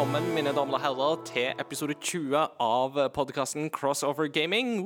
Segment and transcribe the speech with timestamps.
[0.00, 2.32] velkommen mine damer og herrer, til episode 20
[2.64, 4.78] av podkasten Crossover Gaming.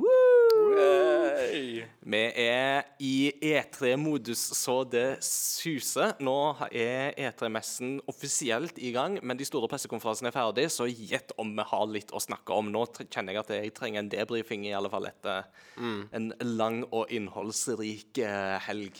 [0.75, 1.85] Hey.
[2.03, 6.17] Vi er i E3-modus så det suser.
[6.19, 6.35] Nå
[6.67, 11.63] er E3-messen offisielt i gang, men de store pressekonferansene er ferdig, så gjett om vi
[11.69, 12.73] har litt å snakke om.
[12.75, 15.47] Nå kjenner jeg at jeg trenger en debrifing, i alle fall etter
[15.79, 18.59] en lang og innholdsrik helg.
[18.67, 18.99] helg.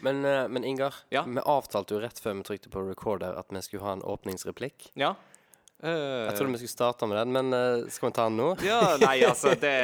[0.00, 1.24] Men, eh, men Ingar, Ja?
[1.28, 4.88] vi avtalte jo rett før vi trykte på recorder at vi skulle ha en åpningsreplikk.
[4.96, 5.16] Ja?
[5.82, 8.50] Eh, Jeg trodde vi skulle starte med den, men eh, skal vi ta den nå?
[8.70, 9.74] Ja, nei, altså det,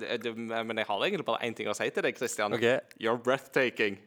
[0.00, 2.54] det, det Men jeg har egentlig bare én ting å si til deg, Christian.
[2.56, 2.64] Ok.
[2.98, 3.98] You're breathtaking.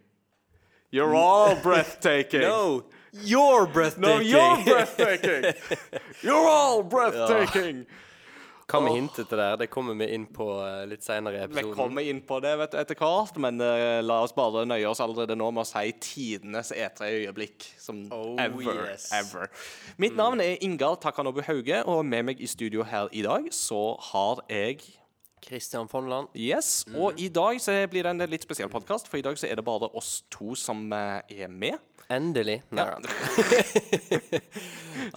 [0.92, 2.42] You're all breathtaking.
[2.42, 4.02] No, you're breathtaking.
[4.02, 5.54] No, you're breathtaking.
[6.24, 7.86] You're all breathtaking.
[8.66, 9.50] Hva med hintet til det?
[9.62, 11.70] Det kommer vi inn på eh, litt senere i episoden.
[11.70, 14.88] Vi kommer inn på det vet du, etter hvert, men uh, la oss bare nøye
[14.90, 17.70] oss allerede nå med å si tidenes E3-øyeblikk.
[17.82, 19.12] Som Oh, ever, yes.
[19.14, 19.50] ever.
[20.02, 23.84] Mitt navn er Ingar Takanobu Hauge, og med meg i studio her i dag så
[24.12, 24.82] har jeg
[25.46, 26.34] Christian Fonland.
[26.34, 26.96] Yes, mm.
[26.98, 29.60] og i dag så blir det en litt spesiell podkast, for i dag så er
[29.60, 31.78] det bare oss to som eh, er med.
[32.14, 32.60] Endelig.
[32.70, 33.02] Nei, da.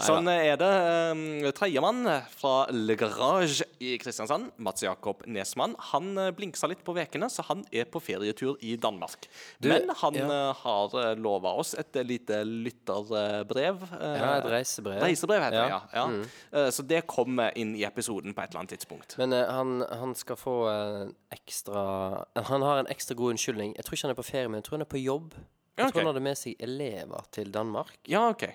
[0.07, 0.69] Sånn er det.
[1.13, 1.21] Um,
[1.57, 2.01] Tredjemann
[2.33, 7.45] fra Le Garage i Kristiansand, Mats Jakob Nesmann, han eh, blinksa litt på vekene, så
[7.47, 9.29] han er på ferietur i Danmark.
[9.63, 10.27] Du, Men han ja.
[10.27, 13.85] eh, har uh, lova oss et eh, lite lytterbrev.
[14.01, 14.99] eh, Ja, et reisebrev.
[15.05, 15.81] Reisebrev heter det, Ja.
[15.95, 16.07] ja.
[16.09, 16.65] ja.
[16.65, 19.15] Eh, så det kommer inn i episoden på et eller annet tidspunkt.
[19.21, 21.85] Men eh, han, han skal få en ekstra
[22.51, 23.77] Han har en ekstra god unnskyldning.
[23.79, 25.31] Jeg tror ikke han er på ferie, men jeg tror han er på jobb.
[25.79, 27.95] Jeg tror han hadde med seg elever til Danmark.
[28.11, 28.49] Ja, OK.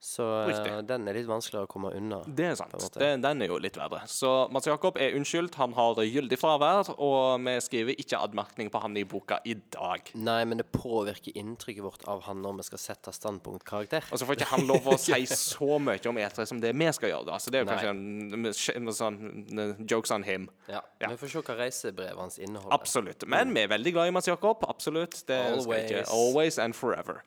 [0.00, 0.72] Så eh, Riktig.
[0.88, 2.22] den er litt vanskeligere å komme unna.
[2.24, 2.72] Det er sant.
[2.72, 3.00] på en måte.
[3.02, 4.00] Det, den er jo litt verre.
[4.08, 5.58] Så Mats Jakob er unnskyldt.
[5.60, 10.08] Han har gyldig fravær, og vi skriver ikke anmerkning på han i boka i dag.
[10.16, 14.08] Nei, men det påvirker inntrykket vårt av han når vi skal sette standpunktkarakter.
[14.08, 16.90] Og så får ikke han lov å si så mye om E3 som det vi
[16.96, 17.36] skal gjøre, da.
[17.36, 17.78] Så det er jo Nei.
[17.84, 20.48] kanskje en, sånn eh, jokes on him.
[20.70, 20.80] Ja.
[21.04, 21.12] Ja.
[21.12, 22.72] Vi får se hva reisebrevet hans inneholder.
[22.80, 23.28] Absolutt.
[23.28, 24.64] Men vi er veldig glad i Mats Jakob.
[24.64, 25.20] Absolutt.
[25.28, 26.06] Det skal ikke.
[26.08, 26.14] Always.
[26.16, 27.20] Always and forever.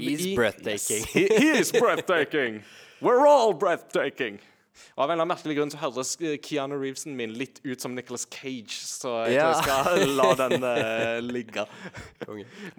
[0.00, 1.02] He's I- breathtaking.
[1.04, 2.62] Yes, he, he is breathtaking.
[3.00, 4.38] We're all breathtaking.
[4.96, 7.80] Og Av en eller annen merkelig grunn så høres eh, Keanu Reevesen min litt ut
[7.82, 9.50] som Nicholas Cage, så jeg Ja.
[9.52, 11.64] tror jeg skal la den uh, ligge.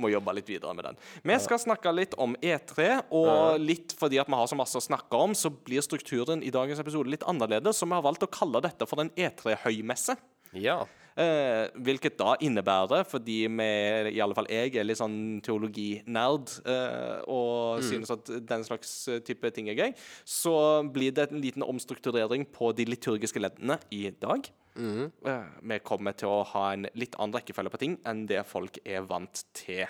[0.02, 0.98] Må jobbe litt videre med den.
[1.30, 4.84] Vi skal snakke litt om E3, og litt fordi at vi har så masse å
[4.84, 8.32] snakke om, så blir strukturen i dagens episode litt annerledes, så vi har valgt å
[8.34, 10.18] kalle dette for en E3-høymesse.
[10.58, 10.82] Ja.
[11.20, 13.68] Eh, hvilket da innebærer, fordi vi,
[14.16, 19.20] i alle fall jeg, er litt sånn teologinerd eh, og synes at den slags eh,
[19.28, 19.92] type ting er gøy,
[20.24, 20.56] så
[20.88, 24.48] blir det en liten omstrukturering på de liturgiske leddene i dag.
[24.80, 28.80] Eh, vi kommer til å ha en litt annen rekkefølge på ting enn det folk
[28.86, 29.84] er vant til.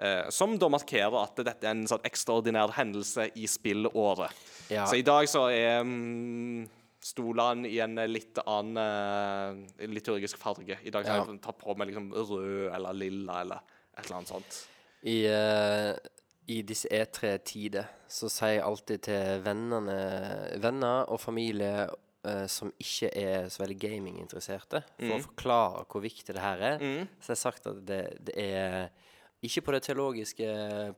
[0.00, 4.32] Eh, som da markerer at dette er en sånn ekstraordinær hendelse i spillåret.
[4.72, 4.86] Ja.
[4.88, 6.64] Så i dag så er mm,
[7.02, 10.78] stolene i en litt annen uh, liturgisk farge.
[10.82, 11.24] I dag kan Ja.
[11.26, 13.62] jeg ta på meg liksom rød eller lilla eller
[13.96, 14.60] et eller annet sånt.
[15.02, 15.96] I, uh,
[16.48, 19.98] I disse E3-tider så sier jeg alltid til vennene,
[20.62, 21.88] venner og familie
[22.26, 26.78] uh, som ikke er så veldig gaminginteresserte, for å forklare hvor viktig det her er,
[27.18, 28.90] så jeg har sagt at det, det er
[29.42, 30.46] ikke på det teologiske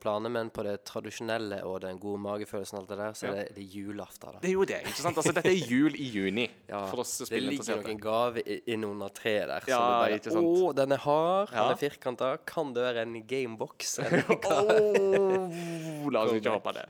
[0.03, 3.45] planet, men på det tradisjonelle og den gode magefølelsen alt det der, så er det,
[3.55, 4.35] det er julaften.
[4.35, 4.41] da.
[4.43, 4.79] Det er jo det.
[4.85, 5.17] ikke sant?
[5.17, 9.09] Altså, Dette er jul i juni Ja, for oss det ligger noen gave i- innunder
[9.17, 9.65] treet der.
[9.71, 10.61] Ja, så det ikke bare, sant.
[10.69, 11.63] Å, den er hard, Ja.
[11.63, 12.29] den er firkanta.
[12.45, 13.97] Kan det være en gamebox?
[13.99, 15.49] oh.
[16.13, 16.85] La oss ikke håpe det.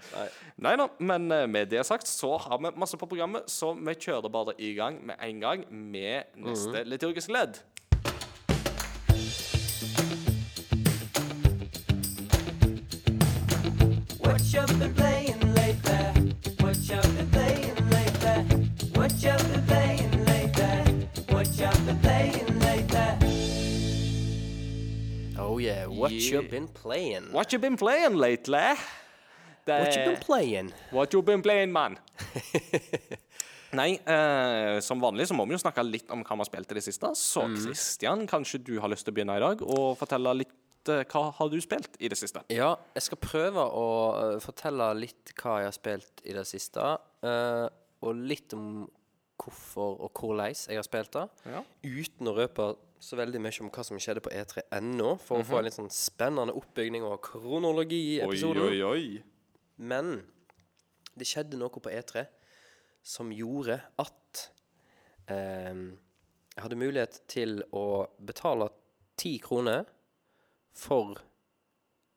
[0.60, 0.76] Nei.
[0.76, 4.32] Da, men eh, med det sagt så har vi masse på programmet, så vi kjører
[4.34, 7.62] bare i gang med en gang med neste liturgiske ledd.
[25.40, 27.32] Oh yeah, what you been playing?
[27.32, 28.76] What you been playing lately?
[29.66, 30.74] Det, What you been playing?
[30.92, 31.96] What you been playing, man?
[33.80, 36.76] Nei, eh, som vanlig så må vi jo snakke litt om hva vi har spilt
[36.76, 37.16] i det siste.
[37.16, 40.54] Så Christian, kanskje du har lyst til å begynne i dag og fortelle litt
[40.92, 42.44] hva har du spilt i det siste?
[42.54, 43.88] Ja, jeg skal prøve å
[44.20, 46.86] eh, fortelle litt hva jeg har spilt i det siste.
[47.26, 47.66] eh,
[48.06, 48.86] og litt om
[49.42, 51.26] hvorfor og hvordan jeg har spilt det.
[51.50, 51.64] Ja.
[51.84, 52.68] Uten å røpe
[53.02, 55.78] så veldig mye om hva som skjedde på E3 ennå, for å få en litt
[55.78, 58.82] sånn spennende oppbygning og kronologi i episoden.
[58.88, 59.24] oi.
[59.78, 60.22] Men
[61.16, 62.26] det skjedde noe på E3
[63.06, 64.46] som gjorde at
[65.32, 65.74] eh,
[66.56, 68.70] jeg hadde mulighet til å betale
[69.20, 69.86] ti kroner
[70.76, 71.20] for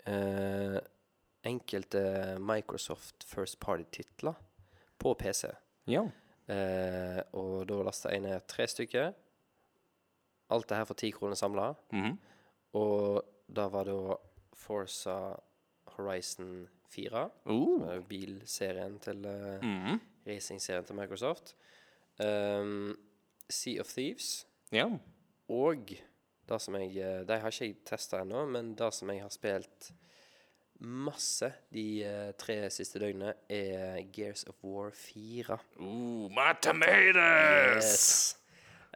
[0.06, 0.78] eh,
[1.46, 2.02] enkelte
[2.42, 4.34] Microsoft First Party-titler
[4.98, 5.52] på PC.
[5.88, 6.04] Ja.
[6.48, 9.12] Eh, og da lasta jeg ned tre stykker.
[10.50, 11.72] Alt det her for ti kroner samla.
[11.92, 12.18] Mhm.
[12.78, 14.16] Og da var da
[14.52, 15.36] Forza
[15.96, 17.30] Horizon 4.
[17.44, 17.88] Uh.
[17.88, 19.98] er bilserien til uh, -hmm.
[20.26, 21.56] Racingserien til Microsoft.
[22.24, 22.98] Um,
[23.48, 24.46] sea of Thieves.
[24.72, 24.86] Ja.
[25.48, 25.88] Og
[26.48, 29.32] det som jeg eh, De har ikke jeg testa ennå, men det som jeg har
[29.34, 29.90] spilt
[30.78, 35.58] masse de eh, tre siste døgnene, er Gears of War 4.
[35.82, 37.88] Ooh, my tomatoes!
[37.88, 38.36] Yes.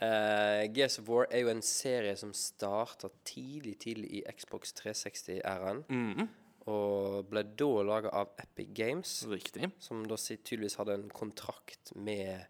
[0.02, 5.84] Uh, Gears of War er jo en serie som starta tidlig, tidlig i Xbox 360-æraen.
[5.88, 6.30] Mhm.
[6.70, 9.72] Og ble da laga av Epic Games, Riktig.
[9.82, 12.46] som da tydeligvis hadde en kontrakt med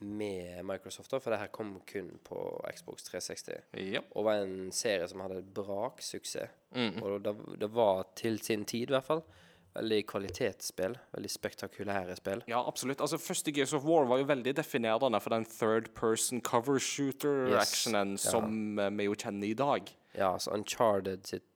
[0.00, 2.38] med Microsoft, da, for det her kom kun på
[2.74, 3.60] Xbox 360.
[3.92, 4.00] Ja.
[4.16, 6.50] Og var en serie som hadde braksuksess.
[6.74, 7.02] Mm.
[7.02, 9.22] Og det, det var til sin tid, i hvert fall,
[9.74, 10.96] veldig kvalitetsspill.
[11.14, 12.42] Veldig spektakulære spill.
[12.50, 13.00] Ja, absolutt.
[13.04, 18.12] Altså, Første Gears of War var jo veldig definerende for den third person cover shooter-actionen
[18.16, 18.22] Yes.
[18.30, 19.92] som eh, vi jo kjenner i dag.
[20.16, 21.46] Ja, altså Uncharted sitt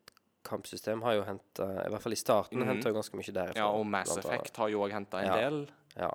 [0.44, 3.58] kampsystem har jo henta I hvert fall i starten mm henta jo ganske mye derifra.
[3.64, 4.12] Ja, og Mass.
[4.20, 5.37] Effect har jo òg henta en Ja.
[5.40, 5.62] del.
[5.97, 6.11] Ja.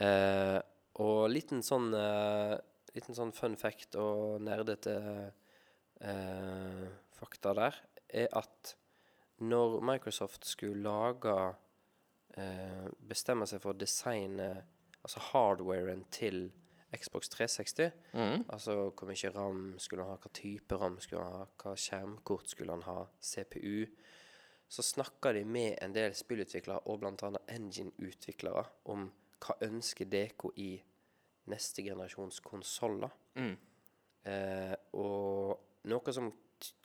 [0.00, 0.60] Eh,
[0.98, 2.56] og liten sånn uh,
[2.90, 4.96] Liten sånn fun fact og nerdete
[6.02, 7.76] uh, fakta der
[8.10, 8.72] er at
[9.46, 11.36] når Microsoft skulle lage
[12.34, 14.50] uh, Bestemme seg for å designe
[15.00, 16.48] altså hardwaren til
[16.90, 18.44] Xbox 360 mm.
[18.48, 22.50] Altså hvor mye RAM skulle han ha, hva type RAM skulle han ha, hva skjermkort
[22.50, 23.86] skulle han ha, CPU
[24.68, 27.32] Så snakka de med en del spillutviklere og bl.a.
[27.54, 29.08] engine-utviklere om
[29.40, 30.82] hva ønsker dere i
[31.50, 33.10] neste generasjons konsoller.
[33.36, 33.56] Mm.
[34.30, 35.58] Eh, og
[35.90, 36.30] noe som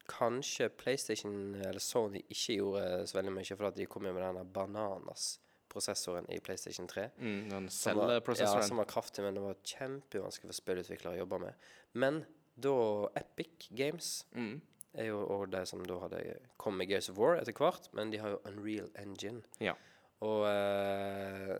[0.07, 4.23] kanskje PlayStation eller Sony ikke gjorde så veldig mye, for at de kom jo med
[4.23, 7.09] denne Bananas-prosessoren i PlayStation 3.
[7.17, 11.21] Mm, den Som var, ja, som var kraftig, men det var kjempevanskelig for spillutviklere å
[11.23, 11.67] jobbe med.
[11.93, 12.21] Men
[12.55, 14.61] da Epic Games Mm.
[14.93, 18.11] er jo også de som da hadde kommet med Gears of War etter hvert, men
[18.11, 19.43] de har jo Unreal Engine.
[19.59, 19.73] Ja.
[20.21, 21.59] Og, eh,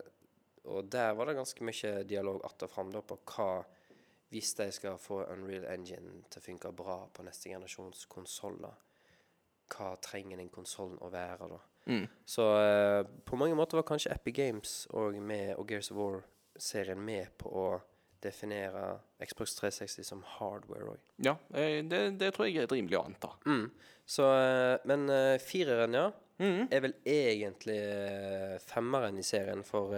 [0.66, 3.64] og der var det ganske mye dialog att og fram på hva
[4.28, 8.74] Hvis de skal få Unreal Engine til å funke bra på neste generasjons konsoller,
[9.70, 11.58] hva trenger den konsollen å være da?
[11.86, 12.08] Mm.
[12.26, 16.98] Så uh, på mange måter var kanskje Epic Games og, med, og Gears of War-serien
[16.98, 17.80] med på å
[18.22, 21.10] definere Xbox 360 som hardware òg.
[21.22, 23.30] ja eh, det, det tror jeg er rimelig å anta.
[23.46, 23.68] Mm.
[24.02, 26.66] Så, uh, men uh, fireren, ja, Mm.
[26.68, 27.78] er vel egentlig
[28.60, 29.62] femmeren i serien.
[29.64, 29.94] For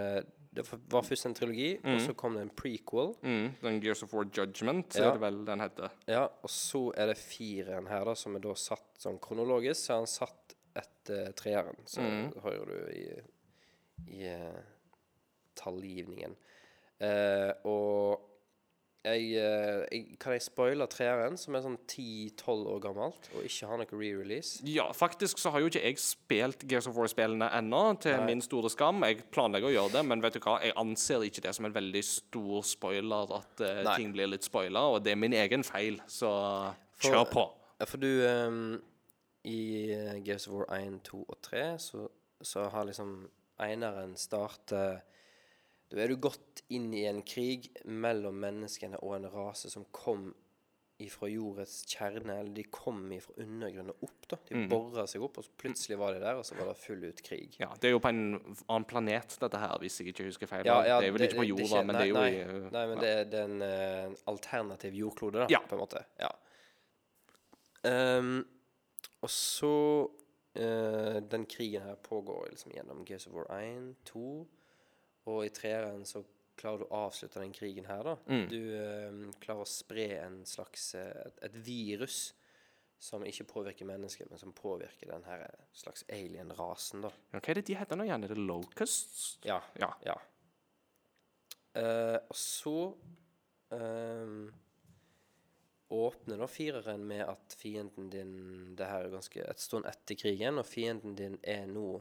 [0.54, 3.12] det var først en trilogi, og så kom det en prequel.
[3.22, 3.48] Mm.
[3.62, 5.08] Den Gears of War Judgment Ja.
[5.08, 5.90] er det vel den heter.
[6.08, 9.84] Ja, og så er det fireren her, da, som er da satt sånn kronologisk.
[9.86, 11.76] Så er han satt etter treeren.
[11.86, 12.00] Så
[12.42, 13.04] hører du i,
[14.18, 14.62] i eh,
[15.58, 16.36] tallgivningen.
[16.98, 18.24] Eh, og
[19.06, 23.68] jeg, eh, jeg Kan jeg spoile treeren, som er sånn 10-12 år gammelt, og ikke
[23.70, 24.58] har noe re-release?
[24.66, 28.70] Ja, faktisk så har jo ikke jeg spilt Gears of War-spillene ennå, til min store
[28.72, 29.04] skam.
[29.06, 30.58] Jeg planlegger å gjøre det, men vet du hva?
[30.64, 34.88] jeg anser ikke det som en veldig stor spoiler at uh, ting blir litt spoila,
[34.94, 36.30] og det er min egen feil, så
[36.98, 37.48] For- kjør på.
[37.86, 38.62] For du um,
[39.46, 39.60] I
[40.26, 42.08] Gears of War 1, 2 og 3 så,
[42.42, 43.28] så har liksom
[43.62, 45.04] eineren startet
[45.88, 50.34] Da er du gått inn i en krig mellom menneskene og en rase som kom
[50.98, 54.24] ifra jordets kjerne, eller de kom ifra undergrunnen og opp.
[54.32, 54.36] da.
[54.48, 57.04] De borra seg opp, og så plutselig var de der, og så var det full
[57.06, 57.54] ut krig.
[57.60, 58.24] Ja, Det er jo på en
[58.66, 60.66] annen planet, dette her, hvis jeg ikke husker feil.
[60.66, 62.66] Ja, ja, det er vel ikke på jorda, men det er jo nei, i uh,
[62.74, 65.62] Nei, men det, er- det er en uh, alternativ jordklode, da, Ja.
[65.70, 66.02] på en måte.
[66.18, 66.32] Ja.
[67.86, 68.42] Um,
[69.22, 69.72] og så
[70.58, 74.46] uh, Den krigen her pågår liksom gjennom Gears of War 1, 2,
[75.28, 76.24] og i treeren så
[76.58, 78.16] klarer du å avslutte den krigen her, da.
[78.26, 78.46] Mm.
[78.50, 82.32] Du eh, klarer å spre en slags eh, et, et virus
[82.98, 85.44] som ikke påvirker mennesket, men som påvirker den her
[85.76, 87.12] slags alien-rasen, da.
[87.30, 88.26] ja, Hva er det de heter nå igjen?
[88.26, 89.28] Er det Locusts?
[89.46, 89.60] Ja.
[89.78, 89.92] Ja.
[90.06, 90.16] Ja.
[91.78, 92.74] Eh, og så
[93.76, 94.32] eh,
[95.94, 100.58] åpner da fireren med at fienden din Det her er ganske et stund etter krigen,
[100.58, 102.00] og fienden din er nå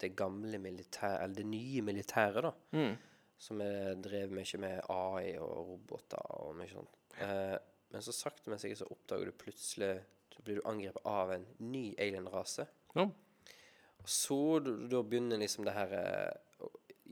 [0.00, 2.52] det gamle militære, eller det nye militæret, da.
[2.76, 2.94] Mm.
[3.40, 3.62] Som
[4.04, 6.96] drevet mye med AI og roboter og mye sånt.
[7.24, 7.56] Eh,
[7.90, 9.94] men så sakte, men sikkert så oppdager du plutselig
[10.30, 12.66] Så blir du angrepet av en ny alien-rase.
[12.94, 13.08] Ja.
[14.00, 16.68] Og så da begynner liksom det her eh,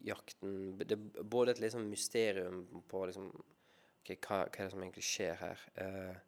[0.06, 4.84] jakten Det er både et liksom mysterium på liksom okay, hva, hva er det som
[4.84, 5.64] egentlig skjer her?
[5.82, 6.20] Eh,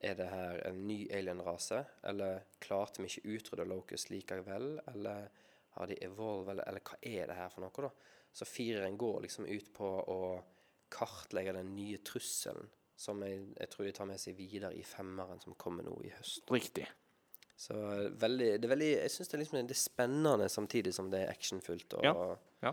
[0.00, 4.76] er det her en ny alien-rase, eller klarte vi ikke utrydde Locust likevel?
[4.92, 5.28] Eller
[5.76, 7.90] har de evolve, eller, eller hva er det her for noe, da?
[8.36, 10.20] Så fireren går liksom ut på å
[10.92, 15.40] kartlegge den nye trusselen, som jeg, jeg tror de tar med seg videre i femmeren,
[15.42, 16.44] som kommer nå i høst.
[16.52, 16.86] Riktig.
[17.56, 21.08] Så eh, veldig, det er veldig Jeg syns det, liksom, det er spennende samtidig som
[21.12, 21.96] det er actionfullt.
[22.04, 22.12] Ja.
[22.64, 22.72] Ja.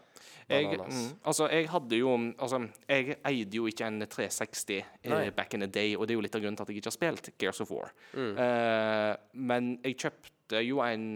[0.49, 5.53] Jeg, mm, altså, jeg hadde jo Altså, jeg eide jo ikke en 360 eh, back
[5.53, 6.97] in the day, og det er jo litt av grunnen til at jeg ikke har
[6.97, 7.93] spilt Gears of War.
[8.13, 8.33] Mm.
[8.45, 9.13] Eh,
[9.51, 11.07] men jeg kjøpte jo en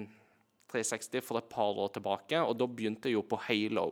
[0.72, 3.90] 360 for et par år tilbake, og da begynte jeg jo på Halo.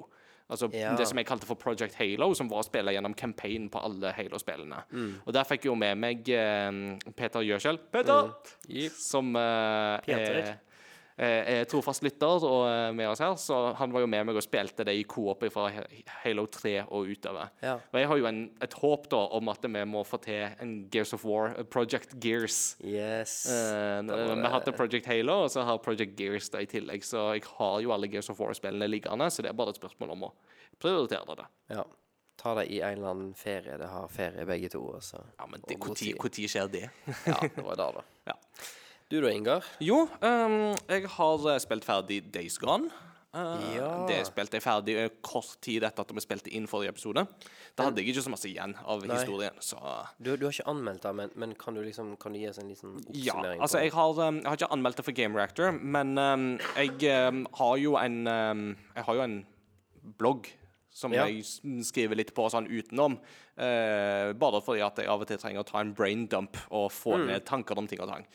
[0.50, 0.94] Altså Ja.
[0.96, 4.12] Det som jeg kalte for Project Halo, som var å spille gjennom campaign på alle
[4.14, 4.84] Halo-spillene.
[4.92, 5.14] Mm.
[5.26, 7.80] Og der fikk jeg jo med meg uh, Peter Gjøskjell.
[7.92, 8.30] Peter!
[8.70, 9.00] Jepp.
[9.02, 10.38] Som uh, Peter.
[10.44, 10.60] er,
[11.18, 13.36] er trofast lytter og er med oss her.
[13.40, 15.70] Så han var jo med meg og spilte det i coop fra
[16.24, 17.52] Halo 3 og utover.
[17.64, 17.78] Ja.
[17.80, 20.76] Og jeg har jo en, et håp da om at vi må få til en
[20.92, 22.78] Gears of War, eh, Project Gears.
[22.84, 23.38] Yes.
[23.52, 27.06] Eh, vi har hatt Project Halo, og så har Project Gears da i tillegg.
[27.08, 30.16] Så jeg har jo alle Gears of War-spillene liggende, så det er bare et spørsmål
[30.18, 30.34] om å
[30.82, 31.48] prioritere det.
[31.76, 31.86] Ja.
[32.36, 33.78] Ta det i en eller annen ferie.
[33.80, 34.82] Det har ferie begge to.
[34.98, 35.22] Også.
[35.40, 36.90] Ja, men hvor tid skjer det?
[37.26, 38.04] Ja, det var det, da.
[38.34, 38.36] Ja.
[39.06, 39.66] Du da, Ingar?
[39.86, 40.54] Jo, um,
[40.90, 42.90] jeg har eh, spilt ferdig Days Gone.
[43.36, 43.90] Uh, Ja.
[44.08, 47.26] Det spilte jeg ferdig eh, kort tid etter at vi spilte inn forrige episode.
[47.78, 49.14] Da hadde jeg ikke så masse igjen av Nei.
[49.14, 49.60] historien.
[49.62, 49.78] Så
[50.18, 52.58] Du, du har ikke anmeldt det, men, men kan du liksom Kan du gi oss
[52.64, 53.36] en liten ja.
[53.60, 56.48] Altså, jeg har, um, jeg har ikke anmeldt det for Game Reactor, men um,
[56.80, 59.38] jeg um, har en Jeg har jo en
[60.18, 60.50] blogg
[60.96, 61.26] som Ja.
[61.28, 61.44] jeg
[61.84, 63.18] skriver litt på sånn utenom.
[63.58, 66.90] eh, bare fordi at jeg av og til trenger å ta en brain dump og
[66.92, 67.28] få Mm.
[67.28, 68.26] ned tanker om ting og tang.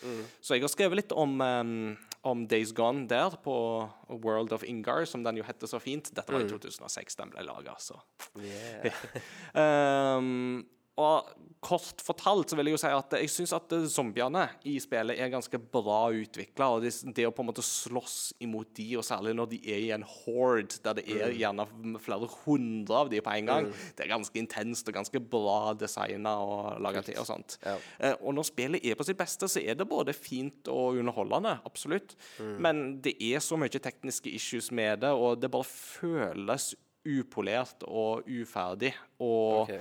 [0.40, 5.04] Så jeg har skrevet litt om, um, om Days Gone der, på World of Ingar,
[5.06, 6.12] som den jo heter så fint.
[6.14, 6.38] Dette Mm.
[6.38, 8.00] var i 2006 den ble laga, så
[8.38, 8.92] Yeah.
[9.54, 10.64] Ehm,
[11.00, 15.18] og kort fortalt så vil jeg jo si at jeg syns at zombiene i spillet
[15.20, 16.70] er ganske bra utvikla.
[16.72, 19.82] Og det, det å på en måte slåss imot de, og særlig når de er
[19.84, 21.66] i en horde, der det er gjerne
[22.00, 26.38] flere hundre av de på en gang, det er ganske intenst og ganske bra designa
[26.40, 27.58] og laga til og sånt.
[27.66, 27.76] Ja.
[28.00, 31.58] Eh, og når spillet er på sitt beste, så er det både fint og underholdende,
[31.68, 32.16] absolutt.
[32.40, 36.72] Men det er så mye tekniske issues med det, og det bare føles
[37.04, 38.94] upolert og uferdig.
[39.20, 39.76] Og Ok.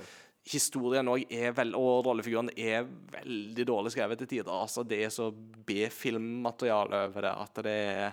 [0.50, 4.50] Historien er vel, og rollefiguren er veldig dårlig skrevet til tider.
[4.52, 8.12] Altså, det er så B-filmmateriale over det at det er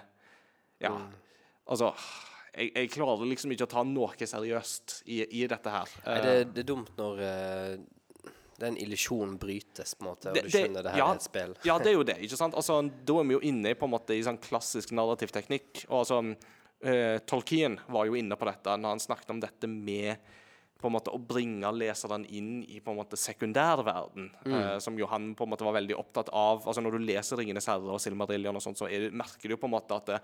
[0.79, 0.93] Ja.
[1.67, 1.91] Altså
[2.57, 5.91] jeg, jeg klarer liksom ikke å ta noe seriøst i, i dette her.
[6.05, 10.45] Nei, det, det er dumt når uh, den illusjonen brytes, på en måte, og Det-
[10.47, 11.53] du skjønner det her ja, er et spill.
[11.67, 12.15] Ja, det er jo det.
[12.25, 12.55] ikke sant?
[12.57, 15.83] Altså, Da er vi jo inne på en måte i sånn klassisk narrativ teknikk.
[15.91, 16.21] Og altså,
[16.81, 20.17] eh, Tolkien var jo inne på dette når han snakket om dette med
[20.77, 25.33] på en måte å bringe leseren inn i på en måte sekundærverden, eh, som Johan
[25.35, 26.65] på en måte var veldig opptatt av.
[26.67, 29.57] Altså Når du leser 'Ringenes herre' og 'Silmarillion', og sånt, så er merker du jo
[29.57, 30.19] på en måte at eh,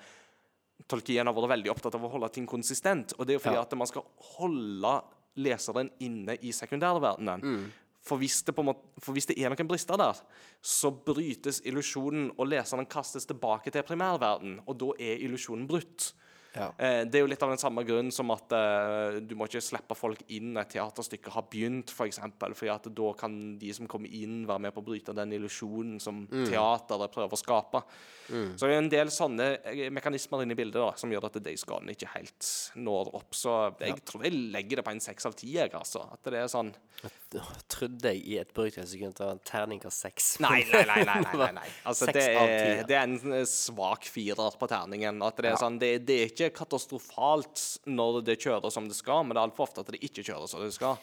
[0.87, 3.13] Tolkien har vært veldig opptatt av å holde ting konsistent.
[3.17, 3.61] Og det er jo fordi Ja.
[3.61, 4.03] at man skal
[4.37, 5.01] holde
[5.37, 7.71] leseren inne i sekundærverdenen.
[8.01, 10.13] For hvis, det på en måte, for hvis det er noen brister der,
[10.61, 16.11] så brytes illusjonen, og leseren kastes tilbake til primærverden, og da er illusjonen brutt.
[16.53, 16.67] Ja.
[16.77, 19.61] Eh, det er jo litt av den samme grunnen som at eh, du må ikke
[19.63, 21.97] slippe folk inn når et teaterstykke har begynt, f.eks.
[21.97, 25.15] For eksempel, fordi at da kan de som kommer inn, være med på å bryte
[25.17, 27.81] den illusjonen som teateret prøver å skape.
[28.29, 31.41] Så det er en del sånne eh, mekanismer inne i bildet da, som gjør at
[31.43, 33.33] Days Gone ikke helt når opp.
[33.35, 36.05] Så jeg tror jeg legger det på en seks av ti, jeg, altså.
[36.13, 36.71] At det er sånn
[37.03, 37.41] jeg
[37.73, 40.27] Trodde jeg i et brøytesekund det var en terningkast seks.
[40.43, 40.99] Nei, nei, nei.
[41.09, 41.65] nei, nei, nei.
[41.89, 45.17] Altså, det, er, det er en svak firer på terningen.
[45.25, 45.61] At det, er Ja.
[45.65, 49.47] sånn, det, det er ikke katastrofalt når det kjører som det skal, men det er
[49.49, 50.97] altfor ofte at det ikke kjører som det skal.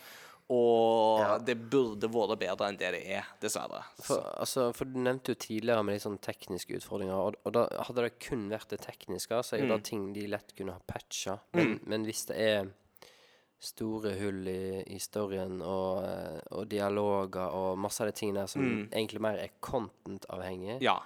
[0.51, 1.39] Og Ja.
[1.39, 3.85] det burde vært bedre enn det det er, dessverre.
[4.03, 7.69] For, altså, for du nevnte jo tidligere med litt sånn tekniske utfordringer, og, og da
[7.87, 9.77] hadde det kun vært det tekniske, så er jo Mm.
[9.77, 11.39] det ting de lett kunne ha patcha.
[11.55, 12.67] Men, men hvis det er
[13.61, 18.47] store hull i, i storyen og, eh, og dialoger og masse av de tingene der
[18.49, 20.83] som egentlig mer er content-avhengig Mm.
[20.83, 20.99] Ja.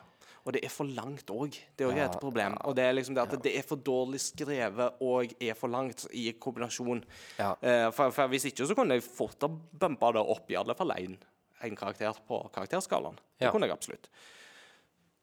[0.45, 1.57] Og det er for langt òg.
[1.77, 2.57] Det er òg et problem.
[2.69, 6.05] Og det er liksom det at det er for dårlig skrevet og er for langt
[6.13, 7.01] i kombinasjon.
[7.39, 7.55] Ja.
[7.65, 10.77] Eh, for, for hvis ikke så kunne jeg fort ha bumpa det opp i alle
[10.77, 11.17] fall én
[11.65, 13.17] en karakter på karakterskalaen.
[13.41, 14.11] Det kunne jeg absolutt.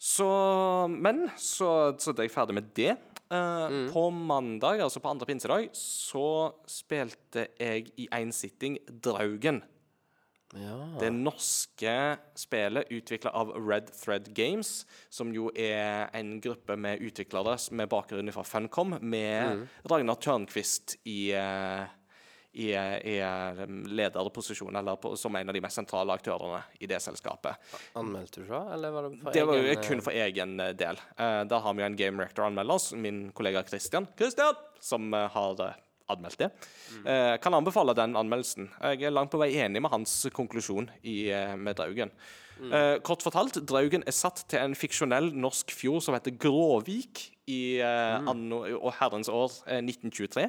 [0.02, 2.98] Så Men så, så er jeg ferdig med det.
[3.32, 3.92] Uh, Mm.
[3.94, 9.62] På mandag, altså på andre pinsedag, så spilte jeg i én sitting Draugen.
[10.54, 11.00] Ja.
[11.00, 17.56] Det norske spillet utvikla av Red Thread Games, som jo er en gruppe med utviklere
[17.72, 21.86] med bakgrunn fra Funcom, med Ragnar Tørnquist i, eh,
[22.52, 26.90] i, eh, i eh, lederposisjon, eller på, som en av de mest sentrale aktørene i
[26.90, 27.72] det selskapet.
[27.96, 31.00] Anmeldte du det, eller var det for Det var jo kun for egen del.
[31.16, 35.14] Uh, Der har vi jo en game rector anmelder oss, min kollega Christian, Christian, som
[35.14, 35.64] har
[36.12, 36.52] anmeldt det.
[37.06, 38.70] Eh, kan anbefale den anmeldelsen.
[38.94, 42.14] Jeg er langt på vei enig med hans konklusjon i, eh, med Draugen.
[42.62, 47.80] Eh, kort fortalt, Draugen er satt til en fiksjonell norsk fjord som heter Gråvik i
[47.82, 50.46] eh, anno, og herrens år eh, 1923.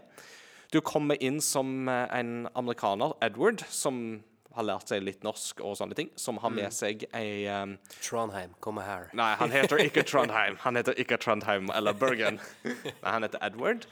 [0.73, 4.23] Du kommer inn som en amerikaner, Edward, som
[4.57, 8.53] har lært seg litt norsk og sånne ting, som har med seg ei um, Trondheim,
[8.65, 9.07] kommer her.
[9.17, 10.59] Nei, han heter ikke Trondheim.
[10.65, 12.41] Han heter ikke Trondheim eller Bergen.
[12.65, 13.87] Nei, han heter Edward.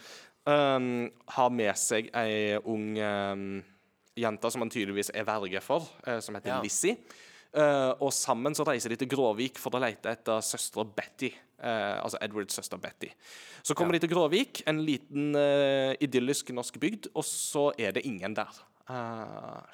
[0.49, 3.59] Um, har med seg ei ung um,
[4.17, 6.63] jente som han tydeligvis er verge for, uh, som heter Ja.
[6.65, 6.97] Lizzie.
[7.51, 11.33] Uh, og sammen så reiser de til Gråvik for å lete etter søstera Betty.
[11.59, 13.11] Uh, altså Edwards søster Betty.
[13.67, 18.07] Så kommer de til Gråvik, en liten eh, idyllisk norsk bygd, og så er det
[18.09, 18.63] ingen der.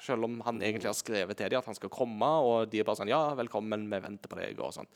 [0.03, 2.85] Selv om han egentlig har skrevet til dem at han skal komme, og de er
[2.85, 4.91] bare sånn Ja, velkommen, vi venter på deg, og sånt.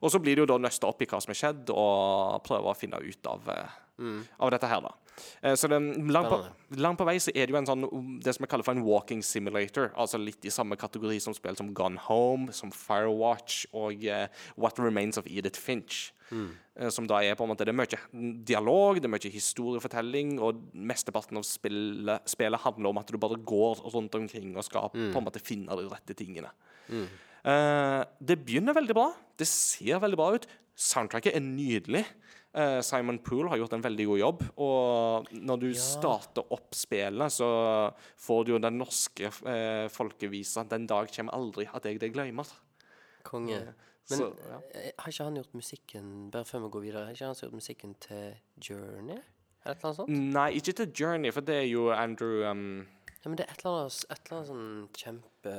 [0.00, 2.72] Og så blir det jo da nøsta opp i hva som er skjedd, og prøver
[2.72, 3.52] å finne ut av,
[4.00, 4.18] mm.
[4.40, 4.96] av dette her, da.
[5.42, 5.78] Eh, så det,
[6.12, 6.38] langt, på,
[6.80, 8.76] langt på vei så er det jo en sånn um, det som jeg kaller for
[8.76, 9.90] en walking simulator.
[9.96, 14.80] Altså litt i samme kategori som spill som Gone Home, som Firewatch og eh, What
[14.82, 16.10] Remains of Edith Finch.
[16.32, 20.38] Eh, som da er på en måte Det er mye dialog, det er mye historiefortelling,
[20.40, 24.88] og mesteparten av spillet, spillet handler om at du bare går rundt omkring og skal
[24.94, 26.52] på en måte finne de rette tingene.
[27.42, 29.10] Eh, det begynner veldig bra.
[29.38, 30.48] Det ser veldig bra ut.
[30.78, 32.06] Soundtracket er nydelig.
[32.54, 34.42] Eh, Simon Poole har gjort en veldig god jobb.
[34.60, 37.48] Og når du starter opp spillet, så
[38.20, 42.52] får du jo den norske eh, folkevisa 'Den dag kommer aldri at jeg deg glemmer'.
[43.24, 43.74] Konge.
[44.10, 44.58] Men Så, ja.
[44.74, 47.52] eh, har ikke han gjort musikken Bare før vi går videre, har ikke han gjort
[47.52, 49.20] musikken til Journey?
[49.64, 50.10] Eller noe sånt?
[50.10, 52.86] Nei, ikke til Journey, for det er jo Andrew um,
[53.22, 55.52] Ja, men det er et eller annet, et eller annet sånn kjempe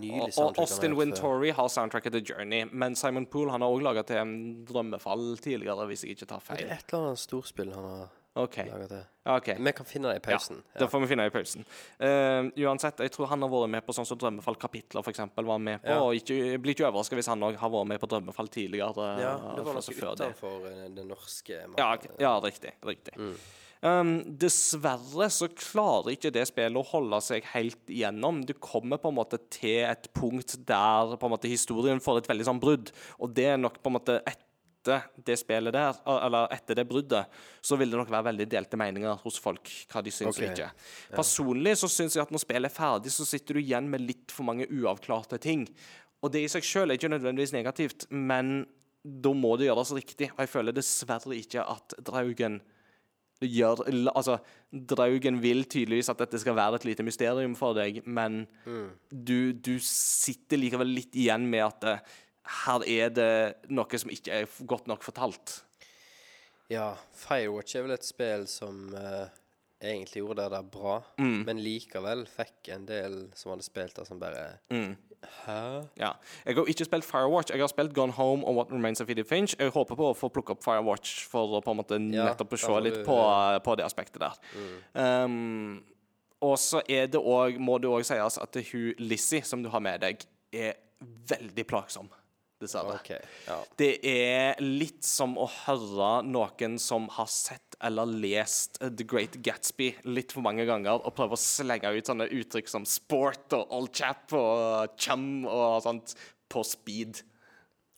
[0.00, 0.94] nylig og- og soundtrack Austin.
[0.96, 5.86] Wintory har soundtracket til Journey, men Simon Poole han har også laga til Drømmefall tidligere,
[5.86, 6.56] hvis jeg ikke tar feil.
[6.56, 8.70] Det er et eller annet storspill han har okay.
[8.70, 9.04] laga til.
[9.26, 9.56] Okay.
[9.58, 10.62] Vi kan finne det i pausen.
[10.74, 11.64] Ja, det får vi finne i pausen.
[12.00, 15.20] Uh, uansett, jeg tror han har vært med på sånn som Drømmefall-kapitler, f.eks.
[15.36, 15.88] var med på.
[15.92, 16.00] Ja.
[16.00, 18.96] Og ikke, blir ikke overraska hvis han òg har vært med på Drømmefall tidligere.
[19.20, 20.30] Ja, eh, det var altså noe før det.
[20.32, 22.16] utenfor eh, det norske markedet.
[22.18, 22.72] Ja, ja, riktig.
[22.80, 23.12] riktig.
[23.80, 28.42] Um, dessverre så klarer ikke det spillet å holde seg helt igjennom.
[28.44, 32.60] Du kommer på en måte til et punkt der måte historien får et veldig sånn
[32.60, 36.86] brudd, og det er nok på en måte etter det spillet der, eller etter det
[36.88, 40.46] bruddet, så vil det nok være veldig delte meninger hos folk hva de syns okay.
[40.46, 40.68] og ikke.
[41.16, 44.32] Personlig så syns jeg at når spillet er ferdig, så sitter du igjen med litt
[44.32, 45.66] for mange uavklarte ting.
[46.20, 48.66] Og det i seg sjøl er ikke nødvendigvis negativt, men
[49.04, 50.30] da må det gjøres riktig.
[50.34, 52.60] Og jeg føler dessverre ikke at Draugen
[53.40, 54.38] gjør Altså,
[54.72, 58.42] Draugen vil tydeligvis at dette skal være et lite mysterium for deg, men
[59.10, 62.02] du, du sitter likevel litt igjen med at eh,
[62.66, 63.30] her er det
[63.70, 65.60] noe som ikke er godt nok fortalt.
[66.70, 69.26] Ja, Firewatch er vel et spill som uh,
[69.82, 71.40] egentlig gjorde det der bra, Mm.
[71.48, 74.92] men likevel fikk en del som hadde spilt det, som bare Mm.
[75.20, 75.84] Hæ?
[76.00, 76.10] Ja.
[76.46, 77.52] Jeg har ikke spilt Firewatch.
[77.52, 79.54] Jeg har spilt Gone Home og What Remains of Edith Finch.
[79.58, 82.80] Jeg håper på å få plukke opp Firewatch for å på en måte nettopp se
[82.84, 83.18] litt på,
[83.64, 84.38] på det aspektet der.
[84.94, 85.82] Um,
[86.40, 89.84] og så er det òg, må det òg sies, at hun Lizzie, som du har
[89.84, 90.78] med deg, er
[91.28, 92.08] veldig plagsom.
[92.60, 92.98] Dessverre.
[93.00, 93.20] Okay.
[93.46, 93.56] Ja.
[93.80, 99.94] Det er litt som å høre noen som har sett eller lest The Great Gatsby
[100.12, 103.94] litt for mange ganger, og prøve å slenge ut sånne uttrykk som sport og old
[103.96, 106.12] chap og chum og sånt
[106.52, 107.22] på speed.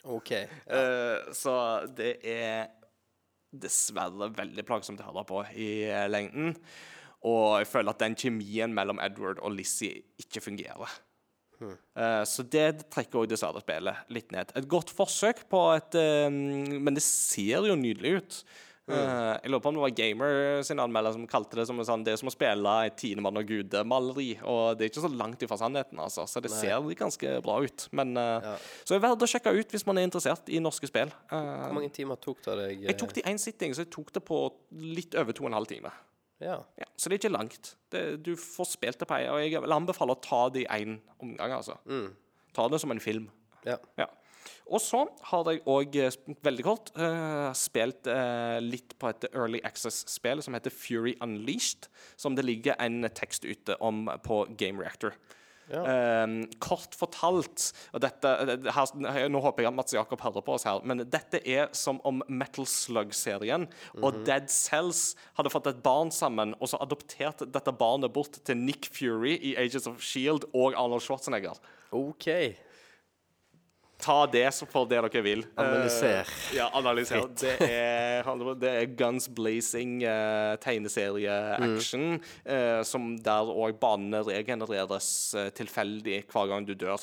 [0.07, 0.33] OK.
[0.39, 1.57] Eh, så
[1.99, 2.71] det er
[3.53, 5.71] dessverre veldig plagsomt å høre på i
[6.11, 6.55] lengden.
[7.29, 11.03] Og jeg føler at den kjemien mellom Edward og Lizzie ikke fungerer.
[11.71, 14.53] Eh, så det trekker òg dessverre spillet litt ned.
[14.59, 18.43] Et godt forsøk på et uh, Men det ser jo nydelig ut.
[18.91, 21.87] Eh, jeg lurer på om det var Gamer sin anmelder som kalte det som en
[21.87, 24.31] sånn, det er som å spille et Tinemann og Gude-maleri.
[24.43, 26.27] Og det er ikke så langt ifra sannheten, altså.
[26.27, 27.89] Så det ser ganske bra ut.
[27.93, 28.57] Men, eh, Ja.
[28.85, 31.13] Så det er verdt å sjekke ut hvis man er interessert i norske spill.
[31.31, 32.83] Hvor mange timer tok det deg?
[32.89, 35.51] jeg tok det i én sitting, så jeg tok det på litt over to og
[35.51, 35.91] en halv time.
[36.43, 36.59] Ja.
[36.81, 37.75] Ja, så det er ikke langt.
[37.93, 40.71] Det, du får spilt det på ei, og jeg vil anbefale å ta det i
[40.83, 41.79] én omgang, altså.
[42.57, 43.31] Ta det som en film.
[43.69, 43.79] ja.
[44.01, 44.11] Ja.
[44.73, 45.97] Og så har jeg òg,
[46.43, 52.37] veldig kort, uh, spilt uh, litt på et Early Access-spill som heter Fury Unleashed, som
[52.39, 55.19] det ligger en tekst ute om på Game Reactor.
[55.73, 58.33] Eh, kort fortalt og dette,
[58.77, 62.01] her, Nå håper jeg at Mats Jakob hører på oss her, men dette er som
[62.09, 63.69] om Metal Slug-serien
[64.01, 68.61] og Dead Cells hadde fått et barn sammen, og så adoptert dette barnet bort til
[68.61, 71.59] Nick Fury i Ages of Shield og Arnold Schwarzenegger.
[71.93, 72.29] OK.
[74.03, 75.45] Ta det for det dere vil.
[75.63, 76.27] Analyser.
[76.27, 77.23] Uh, ja, analyser.
[77.39, 78.27] Det er,
[78.59, 82.19] det er guns blazing, uh, tegneserie-action,
[82.51, 87.01] uh, som der òg banene regenereres eh, tilfeldig hver gang du dør.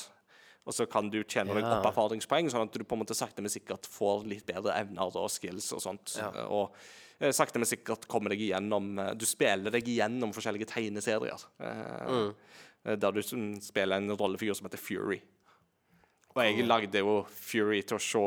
[0.68, 1.78] Og så kan du tjene deg Ja.
[1.78, 5.16] opp erfaringspoeng, sånn at du på en måte sakte, men sikkert får litt bedre evner
[5.16, 6.16] og skills og sånt.
[6.20, 6.28] Ja.
[6.36, 6.76] Eh, Og
[7.18, 11.40] eh, sakte, men sikkert kommer deg igjennom eh, Du spiller deg igjennom forskjellige tegneserier.
[11.58, 12.34] Mm.
[12.84, 15.22] eh, Der du spiller en rollefigur som heter Fury.
[16.30, 18.20] Og jeg lagde jo Fury til å se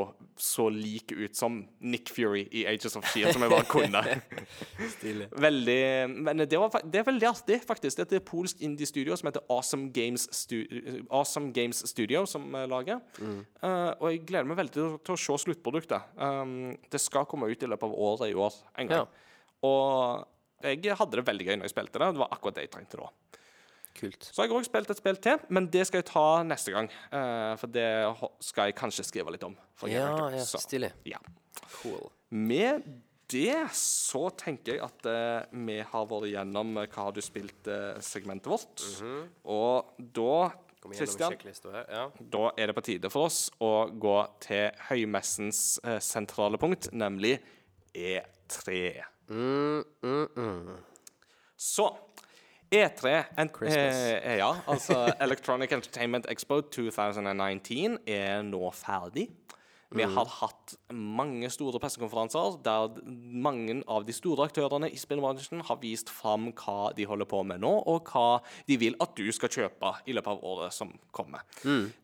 [0.44, 4.02] så lik ut som Nick Fury i Ages of Shield som jeg bare kunne.
[5.46, 5.78] Veldig
[6.12, 8.02] Men det, var, det er veldig artig, faktisk.
[8.02, 10.58] Det er polsk indie-studio som heter Awesome Games, Stu,
[11.08, 12.68] awesome Games Studio, som lager.
[12.74, 13.00] lager.
[13.63, 16.12] Uh, og jeg gleder meg veldig til, til å se sluttproduktet.
[16.20, 19.20] Um, det skal komme ut i løpet av året i år en gang.
[19.63, 20.28] Og
[20.63, 22.12] jeg hadde det veldig gøy når jeg spilte det.
[22.18, 23.12] Det var akkurat det jeg trengte da.
[23.94, 24.26] Kult.
[24.26, 26.90] Så har jeg òg spilt et spill til, men det skal jeg ta neste gang.
[27.14, 27.88] Uh, for det
[28.42, 29.56] skal jeg kanskje skrive litt om.
[29.90, 30.90] Ja, ja, stilig.
[31.06, 31.22] ja.
[31.78, 32.08] Cool.
[32.34, 32.88] Med
[33.30, 38.50] det så tenker jeg at uh, vi har vært gjennom eh, hva har du spilt-segmentet
[38.52, 38.84] vårt.
[39.46, 40.50] Og da,
[40.84, 41.38] Kristian.
[41.88, 42.08] Ja.
[42.18, 47.38] da er det på tide for oss å gå til høymessens sentrale punkt, nemlig
[47.96, 48.82] E3.
[49.30, 50.74] Mm, mm, mm.
[51.56, 51.88] Så
[52.74, 59.30] E3 en, eh, Ja, altså Electronic Entertainment Expo 2019 er nå ferdig.
[59.94, 65.78] Vi har hatt mange store pressekonferanser der mange av de store aktørene i spillbransjen har
[65.84, 69.54] vist fram hva de holder på med nå, og hva de vil at du skal
[69.54, 71.46] kjøpe i løpet av året som kommer.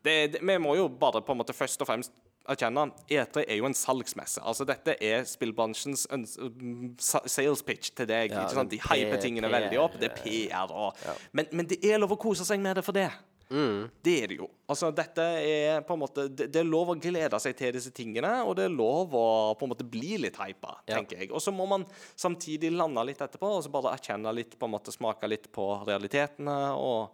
[0.04, 2.14] Det, det, vi må jo bare på en måte først og fremst
[2.52, 4.42] erkjenne E3 er jo en salgsmesse.
[4.42, 8.34] Altså Dette er spillbransjens mm, sales pitch til deg.
[8.34, 8.72] Ja, ikke sant?
[8.72, 9.98] De er hyper tingene veldig opp.
[10.00, 10.74] Det er PR.
[10.74, 11.02] Og,
[11.36, 13.08] men, men det er lov å kose seg med det for det.
[13.50, 14.46] Det er det jo.
[14.70, 18.30] Altså, dette er på en måte det, er lov å glede seg til disse tingene,
[18.46, 19.24] og det er lov å
[19.58, 21.00] på en måte bli litt hypa, Ja.
[21.02, 21.32] jeg.
[21.34, 21.84] Og så må man
[22.14, 25.66] samtidig lande litt etterpå, og så bare erkjenne litt, på en måte smake litt på
[25.88, 27.10] realitetene, og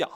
[0.00, 0.10] ja.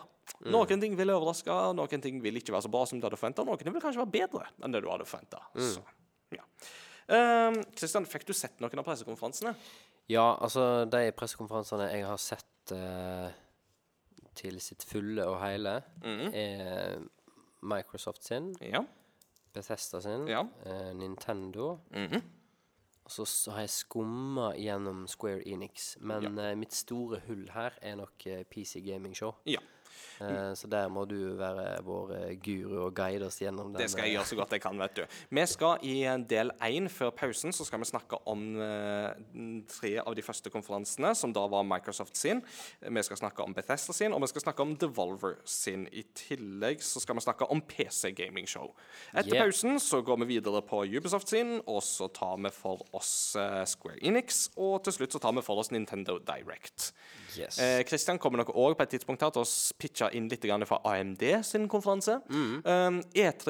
[0.45, 3.45] Noen ting vil overraske, noen ting vil ikke være så bra som du hadde forventa,
[3.45, 5.41] noen vil kanskje være bedre enn det du hadde forventa.
[5.57, 5.83] Så,
[6.35, 6.45] ja.
[7.09, 7.59] Um,
[8.09, 9.55] fikk du sett noen av pressekonferansene?
[10.13, 13.29] Ja, altså de pressekonferansene jeg har sett uh,
[14.37, 16.99] til sitt fulle og hele, er
[17.65, 18.85] Microsoft sin, Ja.
[19.55, 20.41] Bethesda sin, Ja.
[20.67, 21.79] uh, Nintendo.
[21.95, 22.23] Mhm.
[23.05, 25.97] Og så har jeg skumma gjennom Square Enix.
[26.01, 29.35] Men eh, mitt store hull her er nok PC Gaming Show.
[29.45, 29.61] ja.
[30.23, 33.81] Eh, så der må du være vår eh, guru og guide oss gjennom den.
[33.83, 35.19] Det skal jeg eh, gjøre så godt jeg kan, vet du.
[35.35, 35.97] Vi skal i
[36.31, 39.11] del én før pausen så skal vi snakke om eh,
[39.71, 42.43] tre av de første konferansene, som da var Microsoft sin.
[42.81, 45.89] Vi skal snakke om Bethesda sin, og vi skal snakke om Devolver sin.
[45.93, 48.73] I tillegg så skal vi snakke om PC Gaming Show.
[49.13, 49.47] Etter Yeah.
[49.47, 53.65] pausen så går vi videre på Ubisoft sin, og så tar vi for oss eh,
[53.67, 56.93] Square Enix, og til slutt så tar vi for oss Nintendo Direct.
[57.38, 57.59] Yes.
[57.59, 59.49] Eh, Christian kommer nok òg på et tidspunkt her til å
[59.81, 62.20] pitche inn litt grann fra AMD sin konferanse.
[62.31, 63.47] Um, E3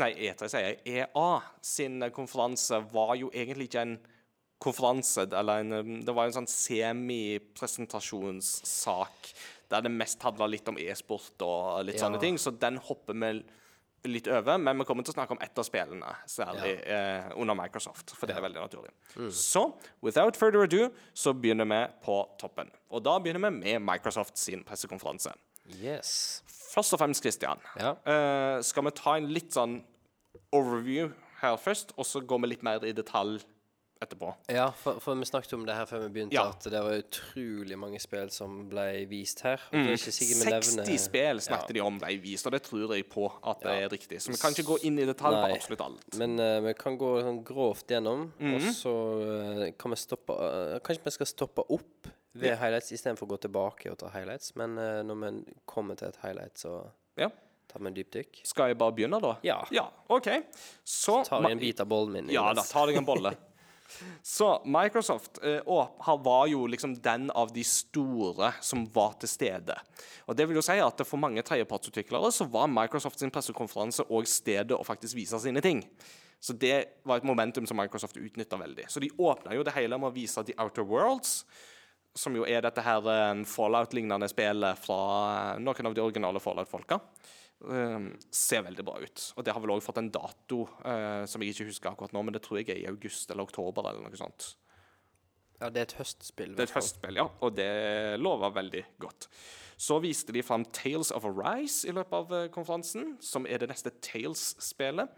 [0.00, 0.76] Nei, E3 sier jeg.
[0.86, 1.30] EA
[1.64, 3.98] sin eh, konferanse var jo egentlig ikke en
[4.58, 9.32] konferanse, eller en, um, det var en sånn semi-presentasjonssak
[9.70, 12.06] der det mest handla litt om e-sport og litt Ja.
[12.06, 13.42] sånne ting, så den hopper vi
[14.04, 17.54] litt over, men vi kommer til å snakke om ett av spillene, særlig eh, under
[17.58, 18.92] Microsoft, for det er veldig naturlig.
[19.34, 19.64] Så
[20.04, 22.70] without further ado så begynner vi på toppen.
[22.94, 25.32] Og da begynner vi med Microsoft sin pressekonferanse.
[25.82, 26.42] yes.
[26.68, 27.94] Først og fremst, Christian, Ja.
[28.06, 29.82] eh, skal vi ta en litt sånn
[30.52, 33.42] overview her først, og så går vi litt mer i detalj
[34.00, 34.30] etterpå.
[34.52, 36.48] Ja, for, for vi snakket om det her før vi begynte, Ja.
[36.52, 39.62] at det var utrolig mange spill som ble vist her.
[39.72, 43.26] Er ikke 60 nevner- spill snakket de om ble vist, og det tror jeg på
[43.42, 44.20] at det er riktig.
[44.22, 46.18] Så vi kan ikke gå inn i detalj på absolutt alt.
[46.20, 48.54] Men uh, vi kan gå sånn grovt gjennom, mm.
[48.54, 52.08] og så uh, kan vi stoppe uh, Kanskje vi skal stoppe opp
[52.38, 54.52] ved highlights istedenfor å gå tilbake og ta highlights.
[54.54, 54.76] Men
[55.08, 56.84] når vi kommer til et highlight, så
[57.18, 57.30] Ja.
[57.66, 58.40] tar vi en dypdykk.
[58.46, 59.32] Skal jeg bare begynne, da?
[59.42, 59.56] Ja.
[59.74, 60.28] Ja, OK.
[60.84, 62.30] Så Tar jeg en bit av bollen min.
[62.30, 63.34] Ja da, tar ta deg en bolle.
[64.22, 65.64] Så Microsoft eh,
[66.24, 69.76] var jo liksom den av de store som var til stede.
[70.28, 74.28] Og det vil jo si at For mange tredjepartsutviklere så var Microsoft sin pressekonferanse og
[74.28, 75.82] stedet å faktisk vise sine ting.
[76.40, 78.86] Så det var et momentum som Microsoft utnytta veldig.
[78.88, 81.42] Så de åpna jo det hele med å vise The Outer Worlds,
[82.14, 85.00] som jo er dette her eh, Fallout-lignende spillet fra
[85.56, 87.00] eh, noen av de originale Fallout-folka.
[87.58, 89.22] Um, ser veldig bra ut.
[89.34, 92.22] Og det har vel òg fått en dato eh, som jeg ikke husker akkurat nå,
[92.22, 94.52] men det tror jeg er i august eller oktober eller noe sånt.
[95.58, 96.54] Ja, det er et høstspill.
[96.54, 97.72] Det er et høstspill, ja, og det
[98.22, 99.26] lover veldig godt.
[99.78, 103.72] Så viste de fram Tales of Arise i løpet av eh, konferansen, som er det
[103.72, 105.10] neste Tales-spelet.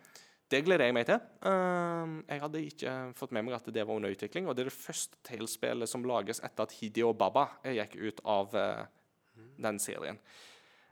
[0.51, 1.21] Det gleder jeg meg til.
[1.47, 4.73] Ehm, jeg hadde ikke fått med meg at det var under utvikling, og det er
[4.73, 8.57] det første Tales-spillet som lages etter at Hideo Baba eh, gikk ut av
[9.61, 10.19] den serien.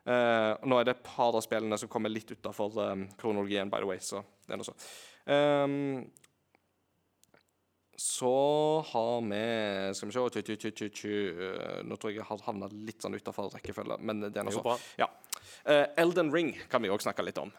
[0.09, 2.79] Eh, og nå er det et par av spillene som kommer litt utafor
[3.21, 4.89] kronologien, by the way, så det er noe sånn.
[5.29, 6.07] Um,
[7.99, 8.31] så
[8.93, 11.15] har vi Skal vi se tju, tju, tju, tju, tju.
[11.43, 14.55] Eh, Nå tror jeg jeg har havna litt sånn utafor rekkefølge, men det er noe
[14.55, 14.85] Det sånn.
[15.03, 15.11] Ja.
[15.67, 17.51] Uh, Elden Ring kan vi òg snakke litt om.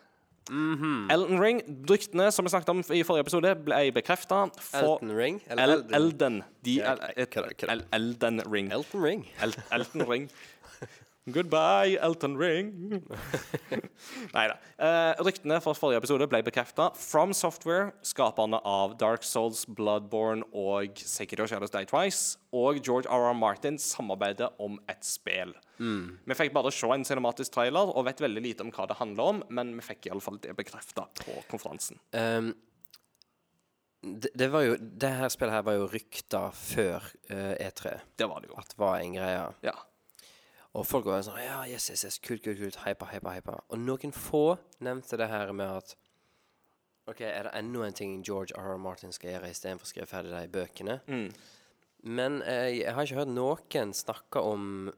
[0.50, 4.48] Elden Ring, ryktene som vi snakket om i forrige episode, ble bekrefta.
[4.80, 5.38] Elden Ring?
[5.46, 5.94] Eller El Elden?
[6.00, 6.40] Elden.
[6.66, 7.52] De, Ja, el, kødda.
[7.76, 8.72] el, Elden Ring.
[8.74, 9.28] Elton Ring.
[9.46, 10.30] El Elton Ring.
[11.36, 12.72] Goodbye, Elton Ring.
[14.36, 14.56] Nei da.
[14.80, 16.90] Eh, ryktene fra forrige episode ble bekrefta.
[16.98, 23.36] From Software, skaperne av Dark Souls, Bloodborne og Sekiro Shadows Die Twice, og George R.R.
[23.38, 25.54] Martin samarbeider om et spill.
[25.80, 29.30] Vi fikk bare se en cinematisk trailer og vet veldig lite om hva det handler
[29.36, 32.02] om, men vi fikk iallfall det bekrefta på konferansen.
[32.12, 32.52] Um,
[34.04, 38.28] det, det var jo Det her spillet her var jo rykta før uh, E3 Det
[38.32, 38.56] var det jo.
[38.62, 39.42] at var en greie.
[39.66, 39.74] Ja.
[40.80, 42.78] Og folk var sånn Ja, yes, yes, yes, kult, kult, kult.
[42.86, 43.58] Hypa, hypa, hypa.
[43.70, 44.44] Og noen få
[44.86, 45.96] nevnte det her med at
[47.10, 48.76] OK, er det enda en ting George R.
[48.76, 48.82] R.
[48.82, 51.00] Martin skal gjøre istedenfor å skrive ferdig de bøkene?
[52.06, 54.92] Men eh, jeg har ikke hørt noen snakke om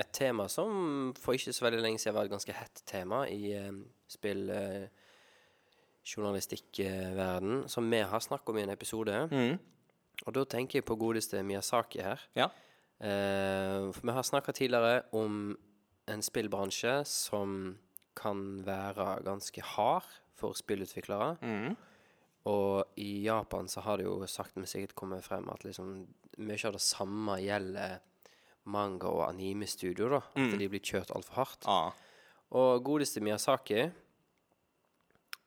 [0.00, 3.52] et tema som for ikke så veldig lenge siden var et ganske hett tema i
[3.54, 3.72] eh,
[4.10, 4.48] spill...
[4.50, 4.86] Eh,
[6.04, 9.14] som vi har snakket om i en episode.
[10.26, 12.20] Og da tenker jeg på godeste Miyazaki her.
[12.36, 12.50] ja.
[13.04, 15.56] Eh, for vi har snakka tidligere om
[16.08, 17.76] en spillbransje som
[18.16, 20.06] kan være ganske hard
[20.38, 21.36] for spillutviklere.
[22.44, 26.06] Og i Japan så har det jo sakte, men sikkert kommet frem at liksom
[26.38, 27.98] mye av det samme gjelder
[28.64, 30.08] manga- og anime-studio.
[30.08, 31.64] da At de blir kjørt altfor hardt.
[31.66, 31.92] Ah.
[32.54, 33.90] Og godeste Miyazaki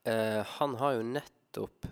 [0.05, 1.85] eh, Han har jo nettopp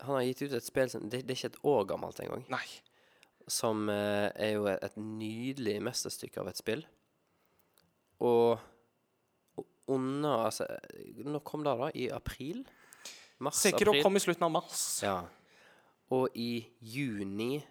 [0.00, 2.44] Han har gitt ut et spill som Det, det er ikke et år gammelt engang.
[2.48, 2.64] Nei.
[3.46, 6.86] Som eh, er jo et, nydelig mesterstykke av et spill.
[8.24, 8.58] Og
[9.56, 10.66] og under Altså,
[11.24, 11.90] når kom det, da?
[11.94, 12.64] I april?
[13.38, 13.60] Mars?
[13.62, 14.02] Sekiro april?
[14.02, 14.82] kom i slutten av mars.
[15.02, 15.20] Ja.
[16.10, 17.64] Og i juni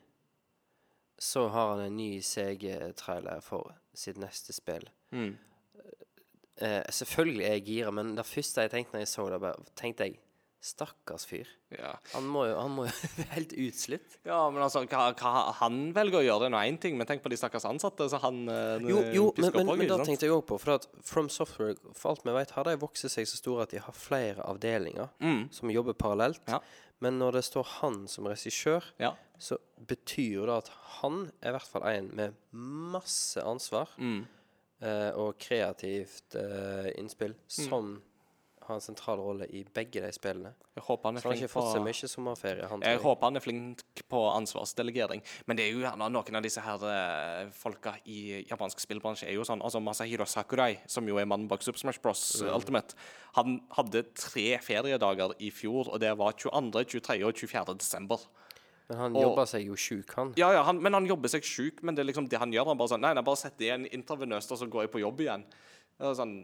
[1.20, 4.88] så har han en ny CG-trailer for sitt neste spill.
[5.12, 5.38] Mm.
[6.56, 9.68] Eh, selvfølgelig er jeg gira, men det første jeg tenkte når jeg så det, bare,
[9.76, 10.20] tenkte jeg
[10.66, 11.50] Stakkars fyr.
[11.76, 11.92] Ja.
[12.16, 14.16] Han må jo, han må jo være helt utslitt.
[14.26, 17.06] Ja, men altså, hva, hva han velger å gjøre, det er nå én ting, men
[17.10, 18.08] tenk på de stakkars ansatte.
[18.10, 20.58] Så han eh, Jo, jo men, men, men det tenkte jeg òg på.
[20.64, 23.76] For at From Software, for alt vi vet, har de vokst seg så store at
[23.76, 25.14] de har flere avdelinger
[25.54, 26.42] som jobber parallelt.
[26.50, 26.60] Ja.
[27.04, 29.12] Men når det står han som regissør, Ja.
[29.38, 30.70] så betyr det at
[31.02, 34.22] han er i hvert fall en med masse ansvar Mm.
[34.82, 37.98] eh, og kreativt eh, innspill som
[38.68, 40.52] har en sentral rolle i begge de spillene.
[40.76, 42.70] Jeg håper han er Så han har ikke fått mye sommerferie.
[42.72, 43.02] Han, jeg jeg.
[43.04, 45.22] håper han er flink på ansvarsdelegering.
[45.46, 49.38] Men det er jo gjerne noen av disse her uh, folka i japansk spillbransje er
[49.38, 52.24] jo sånn Altså Masahiro Sakurai, som jo er mannen bak Super Smash Bros.
[52.42, 52.98] Ultimate,
[53.38, 57.22] han hadde tre feriedager i fjor, og det var 22., 23.
[57.26, 57.78] og 24.
[57.80, 58.28] desember.
[58.90, 60.34] Men han og- jobber seg jo sjuk, han.
[60.38, 61.82] Ja, ja, han, men han jobber seg sjuk.
[61.84, 62.68] Men det er liksom det han gjør.
[62.74, 65.02] Han bare sånn Nei, nei bare sett det igjen intravenøst, og så går jeg på
[65.02, 65.46] jobb igjen.
[65.98, 66.38] Det er sånn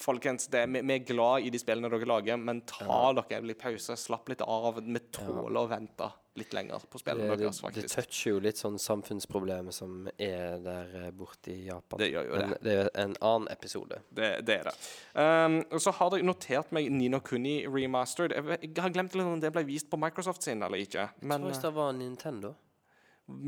[0.00, 3.60] Folkens, det, vi, vi er glad i de spillene dere lager, men ta dere litt
[3.60, 3.96] pause.
[3.98, 4.80] Slapp litt av.
[4.84, 8.78] Vi tåler å vente litt lenger på spillene det, deres, det toucher jo litt sånn
[8.80, 12.00] samfunnsproblemer som er der eh, borte i Japan.
[12.00, 14.00] Det gjør jo Men det er en annen episode.
[14.08, 14.76] Det, det er det.
[15.18, 18.36] Um, så har dere notert meg Nino Kuni remastered.
[18.36, 21.10] Jeg, jeg har glemt litt om det ble vist på Microsoft sin eller ikke.
[21.20, 22.54] Men Hvis det var Nintendo.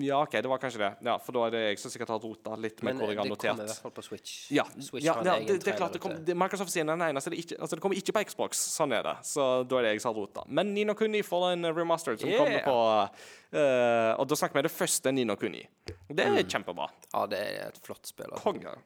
[0.03, 0.91] Ja, OK, det var kanskje det.
[1.07, 3.19] Ja, For da er det jeg som sikkert har rota litt med Men hvor jeg
[3.21, 4.35] har det kommer i hvert fall på Switch.
[4.55, 7.33] Ja, Switch ja, ja det, det er klart det kom, det, Microsoft sier den eneste.
[7.33, 9.15] Det, ikke, altså det kommer ikke på Xbox, sånn er det.
[9.29, 10.45] Så da er det jeg som har rota.
[10.49, 12.39] Men Nino Kuni får en remastered som Yeah.
[12.39, 15.65] kommer på uh, Og da snakker vi om det første Nino Kuni.
[16.09, 16.87] Det er kjempebra.
[17.13, 18.31] Ja, det er et flott spill.
[18.31, 18.45] Altså.
[18.47, 18.77] Konge.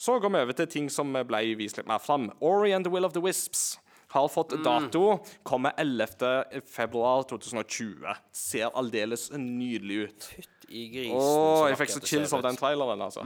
[0.00, 2.30] Så går vi over til ting som ble vist litt mer fram.
[2.40, 3.74] Ori and the Will of the Wisps
[4.16, 4.62] har fått Mm.
[4.64, 5.02] dato.
[5.44, 6.62] Kommer 11.
[6.66, 8.14] februar 2020.
[8.32, 10.24] Ser aldeles nydelig ut.
[10.34, 11.16] Fytt i grisen.
[11.20, 13.22] Åh, jeg fikk så chills av den traileren, altså.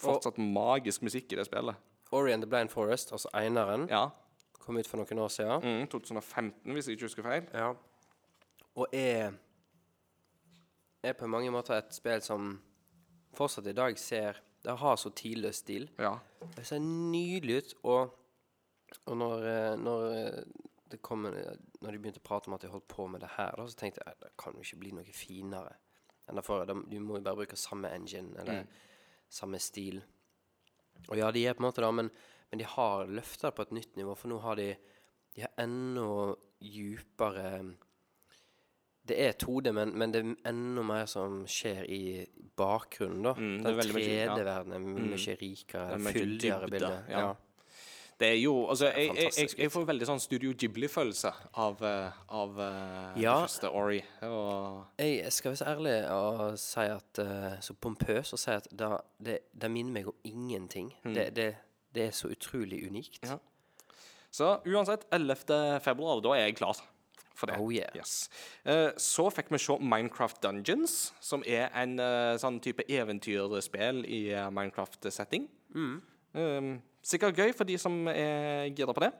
[0.00, 1.76] Fortsatt magisk musikk i det spillet.
[2.12, 4.08] Ori and the Blind Forest, altså eineren, Ja.
[4.58, 5.62] kom ut for noen år siden.
[5.62, 7.46] Mm, 2015, hvis jeg ikke husker feil.
[7.54, 7.74] Ja.
[8.76, 9.32] Og er
[11.04, 12.60] er på mange måter et spill som
[13.36, 15.88] fortsatt i dag ser Det har så tidløs stil.
[15.98, 16.16] Ja.
[16.56, 18.10] Det ser nydelig ut, og,
[19.06, 20.44] og når, eh, når eh,
[20.88, 23.52] det kom, når de begynte å prate om at de holdt på med det her,
[23.56, 25.74] da, så tenkte jeg det kan jo ikke bli noe finere
[26.28, 26.76] enn det forrige.
[26.88, 28.62] Du må jo bare bruke samme engine, eller
[29.28, 30.02] samme stil.
[31.08, 32.10] Og ja, de er på en måte da, men,
[32.50, 34.70] men de har løfta det på et nytt nivå, for nå har de
[35.36, 37.74] De har enda djupere
[39.08, 42.00] Det er 2D, men, men det er enda mer som skjer i
[42.58, 43.32] bakgrunnen, da.
[43.38, 44.34] Mm, det er Den veldig mye- ja.
[44.34, 46.98] 3D-verdenen er mye rikere, Det er mye fyldigere dybde, bilde.
[47.08, 47.20] ja.
[47.22, 47.34] Ja.
[48.18, 51.30] Det er jo Altså, jeg, jeg, jeg, får veldig sånn Studio Ghibli-følelse
[51.62, 53.36] av, eh, av eh, Ja.
[53.36, 54.00] det første Ori.
[54.26, 58.66] Og Jeg skal være så ærlig og si at eh, Så pompøs og si at
[58.70, 58.90] det,
[59.22, 60.90] det, det minner meg om ingenting.
[61.04, 61.48] Det, det,
[61.94, 63.22] det er så utrolig unikt.
[63.22, 63.30] Mm.
[63.30, 63.38] Ja.
[64.30, 65.80] Så uansett, 11.
[65.80, 66.76] februar, da er jeg klar.
[67.58, 67.86] Oh, yeah.
[67.94, 68.30] yes.
[68.66, 74.24] uh, så fikk vi se Minecraft Dungeons, som er en uh, sånn type eventyrspill i
[74.34, 75.46] uh, Minecraft-setting.
[75.70, 76.00] Mm.
[76.34, 76.72] Um,
[77.08, 79.12] sikkert gøy for de som er gira på det.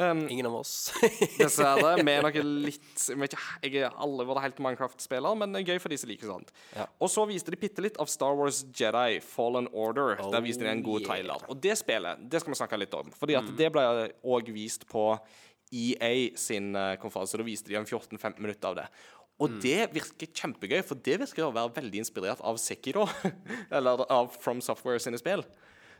[0.00, 0.92] Um, Ingen av oss.
[1.36, 1.96] Dessverre.
[2.00, 5.60] Vi er nok litt Jeg vet ikke, jeg har alle vært helt Minecraft-spiller, men det
[5.60, 6.52] er gøy for de som liker sånt.
[6.76, 6.86] Ja.
[7.02, 10.14] Og så viste de bitte litt av Star Wars Jedi Fallen Order.
[10.22, 11.08] Der Oh, viste de en god yeah.
[11.10, 11.44] trailer.
[11.52, 13.10] Og det spillet det skal vi snakke litt om.
[13.18, 13.50] Fordi Mm.
[13.58, 13.84] det ble
[14.24, 15.04] òg vist på
[15.72, 17.36] EA sin eh, konferanse.
[17.36, 18.86] Da viste de en 14-15 minutter av det.
[19.40, 19.60] Og Mm.
[19.60, 23.06] det virker kjempegøy, for det virker å være veldig inspirert av Sekiro.
[23.72, 25.44] Eller av From Software sine spill.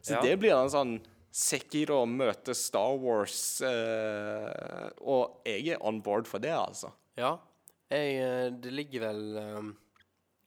[0.02, 0.20] Så Ja.
[0.22, 1.00] det blir en sånn
[1.32, 6.90] Sekiro møter Star Wars, eh, og jeg er on board for det, altså.
[7.16, 7.36] ja.
[7.90, 9.76] Jeg, eh, det ligger vel um,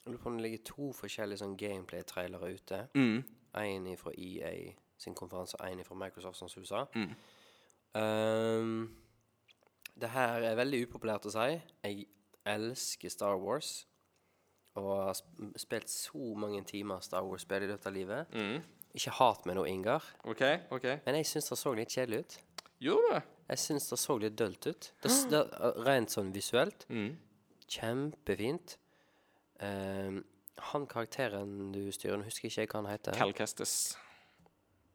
[0.06, 2.88] Jeg lurer på om det ligger to forskjellige sånn gameplay-trailere ute.
[2.96, 3.24] Mm.
[3.56, 6.86] En fra EA sin konferanse, én fra Microsoft, som du sa.
[6.96, 7.16] Mm.
[7.96, 8.96] Um,
[10.00, 11.62] det her er veldig upopulært å si.
[11.84, 12.08] Jeg
[12.50, 13.86] elsker Star Wars.
[14.76, 18.34] Og har sp- spilt så mange timer Star Wars-spill i løpet av livet.
[18.94, 20.84] Ikke hat meg nå, Ingar, OK, OK.
[21.06, 22.36] men jeg syns det så litt kjedelig ut.
[22.84, 23.22] Gjorde det?
[23.50, 24.92] Jeg syns det så litt dølt ut.
[25.02, 25.42] Det, det,
[25.88, 26.86] rent sånn visuelt.
[26.90, 27.18] Mm.
[27.68, 28.78] Kjempefint.
[29.64, 30.24] Um,
[30.74, 33.18] han karakteren du styrer, nå husker ikke jeg hva han heter.
[33.18, 33.96] Cal Kestis.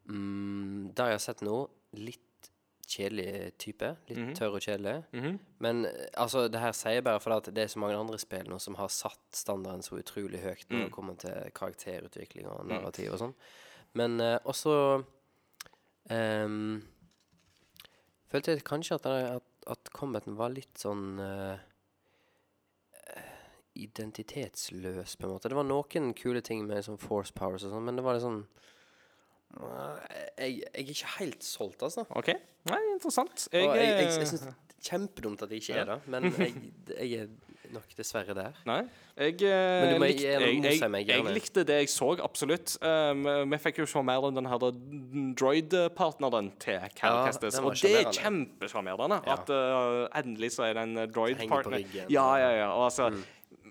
[0.09, 1.57] Mm, det jeg har sett nå,
[1.99, 2.25] litt
[2.89, 3.91] kjedelig type.
[4.09, 4.35] Litt Mhm.
[4.39, 5.05] tørr og kjedelig.
[5.61, 8.19] Men eh, altså, det her sier jeg bare fordi at det er så mange andre
[8.19, 10.85] spill nå som har satt standarden så utrolig høyt når Mm.
[10.85, 13.35] det kommer til karakterutvikling og narrativ og sånn.
[13.99, 14.75] Men eh, også
[16.11, 16.79] um,
[18.29, 21.57] Følte jeg kanskje at, at, at combaten var litt sånn uh,
[23.79, 25.49] identitetsløs, på en måte.
[25.49, 28.27] Det var noen kule ting med sånn force powers og sånn, men det var litt
[28.27, 28.43] sånn
[30.37, 32.05] jeg, jeg er ikke helt solgt, altså.
[32.19, 32.35] OK.
[32.69, 33.47] Nei, interessant.
[33.53, 35.99] Jeg, og jeg, jeg, eh, jeg syns det er kjempedumt at jeg ikke er det,
[36.13, 36.59] men jeg,
[37.01, 37.31] jeg er
[37.75, 38.57] nok dessverre der.
[38.69, 38.81] Nei.
[39.19, 42.77] Jeg, eh, Men du må likte, jeg, jeg, meg, jeg likte det jeg så, absolutt.
[42.85, 44.63] Um, vi fikk jo se mer av den her
[45.39, 47.59] droid-partneren til Calcastis.
[47.59, 48.23] Ja, Og det er sjarmerende.
[48.23, 49.21] kjempesjarmerende.
[49.27, 49.37] Ja.
[49.39, 51.83] At uh, endelig så er det en droid-partner.
[51.83, 52.01] Mm.
[52.15, 52.71] Ja, ja, ja.
[52.75, 53.11] Og altså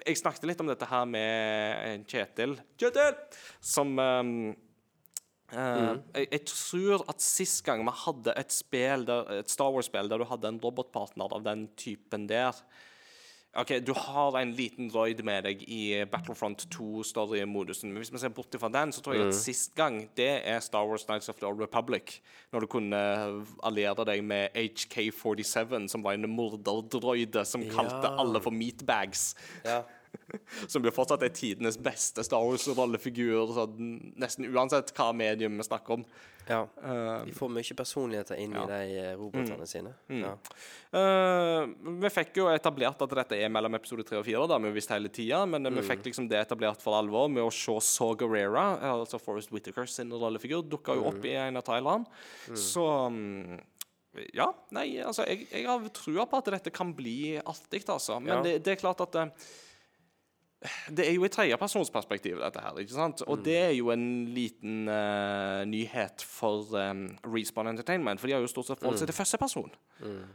[0.07, 3.17] Jeg snakket litt om dette her med Kjetil Kjetil!
[3.61, 4.63] Som um, eh,
[5.47, 6.01] Mm.
[6.11, 8.51] jeg, jeg tror at sist gang vi hadde et
[9.07, 12.51] der, et Star Wars-spill der du hadde en robotpartner av den typen der
[13.57, 18.29] OK, du har en liten droid med deg i Battlefront 2-story-modusen, men hvis vi ser
[18.29, 21.39] bort fra den, så tror jeg at sist gang det er Star Wars Nights of
[21.39, 22.19] the Old Republic,
[22.53, 22.99] når du kunne
[23.65, 29.31] alliere deg med HK-47, som var en morderdroide som kalte alle for meatbags.
[29.65, 29.81] Ja.
[30.71, 35.99] Som blir fortsatt er tidenes beste Star Wars-rollefigur, sånn, nesten uansett hva medium vi snakker
[35.99, 36.07] om.
[36.47, 36.61] ja.
[37.27, 38.63] De får mye personligheter inn ja.
[38.63, 39.93] i de robotene robotene sine.
[40.07, 40.33] Ja.
[40.91, 41.67] Uh,
[42.01, 44.71] vi fikk jo etablert at dette er mellom episode 3 og 4, det har vi
[44.71, 47.75] visste visst hele tida, men vi fikk liksom det etablert for alvor med å se
[47.83, 52.07] Saw Gerrera, altså Forrest Whitaker sin rollefigur, dukka jo opp i en av trailerne.
[52.57, 53.57] Så um,
[54.33, 58.19] ja, nei, altså Jeg, jeg har trua på at dette kan bli artig, altså.
[58.23, 59.49] Men det, det er klart at eh,
[60.89, 62.77] det er jo i tredjepersonsperspektiv, dette her.
[62.81, 63.21] ikke sant?
[63.29, 68.41] Og det er jo en liten uh, nyhet for um, Respawn Entertainment, for de har
[68.41, 69.75] jo stort sett forholdt seg til førsteperson.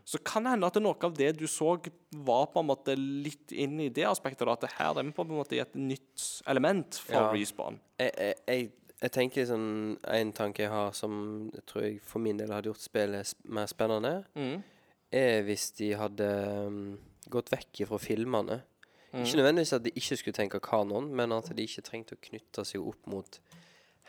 [0.06, 1.74] Så kan det hende at noe av det du så,
[2.22, 4.46] var på en måte litt inn i det aspektet.
[4.46, 7.26] At det her er vi på en måte i et nytt element for Ja.
[7.34, 7.80] Respawn.
[7.98, 8.70] Jeg, jeg, jeg,
[9.02, 9.68] jeg tenker sånn
[10.14, 13.66] En tanke jeg har som jeg tror jeg for min del hadde gjort spillet mer
[13.70, 14.14] spennende,
[15.12, 16.28] er hvis de hadde
[16.68, 16.84] um,
[17.32, 18.62] gått vekk fra filmene.
[19.12, 22.64] Ikke nødvendigvis at de ikke skulle tenke kanon, men at de ikke trengte å knytte
[22.64, 23.40] seg opp mot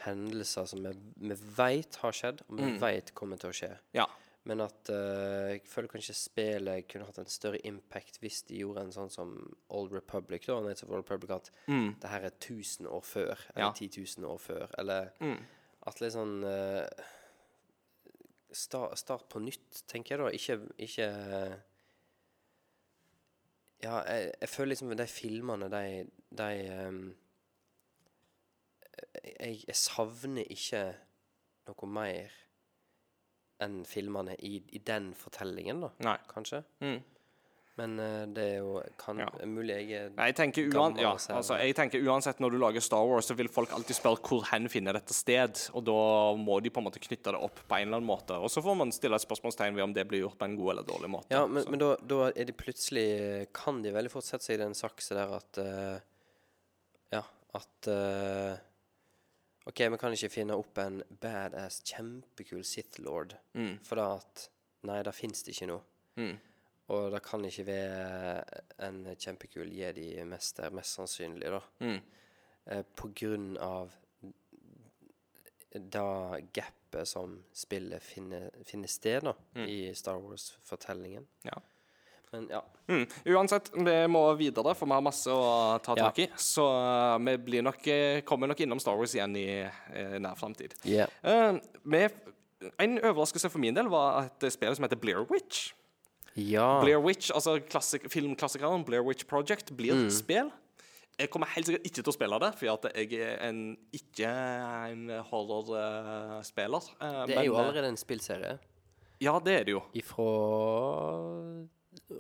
[0.04, 0.92] hendelser som vi,
[1.30, 3.72] vi veit har skjedd, og vi vet kommer til å skje.
[3.96, 4.08] Ja.
[4.44, 8.82] Men at uh, jeg føler kanskje spillet kunne hatt en større impact hvis de gjorde
[8.84, 9.30] en sånn som
[9.72, 10.44] Old Republic.
[10.50, 13.72] da, Nights of Old Republic At det her er 1000 år før, eller Ja.
[13.72, 14.68] 10 000 år før.
[14.78, 15.14] Eller
[15.88, 16.84] at litt sånn uh,
[18.52, 20.34] start, Start på nytt, tenker jeg da.
[20.36, 21.08] Ikke, ikke
[23.84, 26.06] Ja, jeg, jeg føler liksom de filmene, de,
[26.40, 26.50] de
[26.88, 27.02] um,
[29.24, 30.84] jeg, jeg savner ikke
[31.68, 32.38] noe mer
[33.64, 35.92] enn filmene i, i den fortellingen, da.
[36.04, 36.18] Nei.
[36.32, 36.64] Kanskje.
[36.84, 37.02] Mm.
[37.80, 39.28] Men eh, det er jo kan, Ja.
[39.50, 42.84] mulig jeg er Nei, Jeg tenker, uan ja, altså, jeg tenker uansett når du lager
[42.86, 45.58] Star Wars, så vil folk alltid spørre hvor hen finner dette sted.
[45.74, 45.98] Og da
[46.38, 48.38] må de på en måte knytte det opp på en eller annen måte.
[48.38, 50.76] Og så får man stille et spørsmålstegn ved om det blir gjort på en god
[50.76, 51.34] eller dårlig måte.
[51.34, 53.08] Ja, men, men da, da er de plutselig
[53.58, 55.98] Kan de veldig fort sette seg i den saksa der at uh,
[57.14, 57.24] Ja,
[57.58, 58.54] at uh,
[59.66, 63.34] OK, vi kan ikke finne opp en badass, kjempekul Sith Lord.
[63.58, 63.78] Mm.
[63.88, 64.50] For da at
[64.84, 65.86] Nei, det fins det ikke noe.
[66.20, 66.34] Mm.
[66.92, 68.44] Og det kan ikke være
[68.84, 71.62] en kjempekul jedi-mester, mest sannsynlig, da.
[71.80, 72.00] Mm.
[72.66, 73.94] Eh, på grunn av
[75.74, 76.08] det
[76.54, 79.34] gapet som spillet finner, finner sted da,
[79.66, 81.26] i Star Wars-fortellingen.
[81.48, 81.58] Ja.
[82.34, 82.66] Men ja.
[82.88, 83.06] Mm.
[83.26, 86.10] Uansett, vi må videre, for vi har masse å ta Ja.
[86.10, 86.28] tak i.
[86.36, 90.38] Så uh, vi blir nok, eh, kommer nok innom Star Wars igjen i uh, nær
[90.40, 90.74] framtid.
[90.86, 91.10] Yeah.
[91.22, 92.10] Eh,
[92.80, 95.74] en overraskelse for min del var et spill som heter Blair Witch.
[96.36, 96.82] Ja.
[96.82, 100.50] Blair Witch, altså klassik filmklassikeren Blair Witch Project, blir spill.
[101.20, 103.60] Jeg kommer helt sikkert ikke til å spille det, for jeg er en,
[103.94, 106.88] ikke en horrorspiller.
[107.30, 108.56] det er jo allerede en spillserie
[109.22, 109.84] Ja, det er det jo.
[109.94, 110.26] ifra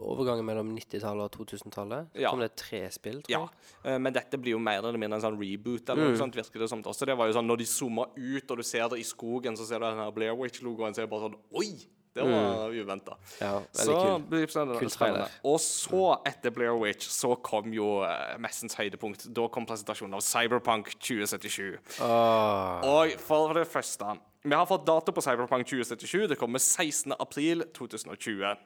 [0.04, 2.12] overgangen mellom 90-tallet og 2000-tallet.
[2.14, 2.30] Så Ja.
[2.30, 3.50] kom det tre spill, tror jeg.
[3.84, 3.98] Ja.
[3.98, 5.90] men dette blir jo mer eller mindre en sånn reboot.
[5.90, 6.82] eller noe sånt, virker det som.
[6.84, 9.58] Også det var jo sånn, Når de zoomer ut, og du ser det i skogen,
[9.58, 11.88] så ser du den her Blair Witch-logoen, så er det bare sånn Oi!
[12.14, 13.16] Det var uventa.
[13.42, 13.94] Ja, Så
[14.30, 14.76] veldig kul.
[14.80, 15.32] Kult trailer.
[15.50, 19.26] Og så, etter Blair Witch, så kom jo uh, messens høydepunkt.
[19.34, 21.80] Da kom presentasjonen av Cyberpunk 2077.
[22.06, 26.28] Åh, Og for det første Vi har fått dato på Cyberpunk 2077.
[26.28, 27.14] Det kommer 16.
[27.18, 28.58] april 2020.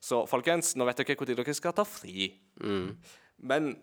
[0.00, 2.32] Så folkens, nå vet dere når dere skal ta fri.
[3.38, 3.76] Men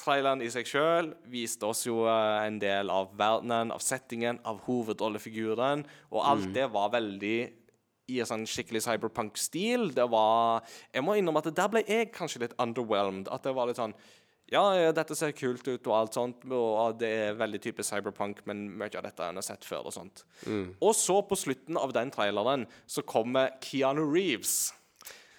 [0.00, 4.62] traileren i seg sjøl viste oss jo eh, en del av verdenen, av settingen, av
[4.66, 7.38] hovedrollefiguren, og alt det var veldig
[8.10, 9.90] i en sånn skikkelig cyberpunk-stil.
[9.96, 13.30] Det var Jeg må innrømme at der ble jeg kanskje litt underwhelmed.
[13.30, 13.96] At det var litt sånn
[14.50, 18.64] ja, dette ser kult ut og alt sånt, og det er veldig typisk cyberpunk, men
[18.80, 20.24] mye av dette har jeg sett før og sånt.
[20.82, 24.72] Og så, på slutten av den traileren, så kommer Keanu Reeves.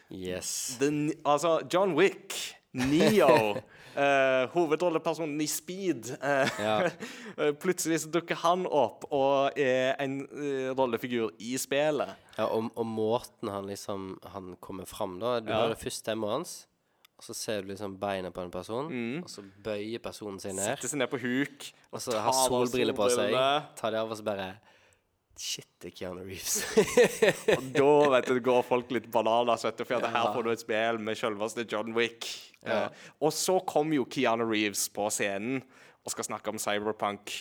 [0.08, 0.78] yes.
[0.80, 2.38] Den, altså, John Wick,
[2.72, 3.58] Neo,
[3.96, 6.12] eh, hovedrollepersonen i Speed.
[6.22, 6.76] Uh, Ja.
[7.64, 12.16] Plutselig så dukker han opp og er en uh, rollefigur i spillet.
[12.38, 15.64] Ja, og, og måten han liksom Han kommer fram, da Du Ja.
[15.66, 16.68] hører først stemmen hans,
[17.20, 18.88] og så ser du liksom beinet på en person,
[19.24, 20.72] og så bøyer personen seg ned.
[20.76, 23.36] Sitter seg ned på huk Og så har solbriller på seg.
[23.78, 24.54] Tar de av, og så bare
[25.40, 26.62] Shit, det er Keanu Reeves.
[27.58, 30.12] Og da vet du, går folk litt bananas, vet du, for ja.
[30.14, 32.28] her får du et spill med selveste John Wick.
[32.62, 32.84] Ja.
[32.86, 35.64] Eh, og så kom jo Keanu Reeves på scenen
[36.02, 37.34] og skal snakke om cyberpunk.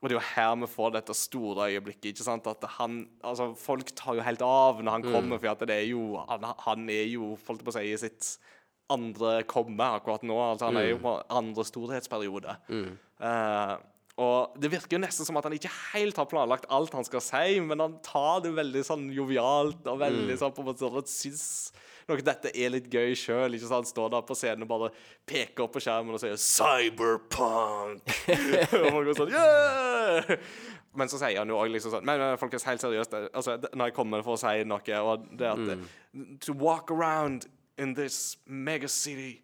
[0.00, 2.10] Og det er jo her vi får dette store øyeblikket.
[2.10, 2.48] ikke sant?
[2.50, 5.88] At han, altså Folk tar jo helt av når han kommer, for at det er
[5.88, 8.34] jo, han, han er jo holdt jeg på å si, i sitt
[8.92, 10.36] andre komme akkurat nå.
[10.36, 12.58] altså Han er jo på andre storhetsperiode.
[12.68, 13.74] Eh,
[14.14, 17.22] og det virker jo nesten som at han ikke helt har planlagt alt han skal
[17.24, 21.10] si, men han tar det veldig sånn jovialt og veldig sånn på en måte sånn
[21.10, 21.48] syns
[22.06, 23.56] nok dette er litt gøy sjøl.
[23.70, 24.90] Han står der på scenen og bare
[25.26, 28.04] peker opp på skjermen og sier 'Cyberpunk'.
[28.84, 30.36] og folk går sånn yeah!
[30.94, 33.90] Men så sier han jo òg liksom sånn Men, men folkens, helt seriøst, altså, når
[33.90, 35.88] jeg kommer for å si noe, og det at mm.
[36.46, 37.48] To walk around
[37.78, 39.40] in this megacity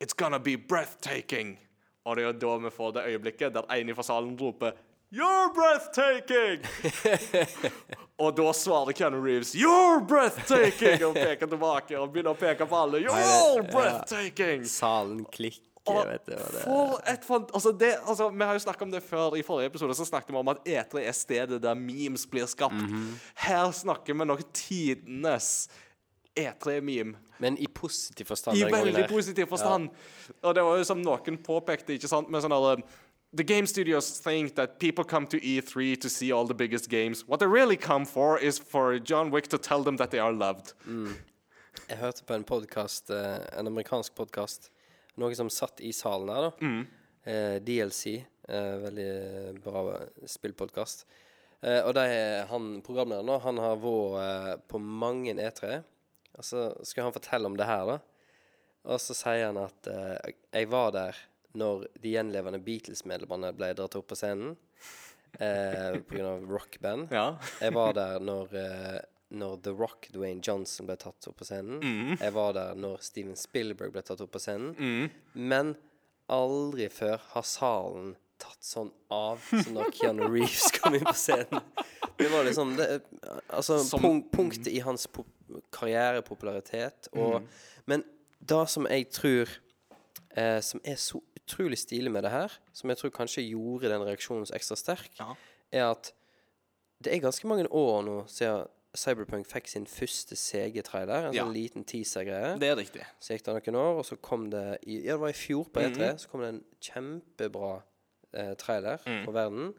[0.00, 1.56] It's gonna be breathtaking.
[2.04, 4.72] Og det er jo da vi får det øyeblikket der en fra salen roper
[5.14, 6.64] You're breathtaking!
[8.22, 11.04] og da svarer Keanu Reeves You're breathtaking!
[11.06, 12.98] Og peker tilbake og begynner å peke på alle.
[13.04, 13.68] You're Nei, all ja.
[13.70, 14.64] breathtaking!
[14.66, 16.34] Salen klikker, Og vet du.
[16.34, 17.54] hva det for et fant...
[17.54, 19.36] Altså, det, altså, vi har jo snakket om det før.
[19.38, 22.74] I forrige episode så snakket vi om at E3 er stedet der memes blir skapt.
[22.82, 23.12] Mhm.
[23.44, 25.68] Her snakker vi nok tidenes
[26.34, 27.14] E3-meme.
[27.38, 28.58] Men i positiv forstand.
[28.58, 29.90] I veldig positiv forstand.
[30.42, 32.78] Og det var jo som noen påpekte, ikke sant, med sånn alle
[33.34, 37.24] The game studios think that people come to E3 to see all the biggest games.
[37.26, 40.32] What they really come for is for John Wick to tell them that they are
[40.32, 40.72] loved.
[41.88, 44.70] Jeg hørte på en podkast, en amerikansk podkast.
[45.18, 46.52] Noen som satt i salen her, da.
[46.62, 46.86] Mm.
[47.26, 48.22] Uh, DLC.
[48.46, 49.10] Uh, veldig
[49.64, 49.82] bra
[50.30, 51.04] spillpodkast.
[51.64, 52.04] Eh, og de,
[52.50, 55.78] han programlederen han har vært eh, på mange E3.
[56.38, 57.98] Og så skal han fortelle om det her, da.
[58.84, 61.16] Og så sier han at eh, jeg var der
[61.54, 64.56] når de gjenlevende Beatles-medlemmene ble dratt opp på scenen.
[65.38, 67.08] Eh, av rockband.
[67.14, 67.36] Ja.
[67.62, 68.98] Jeg var der når, eh,
[69.34, 71.80] når The Rock, Dwayne Johnson, ble tatt opp på scenen.
[71.82, 72.12] Mm.
[72.20, 74.74] Jeg var der når Steven Spielberg ble tatt opp på scenen.
[74.78, 75.10] Mm.
[75.34, 75.74] Men
[76.30, 81.62] aldri før har salen tatt sånn av som når Keanu Reeves kom inn på scenen.
[82.18, 82.88] Det var liksom det,
[83.48, 85.26] Altså Som- punk punktet i hans pop
[85.72, 87.08] karrierepopularitet.
[87.12, 87.42] Og,
[87.86, 88.04] Men
[88.40, 89.48] det som jeg tror
[90.36, 94.00] eh, Som er så utrolig stilig med det her, som jeg tror kanskje gjorde den
[94.02, 95.34] reaksjonen så ekstra sterk, Ja.
[95.72, 96.12] er at
[97.04, 101.26] det er ganske mange år nå siden Cyberpunk fikk sin første CG-trailer.
[101.28, 101.42] En Ja.
[101.44, 102.58] sånn liten teaser-greie.
[102.58, 103.02] Det er riktig.
[103.20, 105.64] Så gikk det noen år, og så kom det i, Ja, det var i fjor
[105.68, 105.98] på E3.
[106.12, 106.18] Mhm.
[106.18, 107.82] Så kom det en kjempebra
[108.32, 109.24] eh, trailer Mm.
[109.24, 109.74] for verden.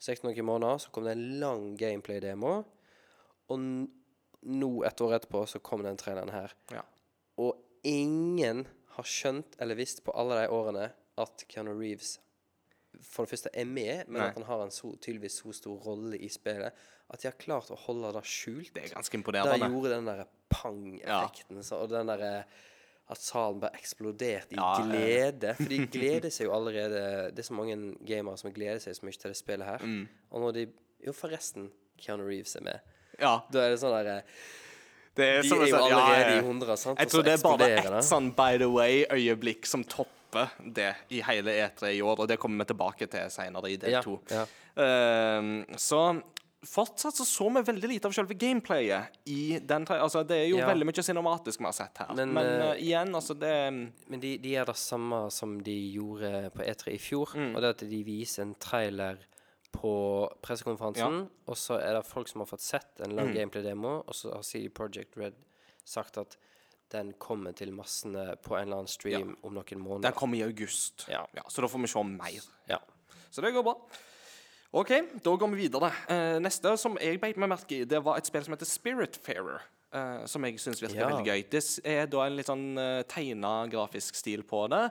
[0.00, 2.64] Så gikk det noen måneder, så kom det en lang gameplay-demo.
[3.48, 3.58] Og
[4.42, 6.54] nå, et år etterpå, så kom den traileren her.
[6.72, 6.84] Ja.
[7.40, 8.66] Og ingen
[8.96, 12.18] har skjønt eller visst på alle de årene at Keanu Reeves
[13.06, 14.30] for det første er med, men Nei.
[14.32, 16.74] at han har en så, tydeligvis så stor rolle i spillet.
[17.10, 18.72] At de har klart å holde det skjult.
[18.74, 21.62] Det er ganske Det Da gjorde den derre pang-effekten.
[21.62, 21.78] ja.
[21.78, 22.32] Og den derre
[23.10, 24.74] at salen bare eksploderte i ja.
[24.86, 25.54] glede.
[25.58, 29.06] For de gleder seg jo allerede Det er så mange gamere som gleder seg så
[29.06, 29.86] mye til det spillet her.
[29.86, 30.04] Mm.
[30.30, 30.66] Og når de
[31.00, 32.89] Jo, forresten, Keanu Reeves er med.
[33.20, 34.24] Ja, Da er det sånn derre er
[35.16, 36.38] De er jo allerede ja, ja.
[36.38, 37.00] i hundre, sant?
[37.02, 41.56] Jeg tror det er bare ett sånn by the way-øyeblikk som topper det i hele
[41.66, 44.20] E3 i år, og det kommer vi tilbake til senere i del to.
[44.30, 44.46] ja.
[44.78, 46.04] uh, så
[46.66, 49.86] fortsatt så så vi veldig lite av selve gameplayet i den.
[49.88, 52.12] Altså, det er jo veldig mye cinematisk vi har sett her.
[52.16, 55.76] Men, Men, eh, eh, igjen, altså, det Men de, de gjør det samme som de
[55.94, 57.34] gjorde på E3 i fjor.
[57.34, 57.54] Mm.
[57.54, 59.18] Og det at de viser en trailer
[59.72, 59.92] på
[60.42, 63.34] pressekonferansen, og så er det folk som har fått sett en Mm.
[63.34, 65.34] gameplay-demo, og så har CD Project Red
[65.84, 66.36] sagt at
[66.90, 70.10] den kommer til massene på en eller annen stream om noen måneder.
[70.10, 71.06] Den kommer i august.
[71.08, 71.24] Ja.
[71.48, 72.42] så da får vi se mer.
[72.68, 72.78] Ja.
[73.30, 73.76] Så det går bra.
[74.72, 74.88] OK,
[75.22, 75.92] da går vi videre.
[76.08, 79.60] Eh, neste som jeg beit meg merke i, det var et spill som heter Spiritfarer.
[79.90, 81.08] Uh, som jeg syns virker Ja.
[81.10, 81.40] veldig gøy.
[81.50, 84.84] Det er da en litt sånn uh, tegna grafisk stil på det.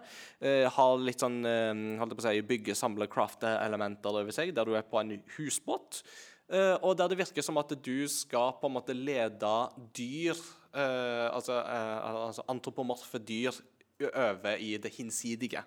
[0.44, 1.72] Uh, har litt sånn uh,
[2.02, 5.16] holdt på å si, bygge, samle, crafte elementer over seg, der du er på en
[5.38, 6.02] husbåt.
[6.50, 9.54] Uh, og der det virker som at du skal på en måte lede
[9.96, 10.36] dyr,
[10.74, 13.54] eh, altså, eh, altså antropomorfe dyr,
[14.00, 15.64] over i det hinsidige.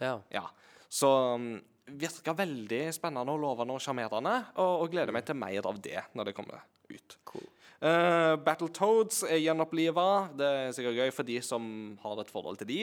[0.00, 0.18] ja.
[0.30, 0.48] Ja.
[0.88, 5.66] Så um, virker veldig spennende og lovende og sjarmerende, og, og gleder meg til mer
[5.68, 7.16] av det når det kommer ut.
[7.28, 7.44] Cool.
[7.78, 10.28] Uh, Battletoads er gjenoppliva.
[10.34, 11.64] Det er sikkert gøy for de som
[12.02, 12.80] har et forhold til de.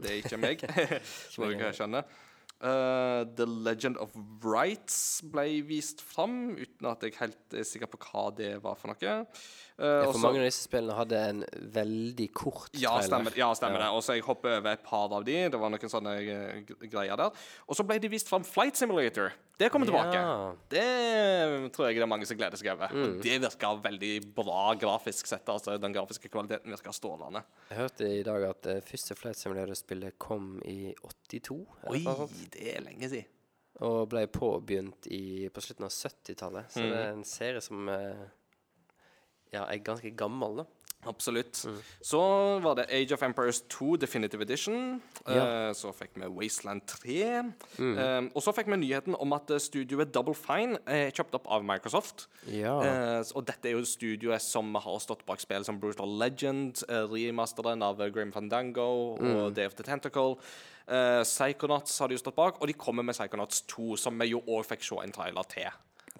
[0.00, 0.64] Det er ikke meg.
[1.32, 2.08] Som dere skjønner.
[2.60, 4.12] Uh, The Legend of
[4.44, 8.92] Rights ble vist fram, uten at jeg helt er sikker på hva det var for
[8.92, 9.14] noe.
[9.80, 11.38] Uh, Ja, for også, mange av disse spillene hadde en
[11.72, 13.86] veldig kort ja, stemmer, ja, stemmer det.
[13.96, 15.36] Og så jeg hopper over et par av de.
[15.48, 17.32] Det var noen sånne eh, greier der.
[17.66, 19.32] Og så ble de vist fram Flight Simulator.
[19.60, 20.16] Det kommer tilbake.
[20.20, 20.52] Ja.
[20.72, 20.84] Det
[21.74, 22.92] tror jeg det er mange som gleder seg over.
[22.96, 25.48] Og det virka veldig bra grafisk sett.
[25.52, 27.42] Altså, den grafiske kvaliteten virka strålende.
[27.70, 30.92] Jeg hørte i dag at det første Flight Simulator-spillet kom i
[31.32, 31.58] 82.
[31.92, 32.04] Oi,
[32.56, 33.28] det er lenge siden.
[33.80, 36.68] Og ble påbegynt i, på slutten av 70-tallet.
[36.72, 36.98] Så det Mm.
[37.00, 38.26] er en serie som eh,
[39.52, 40.68] ja, er ganske gammel, da.
[41.06, 41.64] Absolutt.
[41.64, 41.76] Mm.
[42.00, 42.20] Så
[42.60, 45.02] var det Age of Empires 2 Definitive Edition.
[45.26, 45.32] Ja.
[45.32, 45.68] Mm.
[45.68, 47.22] Eh, så fikk vi Wasteland 3.
[47.78, 51.48] Eh, og så fikk vi nyheten om at eh, studioet Double Fine er kjøpt opp
[51.48, 52.28] av Microsoft.
[52.52, 52.76] Ja.
[53.34, 58.02] Og dette er jo studioet som har stått bak spill som Brutal Legend, remasteren av
[58.12, 60.36] Grim Fandango og Day of the Tentacle.
[61.24, 64.42] Psychonauts har de jo stått bak, og de kommer med Psychonauts 2, som vi jo
[64.48, 65.70] òg fikk se en trailer til.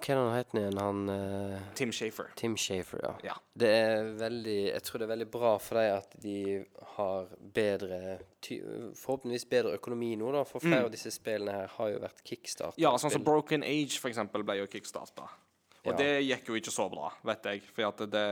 [0.01, 0.79] Hva er det han het igjen?
[0.81, 2.31] Han eh, Tim Shafer.
[2.41, 3.13] Tim Shafer, ja.
[3.29, 3.35] Ja.
[3.61, 6.37] Det er veldig Jeg tror det er veldig bra for dem at de
[6.97, 8.01] har bedre
[8.41, 10.43] Forhåpentligvis bedre økonomi nå, da.
[10.49, 12.77] For flere av disse spillene her har jo vært kickstart.
[12.79, 12.83] Mm.
[12.87, 15.29] Ja, sånn som Broken Age, for eksempel, ble jo kickstarta.
[15.85, 15.97] Og Ja.
[15.97, 17.63] det gikk jo ikke så bra, vet jeg.
[17.73, 18.25] For det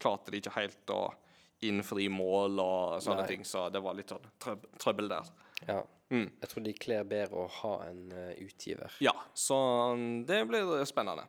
[0.00, 1.02] klarte de ikke helt å
[1.64, 3.28] innfri mål og sånne Nei.
[3.30, 5.30] ting, så det var litt sånn trøb trøbbel der.
[5.66, 5.80] Ja.
[6.08, 6.26] Mm.
[6.40, 8.94] Jeg tror de kler bedre å ha en uh, utgiver.
[9.04, 9.58] Ja, så
[9.98, 11.28] mm, det blir spennende.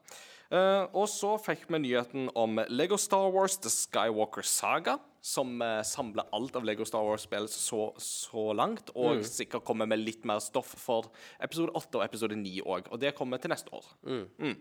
[0.50, 5.82] Uh, og så fikk vi nyheten om Lego Star Wars The Skywalker Saga, som uh,
[5.86, 10.40] samler alt av Lego Star Wars-spill så, så langt, og sikkert kommer med litt mer
[10.42, 11.12] stoff for
[11.44, 12.88] episode 8 og episode 9 òg.
[12.90, 13.92] Og det kommer til neste år.
[14.08, 14.56] Mm.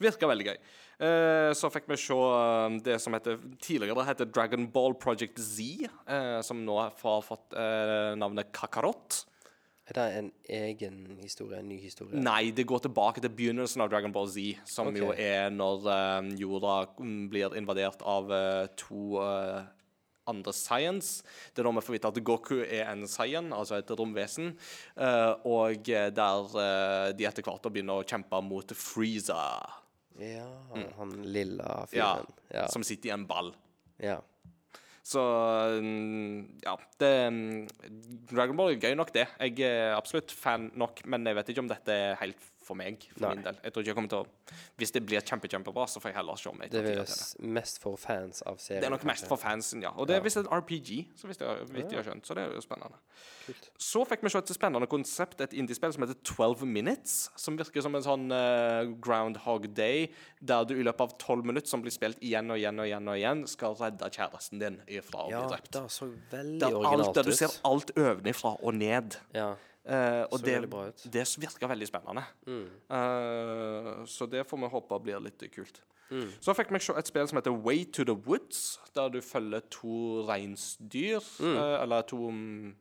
[0.00, 0.58] Virker veldig gøy.
[1.00, 2.16] Eh, så fikk vi se
[2.84, 8.12] det som heter tidligere heter Dragon Ball Project Z, eh, som nå har fått eh,
[8.20, 9.22] navnet Kakarot.
[9.90, 11.58] Er det en egen historie?
[11.58, 12.14] En ny historie?
[12.22, 15.02] Nei, det går tilbake til begynnelsen av Dragon Ball Z, som okay.
[15.02, 19.64] jo er når eh, jorda mm, blir invadert av uh, to uh,
[20.30, 21.24] andre science.
[21.50, 24.54] Det er da vi får vite at Goku er en scion, altså et romvesen,
[24.94, 29.42] Uh, og der uh, de etter hvert begynner å kjempe mot Freeza.
[30.20, 30.46] Ja,
[30.98, 32.28] han lilla fyren.
[32.52, 32.58] Ja.
[32.62, 32.66] Ja.
[32.70, 33.54] Som sitter i en ball.
[33.98, 34.20] ja.
[35.06, 35.22] Så
[35.80, 36.76] mm, ja.
[37.00, 39.26] Det, mm, Dragon Ball er gøy nok, det.
[39.40, 43.02] Jeg er absolutt fan nok, men jeg vet ikke om dette er helt for meg.
[43.16, 43.34] For Nei.
[43.36, 43.58] min del.
[43.66, 46.16] Jeg tror ikke jeg kommer til å Hvis det blir kjempe, kjempebra, så får jeg
[46.20, 47.08] heller se om jeg Det tar er til det.
[47.08, 48.80] s- mest for fans av serien.
[48.82, 49.90] Det er nok mest for fansen, ja.
[49.96, 52.24] Og det er visst et RPG, så hvis jeg, vidt jeg har skjønt.
[52.26, 52.96] Så det er jo spennende.
[53.46, 53.68] Kult.
[53.78, 57.30] Så fikk vi se et spennende konsept, et indiespill som heter 12 Minutes.
[57.36, 60.10] Som virker som en sånn uh, Groundhog Day,
[60.40, 63.08] der du i løpet av 12 minutter, som blir spilt igjen og igjen og igjen,
[63.08, 65.70] og igjen skal redde kjæresten din ifra å Ja, bli drept.
[65.72, 69.16] det så veldig originalt der du ser alt ovenifra og ned.
[69.34, 69.54] Ja.
[69.88, 70.58] Eh, og det.
[70.68, 70.92] Mm.
[71.10, 72.24] det virker veldig spennende.
[72.90, 75.80] Eh, så det får vi håpe blir litt kult.
[76.10, 76.26] Mm.
[76.42, 79.62] Så fikk vi se et spill som heter Way to the Woods, der du følger
[79.70, 81.22] to reinsdyr.
[81.38, 81.54] Mm.
[81.56, 82.72] Uh, eller to um,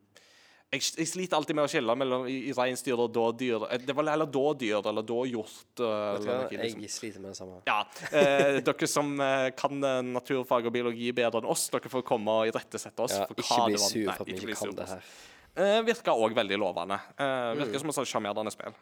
[0.74, 3.64] jeg, jeg sliter alltid med å skille mellom i- i reinsdyr og dådyr.
[3.86, 5.80] Det var heller dådyr eller dåhjort.
[5.80, 6.82] liksom.
[6.84, 7.62] Jeg sliter med det samme.
[7.70, 7.80] Ja.
[8.12, 9.16] Eh, dere som
[9.58, 9.80] kan
[10.14, 13.18] naturfag og biologi bedre enn oss, dere får komme og irettesette oss.
[13.18, 15.12] Ja, ikke bli sur for at vi ikke kan det her.
[15.58, 17.00] Eh, virka òg veldig lovende.
[17.20, 17.92] Uh, virker Mm.
[17.94, 18.74] som et sjarmerende spill.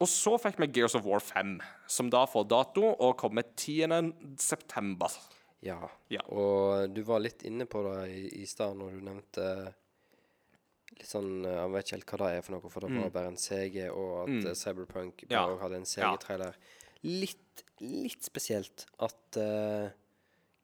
[0.00, 4.14] Og så fikk vi Gears of War 5, som da får dato og kommer 10.
[4.38, 5.08] september.
[5.60, 5.88] Ja.
[6.08, 6.22] Ja.
[6.30, 9.74] Og du var litt inne på det i, i stad når du nevnte
[10.94, 13.10] litt sånn eh, Jeg vet ikke helt hva det er for noe, for det var
[13.10, 14.54] bare en CG, og at mm.
[14.56, 15.58] Cyberpunk bare Ja.
[15.64, 16.54] hadde en CG-trailer.
[17.04, 19.90] Litt, litt spesielt at uh,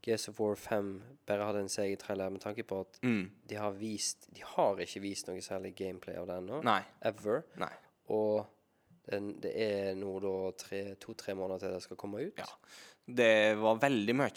[0.04, 0.90] GS of War 5
[1.26, 3.30] bare hadde en seig trailer, med tanke på at Mm.
[3.48, 6.62] de har vist De har ikke vist noe særlig gameplay av det ennå.
[7.02, 7.44] Ever.
[7.56, 7.72] Nei.
[8.10, 8.46] Og
[9.10, 12.38] den, det er nå da tre- to-tre måneder til det skal komme ut.
[12.38, 12.44] Ja.
[13.06, 14.30] Det var veldig mye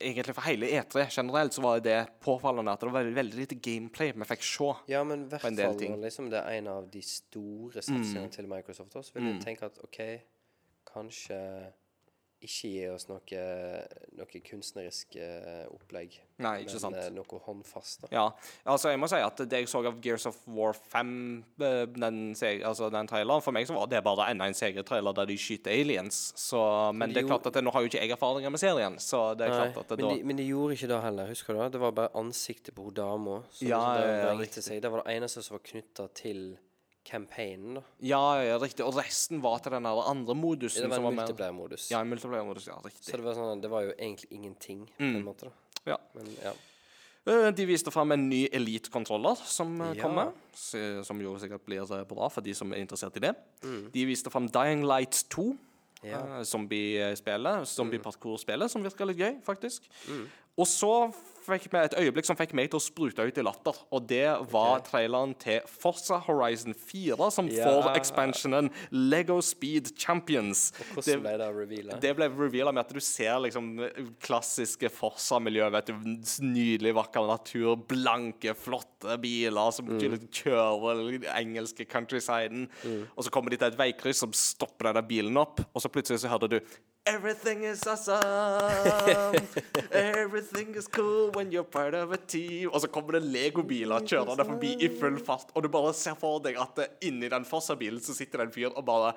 [0.00, 3.56] Egentlig for hele E3 generelt så var det påfallende at det var veldig, veldig lite
[3.60, 4.74] gameplay vi fikk se.
[4.92, 5.52] Ja, men i hvert fall.
[5.56, 6.02] Mm.
[6.02, 8.92] liksom det er en av de store satsingene til Microsoft.
[8.96, 10.20] også, Så vil jeg tenke at OK,
[10.92, 11.72] kanskje
[12.40, 13.40] ikke gi oss noe,
[14.16, 16.16] noe kunstnerisk eh, opplegg.
[16.40, 16.96] Nei, ikke men sant.
[16.96, 18.06] Men noe håndfast.
[18.06, 18.10] da.
[18.14, 18.24] Ja,
[18.72, 21.10] altså jeg må si at det jeg så av Gears of War 5,
[21.60, 22.22] eh, den,
[22.64, 25.74] altså den traileren, for meg så var det bare enda en CG-trailer der de skyter
[25.74, 26.22] aliens.
[26.40, 26.62] Så,
[26.96, 28.96] men de det er klart at det, nå har jo ikke jeg erfaringer med serien,
[29.02, 31.02] så det er Nei, klart at det men, da de, men de gjorde ikke det
[31.04, 31.68] heller, husker du det?
[31.76, 33.38] Det var bare ansiktet på hun dama.
[33.52, 36.44] som Ja, det, det, ja, vrengte Det var det eneste som var knytta til
[37.10, 37.74] campaignen.
[37.80, 37.82] da.
[38.06, 38.84] Ja, ja, riktig.
[38.86, 40.86] Og resten var til den der andre modusen.
[40.88, 41.90] Det var en multiplayer-modus.
[41.90, 43.04] Ja, en multiplayer-modus, ja, riktig.
[43.10, 45.24] Så det var, sånn, det var jo egentlig ingenting, på Mm.
[45.24, 45.50] måte.
[45.50, 45.52] da.
[45.92, 45.96] Ja.
[46.14, 46.52] Men ja.
[47.26, 50.02] Eh, De viste fram en ny Elite-kontroller som eh, Ja.
[50.02, 50.32] kommer.
[51.04, 53.34] Som jo sikkert blir eh, bra for de som er interessert i det.
[53.62, 53.90] Mm.
[53.92, 55.56] De viste fram Dying Light 2.
[56.02, 56.42] Ja.
[56.44, 57.66] Zombie-spillet.
[57.68, 59.82] Zombie-parkour-spillet, som virker litt gøy, faktisk.
[60.08, 60.26] Mm.
[60.58, 61.12] Og så
[61.44, 63.76] fikk vi et øyeblikk som fikk meg til å sprute ut i latter.
[63.94, 67.66] Og det var traileren til Forza Horizon 4, som Ja.
[67.66, 70.72] får expansionen Lego Speed Champions.
[70.94, 72.00] Hvordan ble det revealet?
[72.00, 75.70] Det ble reveala med at du ser liksom klassiske Forsa-miljø.
[75.70, 75.94] vet du,
[76.40, 80.28] Nydelig, vakker natur, blanke, flotte biler som mm.
[80.30, 82.68] kjører engelske countrysiden.
[83.16, 86.20] Og så kommer de til et veikryss som stopper denne bilen opp, og så plutselig
[86.20, 86.60] så hører du
[87.06, 89.34] Everything is awesome.
[89.90, 92.70] Everything is cool when you're part of a team.
[92.70, 96.40] Og så kommer det legobiler kjørende forbi i full fart, og du bare ser for
[96.44, 99.12] deg at inni den Fossa-bilen så sitter det en fyr og bare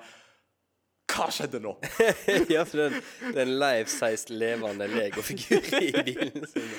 [1.14, 1.76] Hva skjedde nå?
[2.54, 6.70] ja, for det er en- det en life-sized levende legofigur i bilen sin.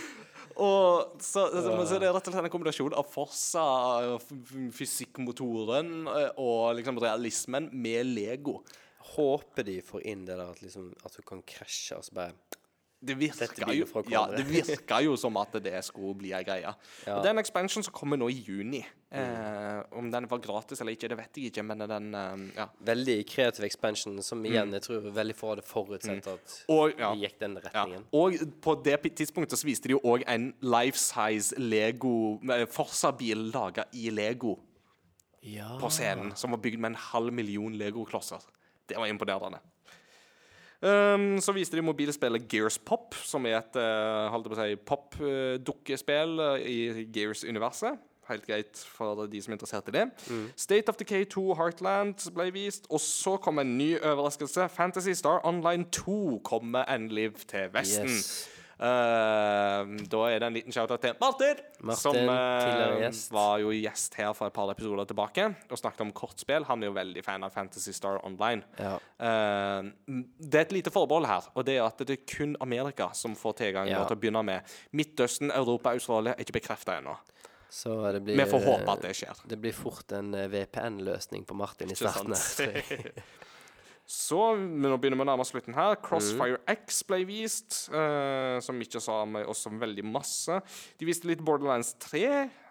[0.55, 3.63] Og så, så, men så det er rett og slett en kombinasjon av Forsa,
[4.75, 8.61] fysikkmotoren eh, og liksom realismen med Lego.
[9.15, 12.33] Håper de får inn det der at, liksom, at du kan krasje og så bare
[13.05, 16.71] Det virka, jo, ja, det virka jo som at det skulle bli ei greie.
[17.05, 17.19] Ja.
[17.21, 18.81] Det er en expansion som kommer nå i juni.
[19.15, 22.65] Eh, om den var gratis eller ikke, det vet jeg ikke, men den eh, Ja.
[22.89, 27.13] Veldig kreativ expansion, som igjen jeg tror veldig få hadde forutsett at Og, ja.
[27.15, 28.07] gikk den retningen.
[28.11, 28.35] Og
[28.65, 32.39] på det tidspunktet så viste de jo òg en life size Lego
[32.71, 34.57] Forsa-bil laga i Lego
[35.45, 35.77] Ja.
[35.79, 38.41] på scenen, som var bygd med en halv million Lego-klosser.
[38.89, 39.59] Det var imponerende.
[40.81, 47.05] Um, så viste de mobilspillet Gears Pop, som er et uh, si, pop-dukkespill uh, i
[47.13, 48.01] Gears-universet.
[48.25, 50.05] Helt greit for de som er interessert i det.
[50.57, 52.89] State of Decay 2 Heartland ble vist.
[52.89, 54.65] Og så kom en ny overraskelse.
[54.73, 58.09] Fantasy Star Online 2 kommer endelig til Vesten.
[58.09, 58.49] Yes.
[58.75, 64.17] Uh, da er det en liten shout-out til Martin, Martin, som uh, var jo gjest
[64.19, 66.67] her for et par episoder tilbake og snakket om kortspill.
[66.67, 68.65] Han er jo veldig fan av Fantasy Star Online.
[68.81, 68.97] Ja.
[69.15, 69.93] Uh,
[70.39, 73.37] det er et lite forbehold her, og det er at det er kun Amerika som
[73.39, 74.03] får tilgang Ja.
[74.03, 74.75] til å begynne med.
[74.91, 77.15] Midtøsten, Europa, Australia er ikke bekrefta ennå.
[77.69, 79.41] Så det blir Vi får håpe at det skjer.
[79.51, 82.35] Det blir fort en eh, VPN-løsning på Martin i starten.
[84.05, 85.95] Så nå begynner vi å nærme oss slutten her.
[86.05, 90.59] Crossfire X ble vist, uh, som ikke sa meg også veldig masse.
[90.99, 92.21] De viste litt Borderlands 3,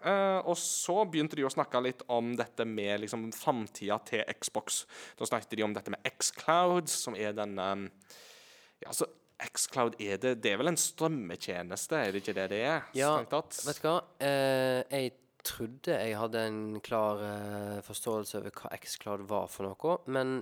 [0.05, 4.85] uh, og så begynte de å snakke litt om dette med liksom framtida til Xbox.
[5.19, 7.85] Da snakket de om dette med Xcloud, som er den um,
[8.79, 12.63] Ja, altså Xcloud er det Det er vel en strømmetjeneste, er det ikke det det
[12.63, 12.89] er?
[12.95, 13.99] Ja, vet du hva?
[14.23, 15.11] Uh, jeg
[15.45, 20.39] trodde jeg hadde en klar eh, forståelse over hva Xcloud var for noe, men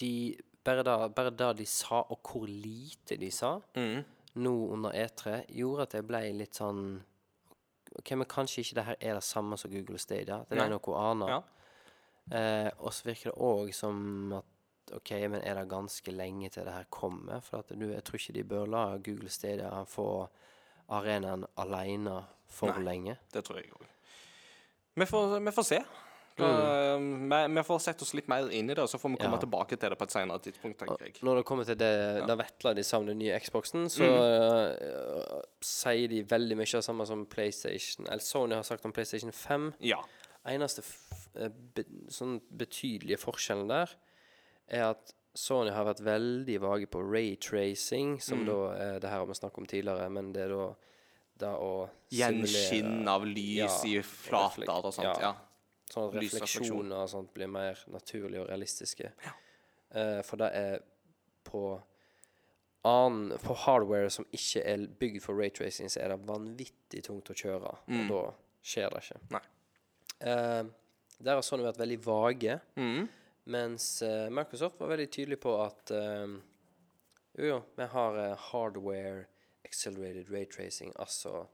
[0.00, 4.04] de bare da, bare da de sa, og hvor lite de sa, Mm.
[4.36, 7.02] nå under E3, gjorde at jeg ble litt sånn
[7.98, 10.40] OK, men kanskje ikke det her er det samme som Google Stadia?
[10.50, 11.28] Det er noe annet?
[11.28, 11.42] Ja.
[12.32, 16.64] Eh, og så virker det òg som at OK, men er det ganske lenge til
[16.64, 17.40] det her kommer?
[17.44, 20.28] For at du, jeg tror ikke de bør la Google Stadia få
[20.88, 22.82] arenaen alene for Nei.
[22.84, 23.16] lenge.
[23.32, 23.86] Det tror jeg òg.
[24.96, 25.04] Vi,
[25.44, 25.78] vi får se.
[26.36, 29.16] Da, vi, vi får sette oss litt mer inn i det, og så får vi
[29.22, 29.42] komme Ja.
[29.44, 30.78] tilbake til det på et senere tidspunkt.
[30.78, 31.14] Tenker jeg.
[31.22, 32.26] når det kommer til det, ja.
[32.26, 34.18] da Vetla de savner den nye Xboxen, så Mm.
[34.18, 38.92] uh, sier de veldig mye av det samme som PlayStation Eller Sony har sagt om
[38.92, 39.72] PlayStation 5.
[39.80, 40.00] Ja.
[40.46, 40.82] Eneste
[41.36, 43.90] eh, be sånn betydelige forskjellen der
[44.68, 48.46] er at Sony har vært veldig vage på raytracing, som Mm.
[48.46, 50.74] da er det her vi snakket om tidligere, men det er da
[51.38, 55.02] det å Gjenskinn av lys Ja, i flater og sånt.
[55.02, 55.16] ja.
[55.20, 55.34] Ja.
[55.90, 59.10] Sånn at refleksjoner og sånt blir mer naturlige og realistiske.
[59.94, 60.78] Eh, for det er
[61.46, 61.64] på
[62.84, 67.36] annen På hardware som ikke er bygd for raytracing, så er det vanvittig tungt å
[67.38, 67.70] kjøre.
[67.88, 68.22] Og da
[68.60, 69.20] skjer det ikke.
[69.22, 69.30] Mm.
[69.36, 69.44] Nei.
[70.24, 73.06] Uh, der har Sony vært veldig vage, mm.
[73.54, 78.20] mens uh, Microsoft var veldig tydelig på at jo, jo, vi har
[78.50, 79.24] hardware
[79.64, 81.46] accelerated raytracing, altså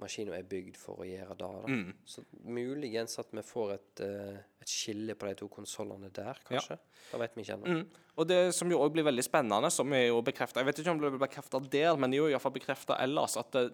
[0.00, 1.50] maskinen er bygd for å gjøre det.
[1.60, 1.70] Da.
[1.70, 1.92] Mm.
[2.08, 6.78] Så muligens at vi får et, uh, et skille på de to konsollene der, kanskje.
[7.10, 7.76] Det vet vi ikke ennå.
[7.80, 8.02] Mm.
[8.20, 10.92] Og det som jo òg blir veldig spennende, som er jo bekrefta Jeg vet ikke
[10.92, 13.70] om det blir bekrefta der, men det er jo iallfall bekrefta ellers at eh,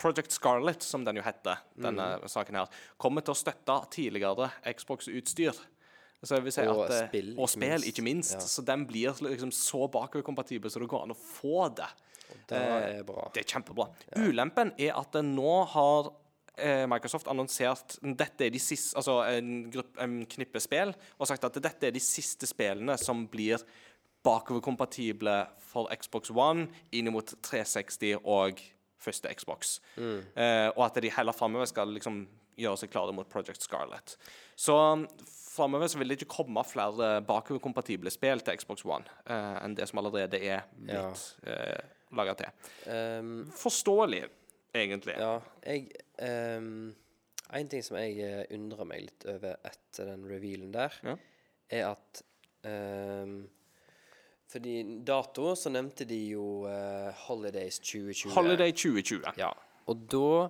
[0.00, 2.28] Project Scarlet, som den jo heter, denne Mm.
[2.28, 2.68] saken her,
[3.00, 5.56] kommer til å støtte tidligere Xbox-utstyr.
[6.22, 7.86] Så jeg vil si Og at, eh, spill, og ikke minst.
[7.88, 8.34] ikke minst.
[8.34, 8.40] Ja.
[8.40, 11.88] Så den blir liksom så bakoverkompatibel så det går an å få det.
[12.50, 13.28] Det er bra.
[13.34, 13.88] Det er kjempebra.
[14.20, 16.10] Ulempen er at nå har
[16.56, 21.46] eh, Microsoft annonsert dette er de siste, altså en, gruppe, en knippe spill, og sagt
[21.48, 23.62] at dette er de siste spillene som blir
[24.26, 25.36] bakoverkompatible
[25.70, 28.60] for Xbox One inn mot 360 og
[29.00, 29.78] første Xbox.
[30.36, 32.26] Eh, og at de heller framover skal liksom
[32.60, 34.16] gjøre seg klare mot Project Scarlet.
[34.58, 34.76] Så
[35.54, 39.88] framover så vil det ikke komme flere bakoverkompatible spill til Xbox One eh, enn det
[39.90, 41.80] som allerede er blitt eh,
[42.16, 42.48] laga te.
[42.90, 44.24] Um, Forståelig,
[44.74, 45.14] egentlig.
[45.18, 45.36] ja,
[45.66, 45.88] jeg
[46.58, 46.94] um,
[47.52, 51.16] En ting som jeg eh, undrer meg litt over etter den revealen der, Ja.
[51.70, 52.20] er at
[52.62, 53.48] um,
[54.50, 58.30] Fordi dato så nevnte de jo uh, Holidays 2020.
[58.34, 59.34] Holiday 2020.
[59.38, 59.50] Ja.
[59.90, 60.48] Og da,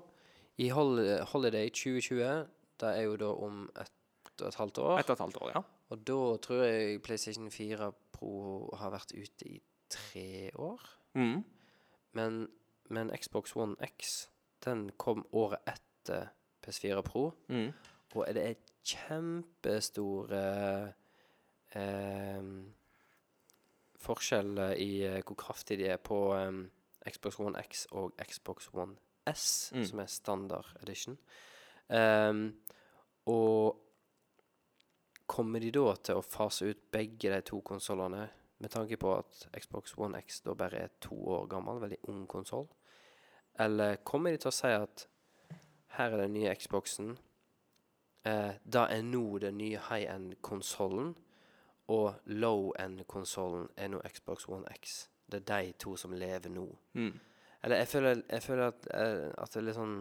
[0.60, 1.00] i hol
[1.32, 2.46] Holiday 2020,
[2.80, 4.98] det er jo da om ett og et halvt år.
[5.00, 5.62] Et og et halvt år, ja.
[5.90, 9.58] Og da tror jeg PlayStation 4 Pro har vært ute i
[9.90, 10.80] tre år.
[11.14, 11.44] Mm.
[12.12, 12.48] Men,
[12.88, 14.28] men Xbox One X,
[14.64, 16.28] den kom året etter
[16.66, 17.30] PS4 Pro.
[17.48, 17.72] Mm.
[18.14, 18.54] Og det er
[18.84, 20.42] kjempestore
[21.74, 22.50] eh,
[24.00, 26.50] forskjeller i eh, hvor kraftig de er på eh,
[27.10, 28.96] Xbox One X og Xbox One
[29.30, 29.84] S, Mm.
[29.84, 31.18] som er standard edition.
[31.88, 32.54] Um,
[33.26, 33.76] og
[35.26, 38.28] kommer de da til å fase ut begge de to konsollene,
[38.60, 42.26] med tanke på at Xbox One X da bare er to år gammel, veldig ung
[42.28, 42.68] konsoll?
[43.58, 45.06] Eller kommer de til å si at
[45.96, 47.16] her er den nye Xboxen,
[48.24, 51.16] eh, da er nå den nye high-end-konsollen,
[51.90, 55.08] og low-end-konsollen er nå Xbox One X.
[55.26, 56.66] Det er de to som lever nå.
[56.94, 57.18] Mm.
[57.62, 59.96] Eller jeg føler, jeg føler at, eh, at det er litt sånn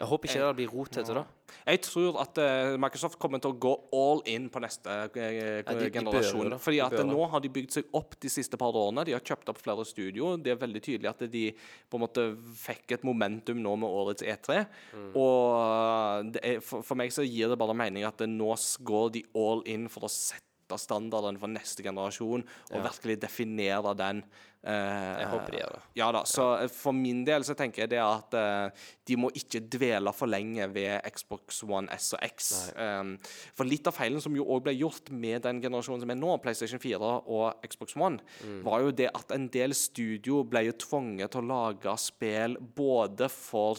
[0.00, 1.22] Jeg håper ikke det blir rot rotete, da.
[1.66, 5.60] Jeg tror at eh, Microsoft kommer til å gå all in på neste eh,
[5.92, 6.54] generasjon.
[6.54, 6.58] jo.
[6.62, 9.04] Fordi at nå har de bygd seg opp de siste par årene.
[9.04, 10.32] De har kjøpt opp flere studio.
[10.40, 12.26] Det er veldig tydelig at de på en måte
[12.62, 14.62] fikk et momentum nå med årets E3.
[14.96, 15.10] Mm.
[15.20, 18.54] Og det er, for, for meg så gir det bare mening at det nå
[18.86, 22.82] går de all in for å sette standarden for neste generasjon, og Ja.
[22.90, 24.24] virkelig definere den.
[24.62, 25.80] eh, Jeg håper de gjør det.
[25.96, 28.70] Ja da, så eh, for min del så tenker jeg det at eh,
[29.06, 32.70] de må ikke dvele for lenge ved Xbox One S og X.
[32.76, 33.16] Um,
[33.54, 36.36] for litt av feilen som jo òg ble gjort med den generasjonen som er nå,
[36.42, 38.20] PlayStation 4 og Xbox One,
[38.62, 43.30] var jo det at en del studio ble jo tvunget til å lage spill både
[43.30, 43.78] for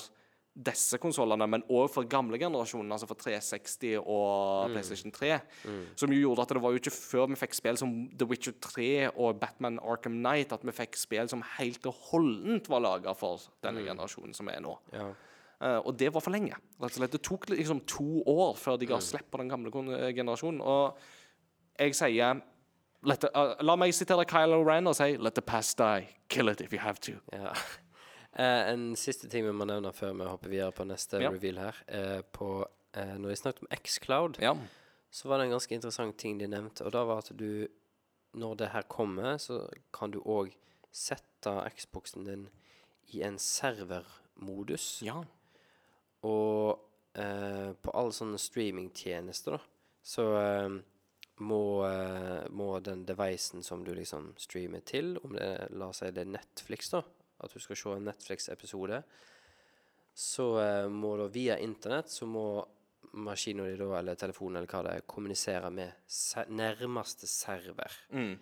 [0.52, 5.38] disse konsollene, men òg for gamle generasjonen, altså for 360 og PlayStation 3.
[6.00, 8.58] Som jo gjorde at det var jo ikke før vi fikk spill som The Witcher
[8.60, 13.16] 3 og Batman Arkham Knight, at vi fikk spill som helt og holdent var laga
[13.18, 14.76] for denne generasjonen som er nå.
[14.96, 15.12] Ja.
[15.62, 16.58] Uh, og det var for lenge.
[16.82, 17.14] Rett og slett.
[17.14, 20.58] Det tok liksom to år før de ga slipp på den gamle eh, generasjonen.
[20.62, 20.98] Og
[21.78, 22.42] jeg sier
[23.06, 26.10] the, uh, La meg sitere Kylo Ren og si Let the past die.
[26.34, 27.20] Kill it if you have to.
[27.32, 27.54] Ja.
[28.34, 31.30] Eh, en siste ting vi må nevne før vi hopper videre på neste Ja.
[31.32, 31.76] reveal her.
[31.88, 34.56] Eh, på, eh, når vi snakket om Xcloud, Ja.
[35.12, 36.86] så var det en ganske interessant ting de nevnte.
[36.86, 37.68] Og da var at du,
[38.34, 40.54] når det her kommer, så kan du òg
[40.92, 42.50] sette Xboxen din
[43.14, 45.02] i en servermodus.
[45.04, 45.24] ja.
[46.24, 46.80] Og
[47.16, 49.60] eh, på alle sånne streamingtjenester, da,
[50.04, 50.70] så eh,
[51.40, 56.12] må, eh, må den devicen som du liksom streamer til, om det la oss si
[56.12, 57.02] det er Netflix, da,
[57.44, 59.02] at du skal se en Netflix-episode,
[60.14, 62.46] så eh, må da via internett så må
[63.14, 67.96] maskinen din eller telefonen eller hva det er, kommunisere med se nærmeste server.
[68.16, 68.36] Mm.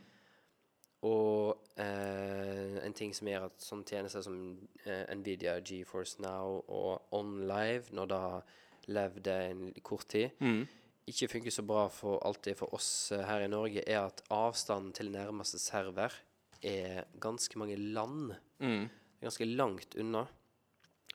[1.08, 4.36] Og eh, en ting som gjør at sånne tjenester som
[4.84, 8.24] eh, Nvidia, GeForce Now og OnLive, når da
[8.90, 10.66] levd en kort tid, Mm.
[11.08, 14.92] ikke funker så bra for alltid for oss eh, her i Norge, er at avstanden
[14.94, 16.14] til nærmeste server
[16.62, 18.34] er ganske mange land.
[18.60, 18.88] Mm.
[18.90, 20.26] Det er ganske langt unna.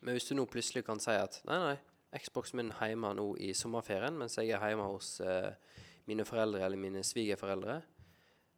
[0.01, 3.31] Men hvis du nå plutselig kan si at nei, nei, Xboxen min er hjemme nå
[3.43, 5.51] i sommerferien, mens jeg er hjemme hos uh,
[6.09, 7.79] mine foreldre eller mine svigerforeldre,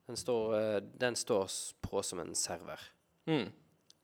[0.08, 1.50] den står, eh, den står
[1.84, 2.80] på som en server.
[3.28, 3.50] Mm.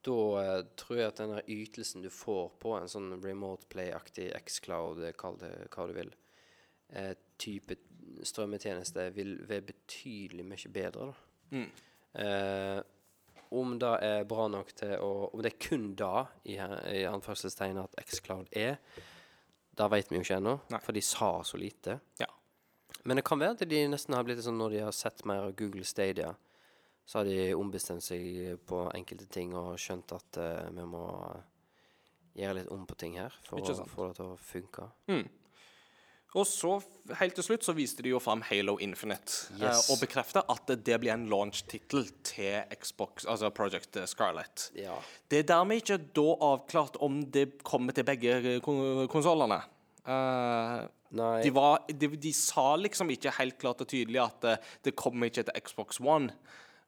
[0.03, 5.03] Da uh, tror jeg at den ytelsen du får på en sånn remote play-aktig X-Cloud,
[5.19, 6.11] kall det hva du vil,
[7.41, 7.77] type
[8.27, 11.07] strømmetjeneste, vil være betydelig mye bedre.
[11.07, 11.55] Da.
[11.55, 11.69] Mm.
[13.53, 17.03] Eh, om det er bra nok til å Om det er kun da, i, i
[17.09, 18.77] anførselstegn, at Xcloud er,
[19.73, 21.99] det vet vi jo ikke ennå, for de sa så lite.
[22.19, 22.29] Ja.
[23.03, 25.47] Men det kan være at de nesten har blitt sånn når de har sett mer
[25.47, 26.35] av Google Stadia,
[27.05, 31.03] så har de ombestemt seg på enkelte ting og skjønt at uh, vi må
[32.37, 34.87] gjøre litt om på ting her for å få det til å funke.
[36.35, 36.79] Og så,
[37.19, 39.51] helt til slutt, så viste de jo fram Halo Infinite.
[39.53, 39.89] eh, Yes.
[39.93, 44.71] og bekrefta at det blir en launch-tittel til Xbox, altså Project Scarlett.
[44.75, 44.95] Ja.
[45.29, 49.61] Det er dermed ikke da avklart om det kommer til begge kon konsollene.
[50.07, 51.41] Eh, Nei.
[51.43, 55.29] de, var, de, de sa liksom ikke helt klart og tydelig at eh, det kommer
[55.29, 56.33] ikke til Xbox One.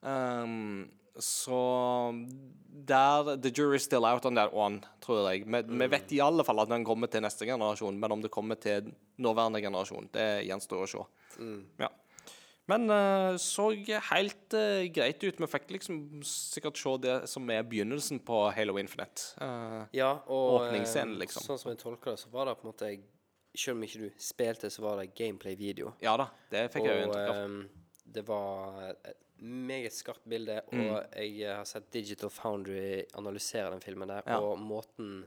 [0.01, 0.89] Um,
[1.19, 1.57] så
[2.87, 5.45] der The jury's still out on that one, tror jeg.
[5.47, 8.31] Vi, vi vet i alle fall at den kommer til neste generasjon, men om det
[8.33, 8.91] kommer til
[9.23, 11.05] nåværende generasjon, det gjenstår å se.
[11.79, 11.91] Ja.
[12.65, 13.69] Men uh, så
[14.09, 15.39] helt uh, greit ut.
[15.39, 19.35] Vi fikk liksom sikkert se det som er begynnelsen på Halo Infinite.
[19.37, 21.45] Uh, Ja, og Åpningsscenen, liksom.
[21.45, 22.95] sånn som jeg tolker det, så var det på en måte
[23.55, 25.93] Selv om ikke du spilte, så var det gameplay-video.
[26.03, 27.45] ja da, det fikk jeg jo Og inntrykk av.
[27.45, 27.85] Um,
[28.15, 28.97] det var
[29.39, 30.89] meget skarpt bilde, Mm.
[30.89, 34.39] og jeg eh, har sett Digital Foundry analysere den filmen der, Ja.
[34.39, 35.25] og måten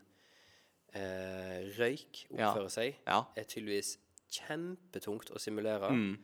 [0.95, 2.51] eh, røyk Ja.
[2.53, 3.23] oppfører seg, Ja.
[3.37, 3.99] er tydeligvis
[4.31, 5.91] kjempetungt å simulere.
[5.93, 6.19] Mm.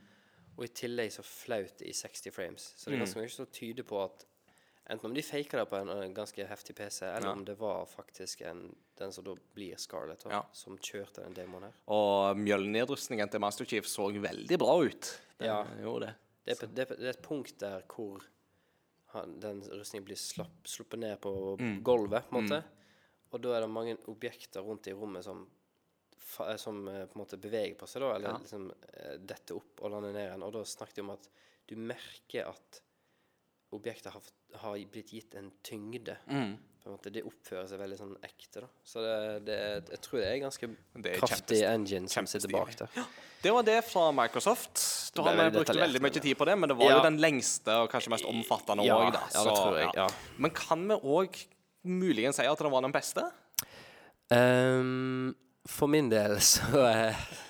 [0.57, 2.75] Og i tillegg så flaut i 60 frames.
[2.77, 3.03] Så det Mm.
[3.03, 4.25] er ganske mye som tyder på at
[4.87, 7.33] Enten om de faker det på en, en ganske heftig PC, eller Ja.
[7.33, 10.43] om det var faktisk en, den som da blir Scarlett, da, Ja.
[10.53, 11.73] som kjørte den demoen her.
[11.89, 15.21] Og Mjølnir-rustningen til Master Chief så veldig bra ut.
[15.39, 15.65] Den Ja.
[15.81, 16.15] gjorde det.
[16.45, 18.23] Det er, det, er, det et punkt der hvor
[19.15, 21.79] han, den rustningen blir slapp, sluppet ned på Mm.
[21.87, 22.63] gulvet, på en måte.
[23.33, 25.47] Og da er det mange objekter rundt i rommet som,
[26.41, 28.39] eh, som eh, på en måte beveger på seg, da, eller Ja.
[28.39, 30.43] liksom eh, detter opp og lander ned igjen.
[30.43, 31.29] Og da snakket de om at
[31.67, 32.83] du merker at
[33.73, 34.23] objektet har,
[34.63, 36.19] har blitt gitt en tyngde.
[36.29, 36.59] Mm.
[36.85, 38.67] På en måte, Det oppfører seg veldig sånn ekte, da.
[38.85, 39.13] Så det,
[39.47, 40.69] det, er- jeg tror det er ganske
[41.01, 43.07] Det er kraftig engine som sitter bak der.
[43.45, 44.83] Det var det fra Microsoft.
[45.17, 46.97] Da har vi brukt veldig mye tid på det, men det var Ja.
[46.99, 49.23] jo den lengste og kanskje mest omfattende Ja, òg, da.
[49.33, 50.09] ja, det tror jeg, ja.
[50.39, 51.41] Men kan vi òg
[51.85, 53.25] muligens si at det var den beste?
[54.33, 55.35] Ehm,
[55.67, 56.61] for min del så,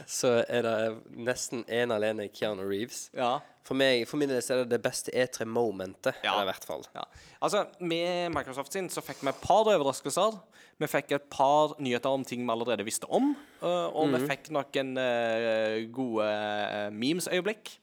[0.07, 0.77] så er det
[1.17, 3.09] nesten én alene Keanu Reeves.
[3.17, 3.39] Ja.
[3.65, 6.35] For, meg, for min del så er det det beste E3-momentet, Ja.
[6.43, 6.83] i hvert fall.
[6.95, 7.07] Ja.
[7.41, 10.37] Altså, Med Microsoft sin så fikk vi et par overraskelser.
[10.79, 13.33] Vi fikk et par nyheter om ting vi allerede visste om.
[13.63, 17.79] øh, og vi fikk noen uh, gode øh, memes-øyeblikk.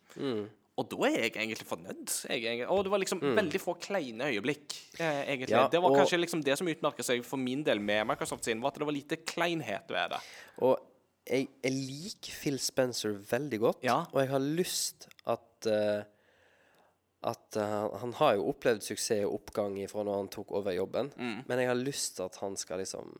[0.81, 2.13] Og da er jeg egentlig fornøyd.
[2.31, 4.73] Jeg, egentlig- og det var liksom veldig få kleine øyeblikk.
[4.99, 5.49] Eh, egentlig.
[5.53, 8.45] Ja, det var og- kanskje liksom det som utmerka seg for min del med Microsoft
[8.49, 10.21] sin, var at det var lite kleinhet ved det.
[10.65, 10.79] Og
[11.29, 13.99] jeg, jeg liker Phil Spencer veldig godt, Ja.
[14.11, 16.01] og jeg har lyst at uh,
[17.23, 21.11] at uh, Han har jo opplevd suksess og oppgang fra når han tok over jobben,
[21.15, 21.43] Mm.
[21.47, 23.11] men jeg har lyst til at han skal liksom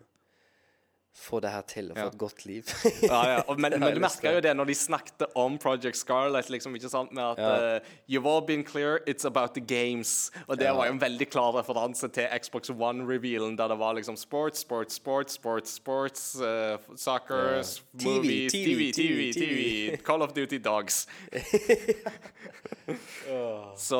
[1.16, 2.08] få det her til og få Ja.
[2.08, 2.64] et godt liv.
[3.04, 3.42] Ja, ja.
[3.48, 6.90] Og, men, men du merka jo det når de snakket om Project Scarlet, liksom, ikke
[6.90, 7.76] sant, med at Ja.
[7.76, 10.32] uh, You've all been clear, it's about the games.
[10.48, 14.16] Og det var jo en veldig klar referanse til Xbox One-revealen, der det var liksom
[14.16, 17.60] sports, sports, sports, sports, sports, uh, soccer, Ja.
[17.62, 21.08] s- TV, movies, TV, TV, TV, TV, Call of Duty Dogs.
[23.78, 23.98] Så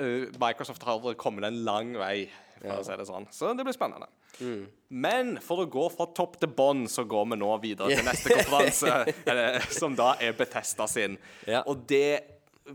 [0.00, 0.06] uh,
[0.48, 2.28] Microsoft har kommet en lang vei,
[2.60, 3.28] for å si det sånn.
[3.34, 4.08] Så det blir spennende.
[4.38, 4.64] Mm.
[5.04, 8.34] Men for å gå fra topp til bånn, så går vi nå videre til neste
[8.38, 11.18] konferanse, som da er Betesta sin.
[11.48, 11.64] Ja.
[11.68, 12.20] Og det,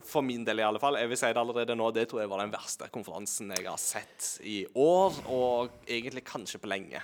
[0.07, 2.31] for min del i alle fall, jeg vil si det allerede nå, det tror jeg
[2.31, 7.03] var den verste konferansen jeg har sett i år, og egentlig kanskje på lenge.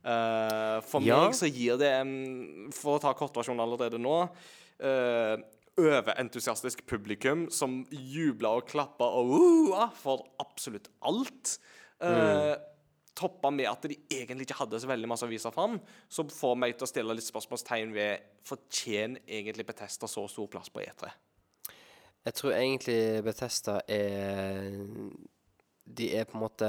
[0.00, 1.26] Uh, for Ja.
[1.26, 5.34] meg så gir det, en, for å ta kortversjonen allerede nå uh,
[5.80, 11.58] Overentusiastisk publikum som jubler og klapper og uh, for absolutt alt.
[12.02, 12.56] Uh,
[13.20, 15.74] Toppa med at de egentlig ikke hadde så veldig masse å vise fram,
[16.08, 20.70] så får meg til å stille litt spørsmålstegn ved Fortjener egentlig Betesta så stor plass
[20.72, 21.10] på E E3?
[22.24, 24.70] Jeg tror egentlig Bethesda er
[25.84, 26.68] De er på en måte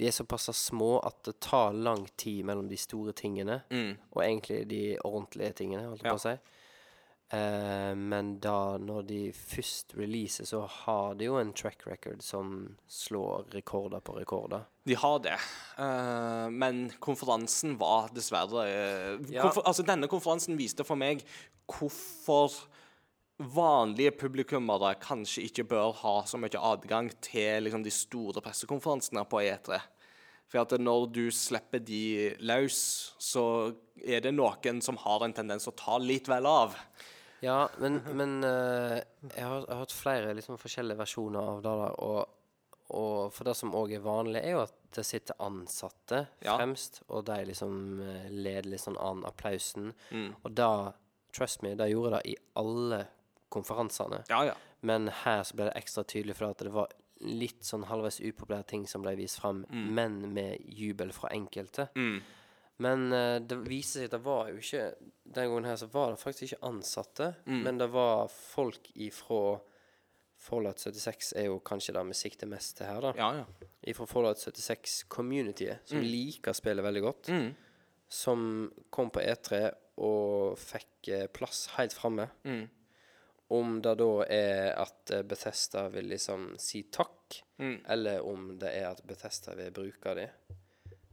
[0.00, 4.64] De er såpass små at det tar lang tid mellom de store tingene og egentlig
[4.68, 6.16] de ordentlige tingene, holdt jeg Ja.
[6.16, 6.36] på å si.
[7.32, 12.76] Eh, men da, når de først releaser, så har de jo en track record som
[12.90, 14.66] slår rekorder på rekorder.
[14.84, 15.38] De har det,
[15.78, 19.42] Eh, men konferansen var dessverre eh, Ja.
[19.42, 21.24] konfer Altså, denne konferansen viste for meg
[21.66, 22.52] hvorfor
[23.40, 29.42] vanlige publikummere kanskje ikke bør ha så mye adgang til liksom, de store pressekonferansene på
[29.42, 29.80] E3.
[30.46, 32.78] For at når du slipper de løs,
[33.18, 36.76] så er det noen som har en tendens å ta litt vel av.
[37.44, 41.74] Ja, men, men uh, jeg, har, jeg har hørt flere liksom, forskjellige versjoner av det
[41.82, 41.98] der.
[42.06, 42.40] Og,
[42.94, 46.56] og for det som òg er vanlig, er jo at det sitter ansatte Ja.
[46.56, 49.88] fremst, og de liksom eh, leder litt sånn an applausen.
[50.14, 50.28] Mm.
[50.44, 50.68] Og da,
[51.34, 53.00] trust me, de gjorde det i alle
[53.54, 54.22] konferansene.
[54.30, 54.54] Ja, ja.
[54.86, 56.92] Men her så ble det ekstra tydelig for at det var
[57.24, 61.88] litt sånn halvveis upopulære ting som ble vist fram, men med jubel fra enkelte.
[62.82, 64.86] Men eh, det viser seg at det var jo ikke
[65.34, 69.60] Den gangen her så var det faktisk ikke ansatte, men det var folk ifra
[70.44, 73.12] Fallout 76 er jo kanskje det vi sikter mest til her, da.
[73.16, 73.68] ja, ja.
[73.88, 77.28] Ifra Fallout 76-communityet, som liker spillet veldig godt.
[77.32, 77.54] Mm.
[78.08, 78.42] Som
[78.92, 79.62] kom på E3
[80.04, 82.26] og fikk eh, plass helt framme.
[82.44, 82.66] Mm.
[83.56, 87.76] Om det da er at eh, Bethesda vil liksom si takk, Mm.
[87.88, 90.28] eller om det er at Bethesda vil bruke det.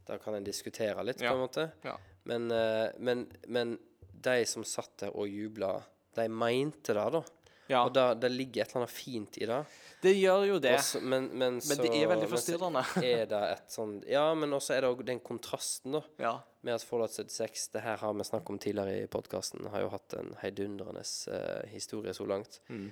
[0.07, 1.31] Da kan en diskutere litt, Ja.
[1.31, 1.69] på en måte.
[1.85, 1.97] Ja.
[2.23, 3.77] Men, eh, men, men
[4.21, 5.75] de som satt der og jubla,
[6.15, 7.23] de mente det, da.
[7.67, 7.85] ja.
[7.85, 9.61] Og det ligger et eller annet fint i det.
[10.01, 10.73] Det gjør jo det.
[10.79, 12.81] Også, men, men, Men det er veldig forstyrrende.
[13.05, 16.01] Er det et sånn Ja, men også er det òg den kontrasten, da.
[16.21, 16.33] Ja.
[16.65, 19.91] Med at Fallout 76, det her har vi snakket om tidligere i podkasten, har jo
[19.93, 22.59] hatt en heidundrende uh, historie så langt.
[22.69, 22.91] Mm.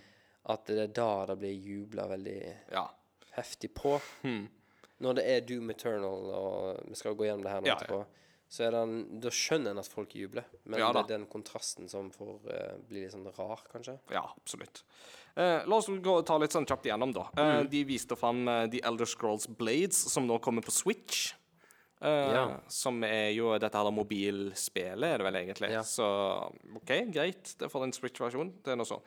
[0.53, 2.39] At det er da det blir jubla veldig
[2.72, 2.86] ja.
[3.36, 3.97] heftig på.
[4.22, 4.47] Hmm.
[5.00, 7.78] Når det er Doom Eternal, og vi skal gå gjennom det her nå Ja, ja.
[7.80, 8.02] etterpå,
[8.50, 10.47] så er den, da skjønner en at folk jubler.
[10.66, 14.00] Men Ja det er den kontrasten som får uh, bli litt sånn rar, kanskje.
[14.12, 14.82] Ja, absolutt.
[15.38, 17.28] Uh, la oss gå ta litt sånn kjapt igjennom, da.
[17.38, 17.70] Uh, Mm.
[17.70, 18.41] De viste fram
[18.74, 21.36] The Elder Scrolls Blades, som nå kommer på Switch.
[22.00, 22.45] Ja.
[22.72, 25.70] Som er jo dette her mobilspillet, er det vel egentlig.
[25.74, 25.82] Ja.
[25.84, 26.06] Så
[26.78, 27.54] OK, greit.
[27.60, 28.54] Det får en Switch-versjon.
[28.64, 29.02] Det er nå så.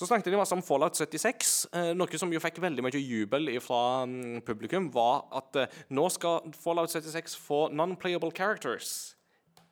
[0.00, 1.66] Så snakket de masse om Fallout 76.
[1.76, 6.06] Eh, noe som jo fikk veldig mye jubel fra mm, publikum, var at eh, nå
[6.14, 9.14] skal Fallout 76 få non-playable characters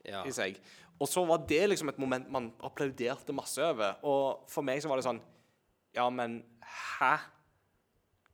[0.04, 0.20] Ja.
[0.28, 0.60] i seg.
[1.00, 3.96] Og så var det liksom et moment man applauderte masse over.
[4.04, 5.22] Og for meg så var det sånn
[5.96, 7.14] Ja, men hæ?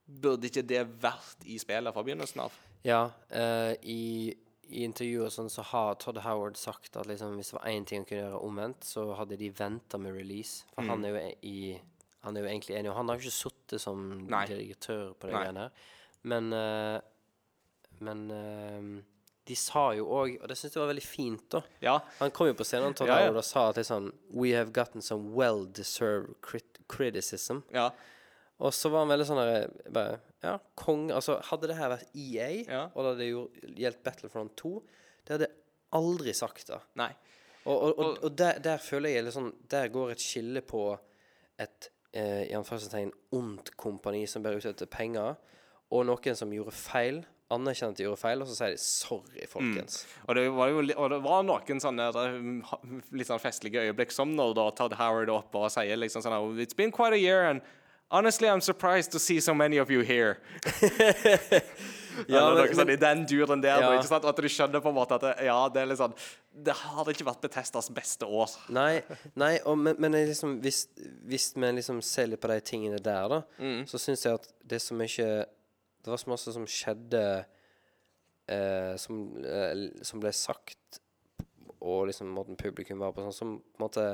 [0.04, 2.56] Burde ikke det vært i spillet fra begynnelsen av?
[2.84, 4.34] Ja, uh, i,
[4.68, 8.02] i intervjuer sånn så har Todd Howard sagt at liksom, hvis det var én ting
[8.02, 10.64] han kunne gjøre omvendt, så hadde de venta med release.
[10.74, 11.80] For han er i
[12.24, 13.98] Han er jo egentlig enig, og han har jo ikke sittet som
[14.32, 14.46] Nei.
[14.48, 15.82] direktør på det greiene her.
[16.22, 17.00] Men uh,
[18.00, 19.02] Men uh,
[19.44, 21.98] de sa jo òg, og det syns jeg var veldig fint, da Ja.
[22.18, 23.26] Han kom jo på scenen Todd Ja, ja.
[23.26, 27.60] Howard og sa at liksom We have gotten some well-deserved crit criticism.
[27.72, 27.90] Ja.
[28.62, 29.40] Og så var han veldig sånn
[29.94, 32.82] der Ja, kong Altså, hadde det her vært EA, Ja.
[32.94, 33.42] og det hadde jo
[33.80, 34.74] gjeldt Battlefront 2,
[35.24, 35.56] det hadde jeg
[35.98, 36.78] aldri sagt da.
[37.00, 37.10] Nei.
[37.64, 40.98] Og, og, og, og der, der føler jeg litt sånn Der går et skille på
[41.56, 45.38] et eh, i anførselstegn ondt kompani som bærer ut etter penger,
[45.94, 47.22] og noen som gjorde feil,
[47.54, 50.02] anerkjente de gjorde feil, og så sier de 'sorry, folkens'.
[50.28, 52.08] Og det var jo og det var noen sånne
[53.12, 56.52] litt sånn festlige øyeblikk, som når da Todd Howard oppe og sier liksom sånn oh,
[56.58, 57.62] It's been quite a year, and
[58.10, 60.38] honestly I'm surprised to see so many of you here.
[62.28, 63.80] Ja, men- sånn i den duren der.
[63.82, 63.92] Ja.
[63.96, 64.24] Ikke sant?
[64.28, 66.14] At du skjønner på en måte at det, ja, det er litt sånn
[66.54, 68.52] Det har ikke vært Betestas beste år.
[68.70, 69.02] Nei,
[69.34, 70.84] nei og, men, men liksom, hvis,
[71.26, 73.40] hvis vi liksom ser litt på de tingene der, da,
[73.90, 75.26] så syns jeg at det som mye
[76.04, 77.24] Det var så masse som skjedde
[78.46, 79.74] eh, som, eh,
[80.06, 81.00] som ble sagt,
[81.80, 84.06] og liksom måten publikum var på, sånn som på en måte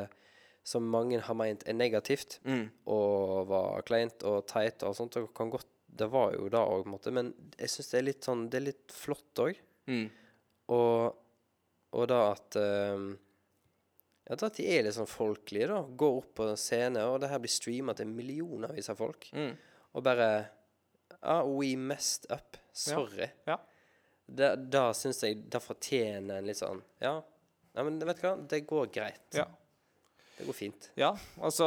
[0.67, 2.39] Som mange har meint er negativt,
[2.87, 5.17] og var kleint og teit og sånt.
[5.17, 8.45] Og kan godt Det var jo da òg, men jeg syns det er litt sånn
[8.49, 9.59] Det er litt flott òg.
[10.71, 11.17] Og,
[11.97, 13.09] og da at um,
[14.29, 15.81] ja, at de er litt sånn folkelige, da.
[15.83, 19.27] Går opp på scenen scene, og det her blir streama til millionervis av folk.
[19.91, 20.29] Og bare
[21.23, 22.61] ah, We messed up.
[22.73, 23.27] Sorry.
[23.49, 23.57] Ja.
[24.31, 27.17] Da, da syns jeg Det fortjener en litt sånn Ja,
[27.75, 28.37] Nei, men vet du hva?
[28.51, 29.27] Det går greit.
[29.35, 29.45] Ja.
[30.41, 30.91] Det går fint.
[30.97, 31.67] Ja, altså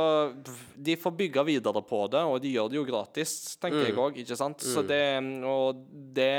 [0.75, 4.17] De får bygge videre på det, og de gjør det jo gratis, tenker jeg òg,
[4.23, 4.65] ikke sant?
[4.65, 5.03] Så det
[5.45, 6.33] Og det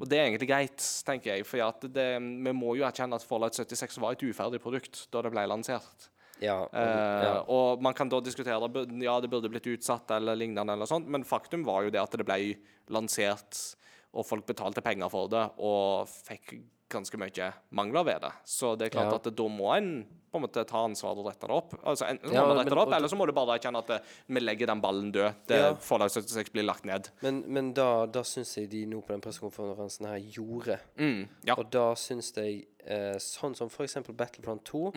[0.00, 1.44] og det er egentlig greit, tenker jeg.
[1.44, 1.60] For
[1.92, 5.44] det, vi må jo erkjenne at Fallout 76 var et uferdig produkt da det ble
[5.50, 6.06] lansert.
[6.40, 6.62] Ja.
[6.62, 7.44] Og, Eh, ja.
[7.52, 8.56] Og man kan da diskutere
[9.02, 12.16] Ja, det burde blitt utsatt eller lignende, eller sånt, men faktum var jo det at
[12.16, 12.56] det ble
[12.88, 13.76] lansert,
[14.14, 18.32] og folk betalte penger for det, og fikk ganske mye mangler ved det.
[18.44, 19.20] Så det er klart Ja.
[19.22, 19.92] at da må en
[20.30, 21.72] på en måte ta ansvar og rette det opp.
[21.84, 23.98] Altså Enten Ja, må rette det opp, eller så må du bare erkjenne at eh,
[24.28, 25.34] vi legger den ballen død.
[25.50, 25.72] Det Ja.
[25.74, 27.08] 76 blir lagt ned.
[27.22, 30.78] Men, men da, da syns jeg de nå på den pressekonferansen her gjorde.
[30.98, 31.54] Mm, ja.
[31.58, 33.96] Og da syns jeg eh, sånn som f.eks.
[34.14, 34.92] Battlefront 2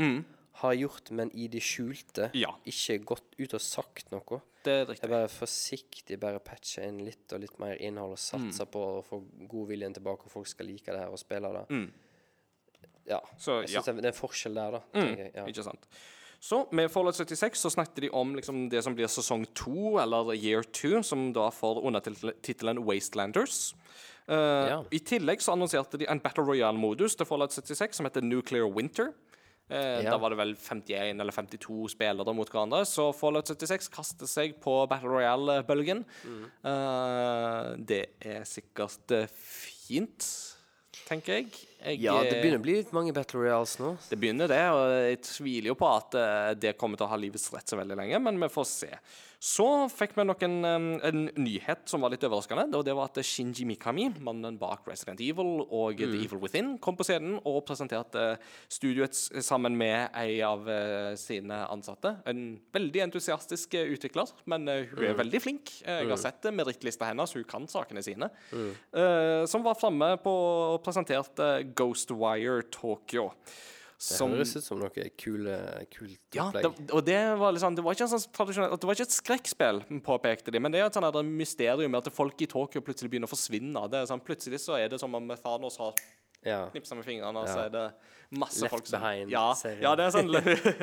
[0.62, 2.30] har gjort, men i det skjulte.
[2.34, 2.40] Mm.
[2.44, 2.52] Ja.
[2.70, 4.42] Ikke gått ut og sagt noe.
[4.64, 8.52] Det er Jeg bare forsiktig bare patcher inn litt og litt mer innhold og Mm.
[8.52, 11.66] satser på å få godviljen tilbake, og folk skal like det her og spille det.
[13.08, 13.20] Ja.
[13.20, 13.40] Mm.
[13.40, 13.82] Så, jeg ja.
[13.82, 13.96] Mm.
[14.02, 14.82] det er en forskjell der, da.
[14.94, 15.18] Mm.
[15.18, 15.32] jeg.
[15.36, 15.46] Ja.
[15.46, 15.88] Ikke sant.
[16.44, 20.34] Så med Fallout 76 så snakket de om liksom det som blir sesong to, eller
[20.36, 23.74] year two, som da får undertittelen Wastelanders.
[24.28, 24.84] Uh, Ja.
[24.92, 29.14] I tillegg så annonserte de en Battle Royale-modus til Fallout 76 som heter Nuclear Winter.
[29.72, 30.12] Eh, Ja.
[30.12, 32.84] Da var det vel 51 eller 52 spillere mot hverandre.
[32.86, 36.04] Så Fallout 76 kaster seg på Battle Royale-bølgen.
[36.28, 36.44] Mm.
[36.72, 40.28] Eh, det er sikkert eh, fint,
[41.08, 41.48] tenker jeg.
[41.84, 43.96] jeg ja, det begynner å bli litt mange Battle Royals nå.
[44.10, 46.16] det begynner det, og jeg tviler jo på at
[46.62, 48.92] det kommer til å ha livets rett så veldig lenge, men vi får se.
[49.44, 50.54] Så fikk vi nok en,
[51.04, 55.20] en nyhet som var litt overraskende, og det var at Shinji Mikami, mannen bak Resident
[55.20, 58.38] Evil og The Evil Within, kom på scenen og presenterte
[58.72, 62.14] studioet sammen med en av eh, sine ansatte.
[62.32, 65.76] En veldig entusiastisk eh, utvikler, men eh, hun er veldig flink.
[65.84, 68.32] Eh, Jeg har sett det med merittlista hennes, hun kan sakene sine.
[68.54, 68.72] Mm.
[69.50, 73.28] som var framme på og presenterte Ghostwire Tokyo.
[74.04, 75.58] Det høres ut som noe kule,
[75.94, 76.66] kult ja, opplegg.
[76.80, 79.80] det, og det var liksom Det var ikke en sånn Det var ikke et skrekkspill,
[80.04, 83.34] påpekte de, men det er et sånt mysterium at folk i Tokyo plutselig begynner å
[83.34, 83.86] forsvinne.
[83.92, 85.96] Det er sånn, Plutselig så er det som om Thanos har
[86.44, 86.60] ja.
[86.74, 87.86] knipsa med fingrene, og så er det
[88.36, 89.46] masse Left folk som Behind ja,
[89.84, 90.32] ja, det er sånn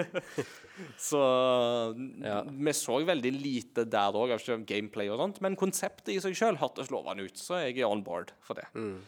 [1.11, 1.23] Så
[2.25, 2.41] Ja.
[2.47, 6.61] vi så veldig lite der òg, av gameplay og sånt, men konseptet i seg sjøl
[6.61, 8.69] hørtes lovende ut, så jeg er on board for det.
[8.75, 9.01] Mm.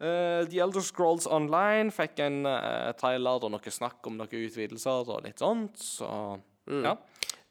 [0.00, 5.08] Eh, The Elder Scrolls Online fikk en uh, trailer og noe snakk om noen utvidelser
[5.08, 6.82] og litt sånt, så Mm.
[6.82, 6.96] ja.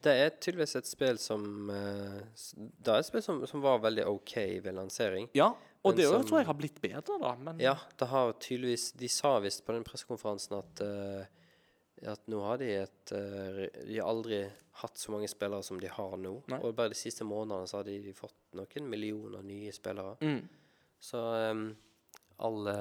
[0.03, 2.19] Det er tydeligvis et spill som uh,
[2.59, 5.29] Det er et spill som, som var veldig OK ved lansering.
[5.33, 5.53] ja.
[5.85, 7.35] Og det som- tror jeg har blitt bedre, da.
[7.35, 10.81] Men Ja, det har tydeligvis De sa visst på den pressekonferansen at
[12.05, 16.17] at nå har de et De har aldri hatt så mange spillere som de har
[16.17, 16.43] nå.
[16.49, 16.59] Nei.
[16.59, 20.17] Og bare de siste månedene så har de fått noen millioner nye spillere.
[20.21, 20.41] Mm.
[20.99, 21.21] Så
[21.51, 21.75] um,
[22.39, 22.75] alle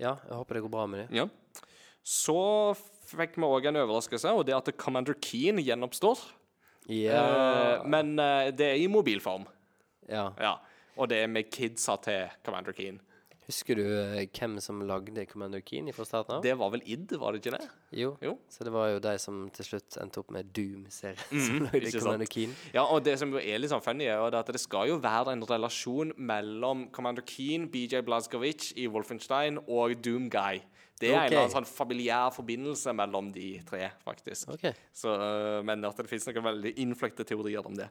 [0.00, 1.16] Ja, jeg håper det går bra med dem.
[1.22, 1.26] Ja.
[2.02, 2.36] Så
[3.06, 6.18] fikk vi òg en overraskelse, og det at Commander Keen gjenoppstår.
[6.90, 7.22] Ja.
[7.22, 9.46] Uh, men uh, det er i mobilform.
[10.08, 10.32] ja.
[10.40, 10.56] Ja.
[11.00, 12.98] Og det er med kidsa til Commander Keen.
[13.48, 16.42] Husker du eh, hvem som lagde Commander Keen fra starten av?
[16.44, 17.66] Det var vel id, var det ikke det?
[17.98, 18.12] Jo.
[18.22, 18.36] Jo.
[18.48, 21.18] Så det var jo de som til slutt endte opp med Doom-serien.
[21.42, 22.28] som lagde Mm, sant.
[22.30, 22.54] Keen.
[22.72, 25.00] Ja, og det som jo er litt sånn funny, er jo at det skal jo
[25.02, 30.62] være en relasjon mellom Commander Keen, BJ Blazkowicz i Wolfenstein og Doomguy.
[31.02, 34.52] Det er en eller annen sånn familiær forbindelse mellom de tre, faktisk.
[34.54, 34.72] Okay.
[34.94, 37.88] Så, øh, men at det finnes noen veldig innfløkte teorier om det.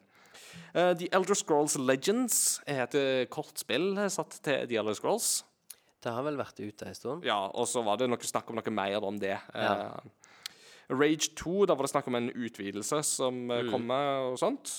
[0.75, 5.43] Uh, The Elder Scrolls Legends er et øh, kortspill satt til The Elder Scrolls.
[6.01, 7.27] Det har vel vært ute en stund?
[7.27, 9.35] Ja, og så var det noe snakk om noe mer om det.
[9.53, 9.75] Ja.
[10.01, 10.31] Uh,
[10.91, 13.69] Rage 2, da var det snakk om en utvidelse som Mm.
[13.71, 14.73] kommer og sånt.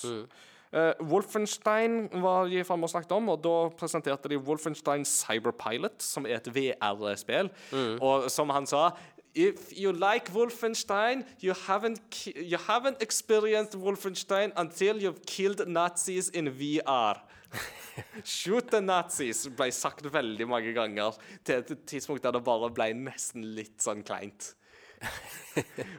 [0.73, 6.25] Eh, Wolfenstein var de fremme og snakket om, og da presenterte de Wolfenstein Cyberpilot, som
[6.25, 7.51] er et VR-spill.
[7.71, 7.99] Mm.
[8.01, 8.89] Og som han sa
[9.35, 16.49] If you like Wolfenstein, you haven't, you haven't experienced Wolfenstein until you've killed Nazis in
[16.49, 17.17] VR.
[18.23, 22.91] Shoot the Nazis ble sagt veldig mange ganger, til et tidspunkt der det bare ble
[22.93, 24.53] nesten litt sånn kleint.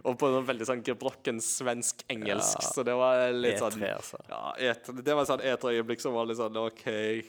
[0.05, 2.70] Og på noen veldig sånn gebrokken svensk-engelsk, Ja.
[2.74, 4.18] så det var litt sånn E3, altså.
[4.28, 4.40] Ja,
[4.72, 6.82] et, det var sånn E3-øyeblikk som var litt sånn OK.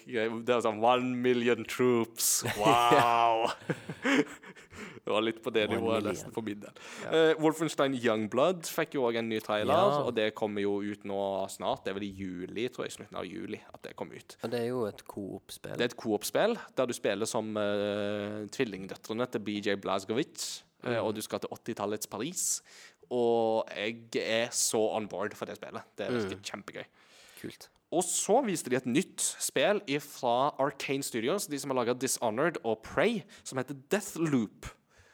[0.09, 2.39] Det var sånn One million troops.
[2.57, 3.51] Wow!
[5.05, 6.73] det var litt på det nivået, nesten, for min del.
[7.13, 10.01] Eh, Wolfenstein Youngblood fikk jo òg en ny trailer, Ja.
[10.07, 11.21] og det kommer jo ut nå
[11.53, 11.83] snart.
[11.85, 14.37] Det er vel i juli, tror jeg, slutten av juli at det kom ut.
[14.41, 15.77] Og det er jo et coop-spill.
[15.77, 20.63] Det er et coop-spill der du spiller som uh, tvillingdøtrene til BJ Blazkowicz.
[20.85, 22.61] Eh, og du skal til 80-tallets Paris.
[23.11, 25.83] Og jeg er så on board for det spillet.
[25.97, 26.85] Det virker kjempegøy.
[27.41, 27.67] Kult.
[27.93, 32.57] Og så viste de et nytt spill fra Arcane Studios, de som har laga Dishonored
[32.65, 34.65] og Prey, som heter Deathloop.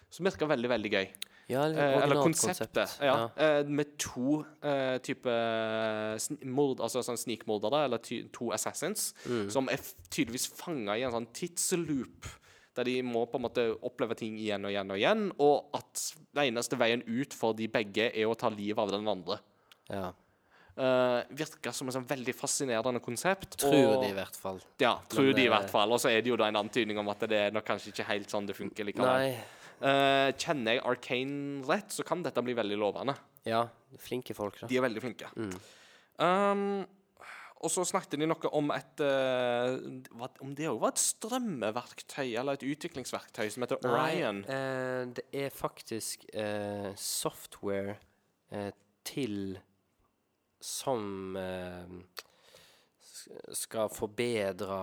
[0.09, 1.09] Som virker veldig, veldig gøy.
[1.51, 2.71] Ja, litt Eh, eller konseptet.
[2.71, 3.03] konsept.
[3.03, 3.27] Ja.
[3.35, 5.27] Eh, med to eh, type
[6.47, 7.97] mord, altså sånn snikmordere, eller
[8.31, 9.49] to assassins, Mm.
[9.51, 9.77] som er
[10.09, 12.25] tydeligvis fanga i en sånn tidsloop.
[12.77, 16.03] Der de må på en måte oppleve ting igjen og igjen og igjen, og at
[16.31, 19.41] den eneste veien ut for de begge er å ta livet av den andre.
[19.91, 20.11] Ja.
[20.71, 23.57] Uh, virker som et sånn veldig fascinerende konsept.
[23.59, 24.61] Tror og- de, i hvert fall.
[24.79, 25.91] Ja, tror Men, de i eh, hvert fall.
[25.91, 28.07] Og så er det jo da en antydning om at det er nok kanskje ikke
[28.07, 29.35] helt sånn det funker likevel.
[29.81, 33.17] Eh, kjenner jeg Arcane rett, så kan dette bli veldig lovende.
[33.43, 33.65] Ja,
[33.99, 34.67] flinke folk, da.
[34.67, 35.27] De er veldig flinke.
[35.35, 35.55] Mm.
[36.21, 36.87] Um,
[37.61, 39.75] og så snakket de noe om et uh,
[40.41, 44.41] Om det òg var et strømmeverktøy, eller et utviklingsverktøy, som heter Orion.
[44.41, 47.97] Nei, eh, det er faktisk eh, software
[48.51, 48.71] eh,
[49.07, 49.59] til
[50.61, 51.95] som eh,
[53.57, 54.81] skal forbedre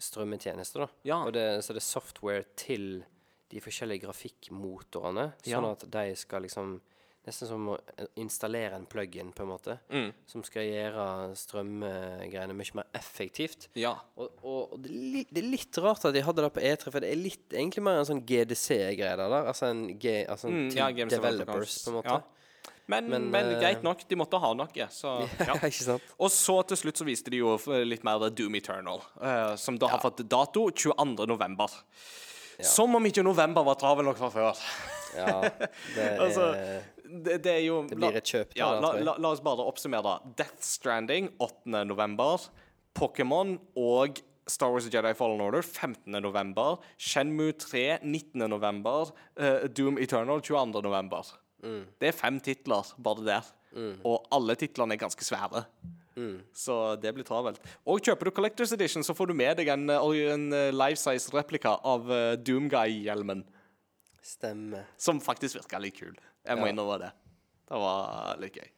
[0.00, 0.88] strømmetjenester, da.
[1.08, 1.18] Ja.
[1.32, 3.04] Det, så det er software til
[3.52, 5.72] de forskjellige grafikkmotorene, sånn Ja.
[5.76, 6.78] at de skal liksom
[7.24, 10.10] Nesten som å eh, installere en plug-in, på en måte, Mm.
[10.28, 11.06] som skal gjøre
[11.40, 13.68] strømgreiene mye mer effektivt.
[13.80, 13.94] Ja.
[14.20, 16.60] Og, og, og det, er litt, det er litt rart at de hadde det på
[16.60, 19.34] E3, for det er litt, egentlig mer en sånn GDC-greie der.
[19.40, 22.18] Altså en, G, altså en Mm, ja, developers, på en måte.
[22.18, 22.70] Ja.
[22.86, 25.14] Men, men, Men, uh, greit nok, de måtte ha noe, så
[25.48, 25.54] ja.
[25.56, 26.02] ikke sant?
[26.20, 27.54] Og så til slutt så viste de jo
[27.88, 31.24] litt mer Doom Eternal, uh, som da har fått dato 22.
[31.30, 31.72] november.
[32.60, 34.60] Som om ikke november var travel nok fra før.
[35.16, 36.44] Ja, det er Altså,
[37.04, 40.18] Det, det er jo Det blir et kjøp, ja, la, la, la oss bare oppsummere.
[40.38, 41.84] Death Stranding 8.
[41.84, 42.46] november.
[42.96, 46.12] Pokémon og Star Wars Jedi Fallen Order 15.
[46.22, 46.78] november.
[47.00, 48.44] Shenmue 3 19.
[48.50, 49.10] november.
[49.36, 50.82] eh, Doom Eternal 22.
[50.84, 51.34] november.
[51.64, 51.82] Mm.
[52.00, 53.52] Det er fem titler bare der.
[54.06, 55.64] Og alle titlene er ganske svære.
[56.14, 56.36] Mm.
[56.54, 57.58] Så det blir travelt.
[57.90, 61.32] Og kjøper du Collectors Edition, så får du med deg en, eh, en eh, life-size
[61.34, 63.42] replika av eh, Doomguy-hjelmen.
[64.22, 64.86] Stemmer.
[64.96, 66.14] Som faktisk virker litt kul.
[66.44, 66.72] Jeg må Ja.
[66.72, 67.12] innrømme det.
[67.68, 68.70] Det var litt gøy.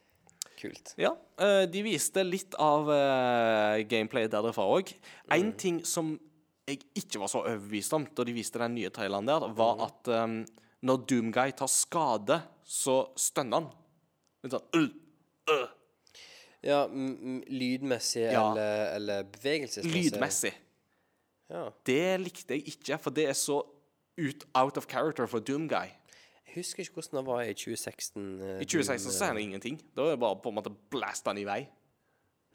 [0.56, 0.94] Kult.
[0.96, 4.94] Ja, eh, de viste litt av gameplayet gameplay derfra òg.
[5.30, 6.18] En ting som
[6.66, 10.08] jeg ikke var så overbevist om da de viste den nye traileren der, var at
[10.08, 10.40] um,
[10.82, 13.68] når Doomguy tar skade, så stønner han.
[14.42, 14.88] Litt sånn øh,
[15.50, 15.66] øh»,
[16.66, 18.50] Ja, lydmessig Ja.
[18.50, 19.92] eller, eller bevegelsesmessig?
[20.12, 20.52] Lydmessig.
[21.50, 21.68] Ja.
[21.84, 23.60] Det likte jeg ikke, for det er så
[24.18, 25.92] ut, out of character for Doomguy.
[26.56, 28.28] Husker ikke hvordan det var i 2016.
[28.40, 29.80] eh, I 2016 så er det ingenting.
[29.96, 31.60] Da er det bare på en måte blasta den i vei.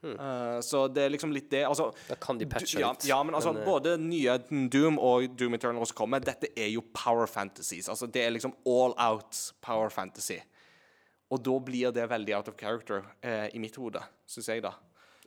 [0.02, 3.20] Eh, så det er liksom litt det Altså Da kan de patche ja, ut, Ja,
[3.22, 6.82] men altså, men, eh, både nye Doom og Doom Eternal som kommer, dette er jo
[6.96, 7.90] power fantasies.
[7.90, 10.40] Altså, det er liksom all out power fantasy.
[11.32, 14.74] Og da blir det veldig out of character eh, i mitt hode, syns jeg, da.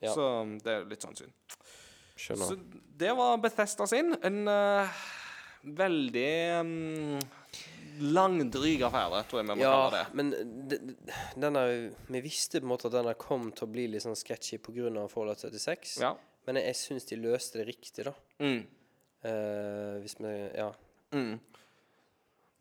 [0.03, 0.11] Ja.
[0.13, 1.33] Så um, det er litt sånn synd.
[2.19, 2.51] Skjønner.
[2.51, 4.13] Så det var Bethesda sin.
[4.27, 5.07] En uh,
[5.65, 7.23] veldig um,
[8.01, 10.15] langdryg affære, tror jeg vi må Ja, kalle det.
[10.15, 10.31] men
[10.69, 11.63] d- d- denne
[12.11, 15.09] Vi visste på en måte at denne kom til å bli litt sånn sketchy pga.
[15.09, 16.01] Fallout 76.
[16.01, 16.15] Ja.
[16.47, 18.13] Men jeg, jeg syns de løste det riktig, da.
[18.41, 18.65] Mm.
[19.25, 20.73] Uh, hvis vi Ja.
[21.13, 21.39] Mm.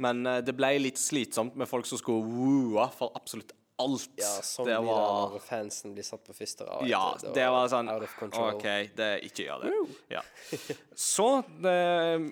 [0.03, 3.51] Men uh, det ble litt slitsomt med folk som skulle wooe for absolutt
[3.83, 4.09] alt.
[4.19, 6.69] Ja, sånn det var når fansen blir satt på fister.
[6.69, 6.87] rad.
[6.89, 7.37] Ja, det du.
[7.37, 7.91] det var sånn.
[7.91, 8.65] OK,
[8.97, 9.73] det, ikke gjør det.
[10.15, 10.23] Ja.
[10.95, 11.27] Så
[11.63, 11.75] det,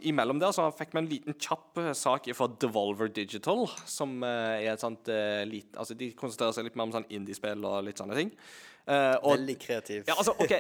[0.08, 4.66] imellom der så fikk vi en liten kjapp eh, sak fra Devolver Digital, som eh,
[4.66, 7.82] er et sånt uh, lite Altså, de konsentrerer seg litt mer om sånn indiespill og
[7.88, 8.34] litt sånne ting.
[8.88, 10.04] Eh, og Veldig kreativ.
[10.08, 10.54] ja, altså, OK.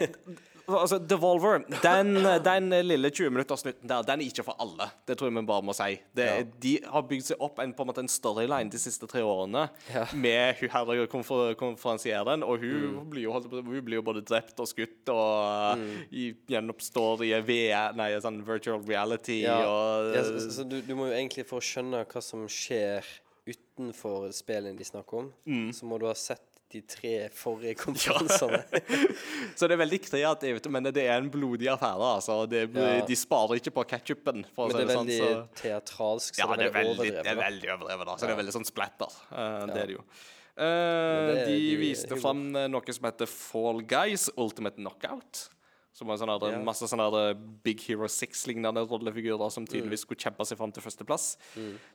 [0.72, 2.14] Altså, Devolver, den,
[2.45, 4.85] den lille 20-minuttersnutten der, den er ikke for alle.
[5.10, 5.98] Det tror jeg vi bare må si.
[6.15, 6.43] Det, Ja.
[6.64, 9.65] De har bygd seg opp en, på en måte en storyline de siste tre årene
[9.91, 10.06] Ja.
[10.14, 13.10] med hun herre konfer konferansieren, og hun, Mm.
[13.10, 16.06] blir jo, hun blir jo både drept og skutt og Mm.
[16.11, 20.95] i, gjenoppstår i VR, nei, sånn virtual reality Ja, og ja, så, så du, du
[20.95, 23.03] må jo egentlig for å skjønne hva som skjer
[23.49, 25.69] utenfor spillene de snakker om, Mm.
[25.73, 28.64] så må du ha sett de tre forrige konferansene.
[29.57, 32.10] Så det er veldig kreativt, men det er en blodig affære.
[32.18, 32.39] altså.
[32.49, 33.06] Det, Ja.
[33.06, 35.07] De sparer ikke på ketsjupen, Men det er sånn.
[35.07, 35.61] veldig Så.
[35.61, 37.43] teatralsk, så Ja, det er veldig det er overdrevet.
[37.45, 38.15] veldig overdrevet, da.
[38.18, 39.11] Så det er veldig sånn splatter.
[39.31, 40.03] Eh, Det er det jo.
[40.52, 42.22] Uh, det er de de- viste humor.
[42.22, 45.49] fram eh, noe som heter Fall Guys Ultimate Knockout.
[45.93, 46.64] Som var sånne, der- yeah.
[46.64, 47.34] masse sånne der
[47.64, 49.72] Big Hero 6-lignende rollefigurer som Mm.
[49.72, 51.38] tydeligvis skulle kjempe seg fram til førsteplass.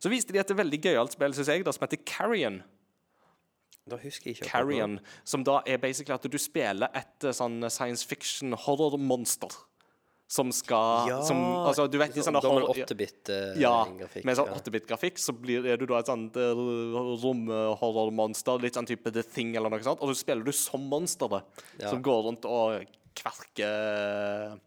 [0.00, 2.62] Så viste de et veldig gøyalt spill, syns jeg, da, som heter Carrion.
[3.86, 4.48] Da husker jeg ikke.
[4.50, 9.52] Carrion, som da er basically at du spiller et eh, sånn science fiction horror-monster.
[10.26, 13.60] Som skal Ja, som, altså, du vet, de sånn sånne gammel horror- 8-bit-grafikk.
[13.62, 14.56] ja, med sånn ja.
[14.58, 16.34] 8-bit-grafikk så blir, er du da et sånt
[17.22, 21.46] romhorrormonster, litt sånn type The Thing eller noe sånt, og så spiller du som monsteret,
[21.78, 21.90] Ja.
[21.92, 22.82] som går rundt og
[23.16, 24.58] kverker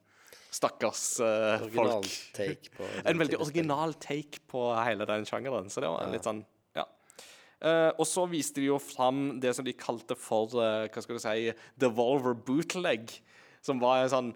[0.50, 2.08] stakkars uh, folk.
[2.34, 6.40] take på En veldig original take på hele den sjangeren, så det var litt sånn,
[7.62, 7.70] ja.
[7.70, 11.18] Eh, og så viste de jo fram det som de kalte for, uh, hva skal
[11.18, 11.50] du si,
[11.80, 13.12] Devolver Bootleg,
[13.62, 14.30] som var en sånn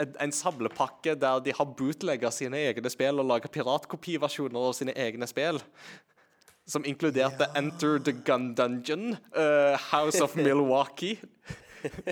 [0.00, 4.94] en, en samlepakke der de har bootlegga sine egne spill og laga piratkopiversjoner av sine
[4.98, 5.60] egne spill.
[6.66, 11.18] Som inkluderte Enter the Gun Dungeon, uh, House of Milwaukee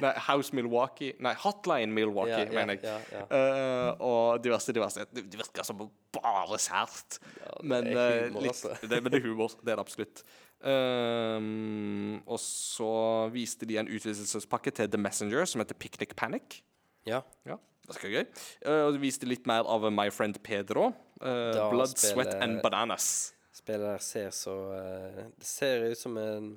[0.02, 2.84] Nei, House Milwaukee Nei, Hotline Milwaukee, Ja, mener jeg.
[2.84, 3.24] ja, ja.
[3.30, 5.04] uh, og diverse, diverse.
[5.14, 5.80] Det det virker som
[6.12, 7.18] bare sært.
[7.62, 8.74] men, er eh, humor, litt, altså.
[8.88, 9.54] det, men det er humor.
[9.60, 10.22] Det er det absolutt.
[10.60, 12.90] Um, og så
[13.34, 16.60] viste de en utvidelsespakke til The Messenger som heter Picnic Panic.
[17.08, 17.22] Ja.
[17.48, 17.56] Ja,
[17.88, 18.24] det skal gøy.
[18.66, 20.90] Uh, og de viste litt mer av My Friend Pedro.
[21.20, 23.32] Uh, Da Blood, spiller- Sweat and Bananas.
[23.60, 26.50] Spillet ser så uh, Det ser ut som en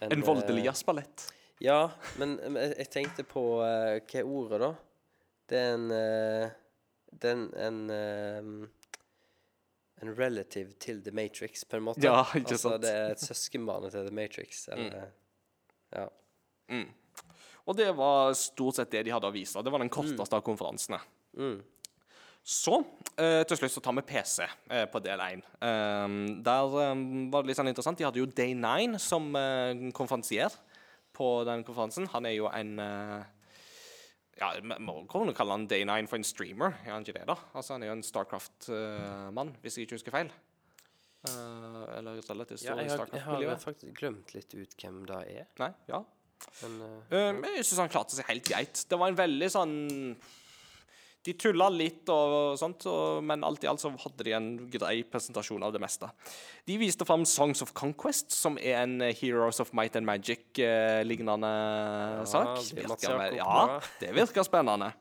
[0.00, 1.26] En en voldelig jazzballett.
[1.60, 4.70] Ja, men jeg, jeg tenkte på uh, Hva er ordet, da?
[5.50, 6.52] Det er en uh,
[7.10, 8.92] Det er en en, eh,
[10.00, 12.00] en relative til The Matrix, på en måte.
[12.06, 12.84] Ja, ikke altså, sant?
[12.86, 14.68] Det er et søskenbarn til The Matrix.
[14.72, 15.10] Eller,
[15.92, 16.06] Ja.
[17.66, 19.60] Og det var stort sett det de hadde å vise.
[19.62, 20.98] Det var den korteste av konferansene.
[21.36, 21.58] Mm.
[22.42, 22.78] Så
[23.20, 25.42] eh, til slutt så tar vi PC eh, på del 1.
[26.46, 28.00] der um, var det litt sånn interessant.
[28.00, 30.54] De hadde jo Day 9 som eh, konferansier
[31.20, 32.08] på den konferansen.
[32.14, 33.28] Han er jo en eh,
[34.40, 37.36] Ja, må kunne kalle han Day 9 for en streamer, er han ikke det, da?
[37.52, 40.32] Altså, Han er jo en Starcraft-mann, hvis jeg ikke husker feil.
[41.20, 43.64] Uh, eller relativt ja stor i jeg, har, jeg har Starcraft-miljøet.
[43.66, 45.50] faktisk glemt litt ut hvem det er.
[45.60, 46.00] Nei, ja.
[46.62, 48.80] Men uh, uh, jeg syns han klarte seg helt greit.
[48.88, 49.74] Det var en veldig sånn
[51.26, 52.86] De tulla litt og sånt,
[53.28, 56.08] men alt i alt så hadde de en grei presentasjon av det meste.
[56.64, 61.50] De viste fram Songs of Conquest, som er en eh, Heroes of Might and Magic-lignende
[62.24, 62.54] sak.
[62.70, 64.94] det er Virker vel- ja, det virker spennende.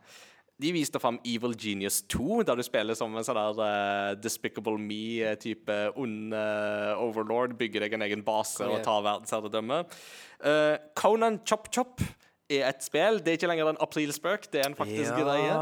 [0.60, 4.76] De viste fram Evil Genius 2, der du spiller som en sånn der uh, Despicable
[4.76, 7.54] Me-type ond uh, overlord.
[7.62, 9.86] Bygger deg en egen base og tar verdensherredømme.
[10.44, 12.04] Uh, Conan Chop Chop
[12.52, 13.22] er et spill.
[13.24, 15.56] Det er ikke lenger en aprilspøk, det er en faktisk greie.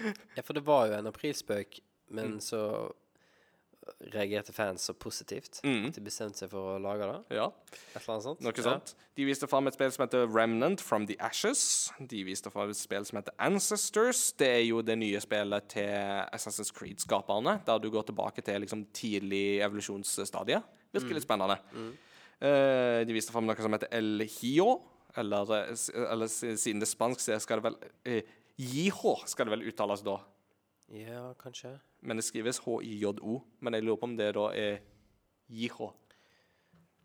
[0.36, 2.40] ja, for det var jo en aprilspøk, men Mm.
[2.40, 2.92] så
[4.14, 7.36] reagerte fans så positivt at de bestemte seg for å lage det.
[7.38, 8.40] Ja, Et eller annet sånt.
[8.44, 8.62] noe Ja.
[8.62, 8.94] sånt.
[9.16, 11.90] De viste fram et spill som heter Remnant from the Ashes.
[12.06, 14.32] De viste fram et spill som heter Ancestors.
[14.32, 15.88] Det er jo det nye spillet til
[16.32, 20.62] Assassin's Creed-skaperne, der du går tilbake til liksom tidlig evolusjonsstadie.
[20.94, 21.58] Virker litt spennende.
[22.40, 24.82] Eh, de viste fram noe som heter El Hio,
[25.16, 28.22] eller, eh, eller siden det er spansk, så skal det vel eh,
[28.60, 30.18] Jiho skal det vel uttales da.
[30.92, 31.72] Ja, kanskje.
[32.04, 33.38] Men det skrives H-I-J-O.
[33.60, 34.82] Men jeg lurer på om det da er
[35.48, 35.92] Jiho.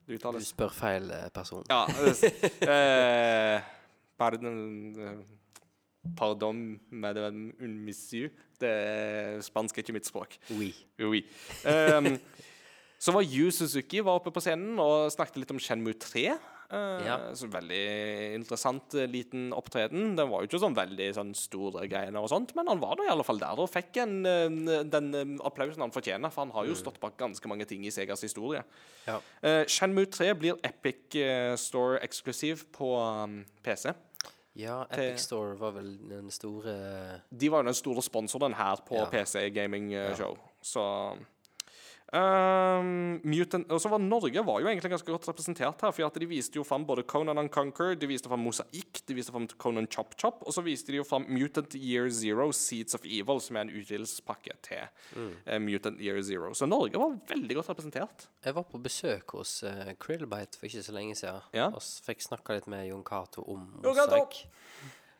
[0.05, 1.63] Det Du spør feil eh, person.
[1.69, 1.85] Ja.
[2.71, 3.61] eh,
[4.17, 4.59] pardon
[5.01, 5.23] eh,
[6.17, 8.29] Pardon, madame un monsieur.
[8.61, 10.37] Det er spansk er ikke mitt språk.
[10.53, 10.69] Oui.
[11.01, 11.23] Oui.
[11.65, 12.19] Um,
[12.99, 16.27] så var Yu Suzuki var oppe på scenen og snakket litt om Shenmue 3.
[16.71, 17.17] Eh, Ja.
[17.37, 20.15] Så veldig interessant eh, liten opptreden.
[20.17, 23.03] Den var jo ikke sånn veldig sånn store greiene og sånt, men han var da
[23.05, 26.65] i alle fall der og fikk en, eh, den applausen han fortjener, for han har
[26.65, 28.63] jo stått bak ganske mange ting i Segas historie.
[29.05, 29.19] Ja.
[29.43, 31.13] Uh, Shenmue 3 blir Epic
[31.61, 33.93] Store eksklusiv på um, PC.
[34.55, 38.95] ja, Epic Store var vel den store De var jo den store sponsoren her på
[38.97, 39.05] Ja.
[39.11, 41.15] PC Gaming Show, så
[42.13, 46.19] um, Mutant, Og så var Norge var jo egentlig ganske godt representert her, for at
[46.21, 49.87] de viste jo fram både Conan Unconquer, de viste fram Mosaikk, de viste fram Conan
[49.91, 53.57] Chop Chop, og så viste de jo fram Mutant Year Zero Seeds of Evil, som
[53.57, 54.83] er en utvidelsespakke til
[55.17, 56.53] eh, Mutant Year Zero.
[56.53, 58.27] Så Norge var veldig godt representert.
[58.45, 61.41] Jeg var på besøk hos uh, Krillbite for ikke så lenge siden.
[61.55, 61.71] Ja.
[61.73, 64.43] Og fikk snakka litt med Jon Cato om mosaikk.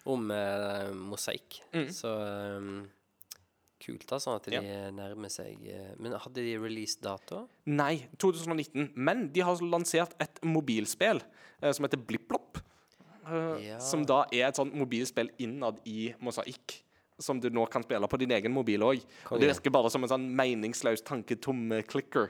[0.06, 1.60] Om uh, mosaikk.
[1.74, 1.90] Mm.
[1.94, 2.86] Så um,
[3.86, 4.62] kult, da, sånn at de Ja.
[4.92, 7.48] nærmer seg eh, Men hadde de release-dato?
[7.68, 8.92] Nei, 2019.
[8.96, 11.22] Men de har lansert et mobilspill
[11.62, 12.58] eh, som heter BlippLopp.
[13.28, 13.80] eh, Ja.
[13.80, 16.82] Som da er et sånt mobilspill innad i Mosaikk.
[17.20, 19.02] Som du nå kan spille på din egen mobil òg.
[19.32, 22.30] Og det virker bare som en sånn meningsløs tanketom clicker.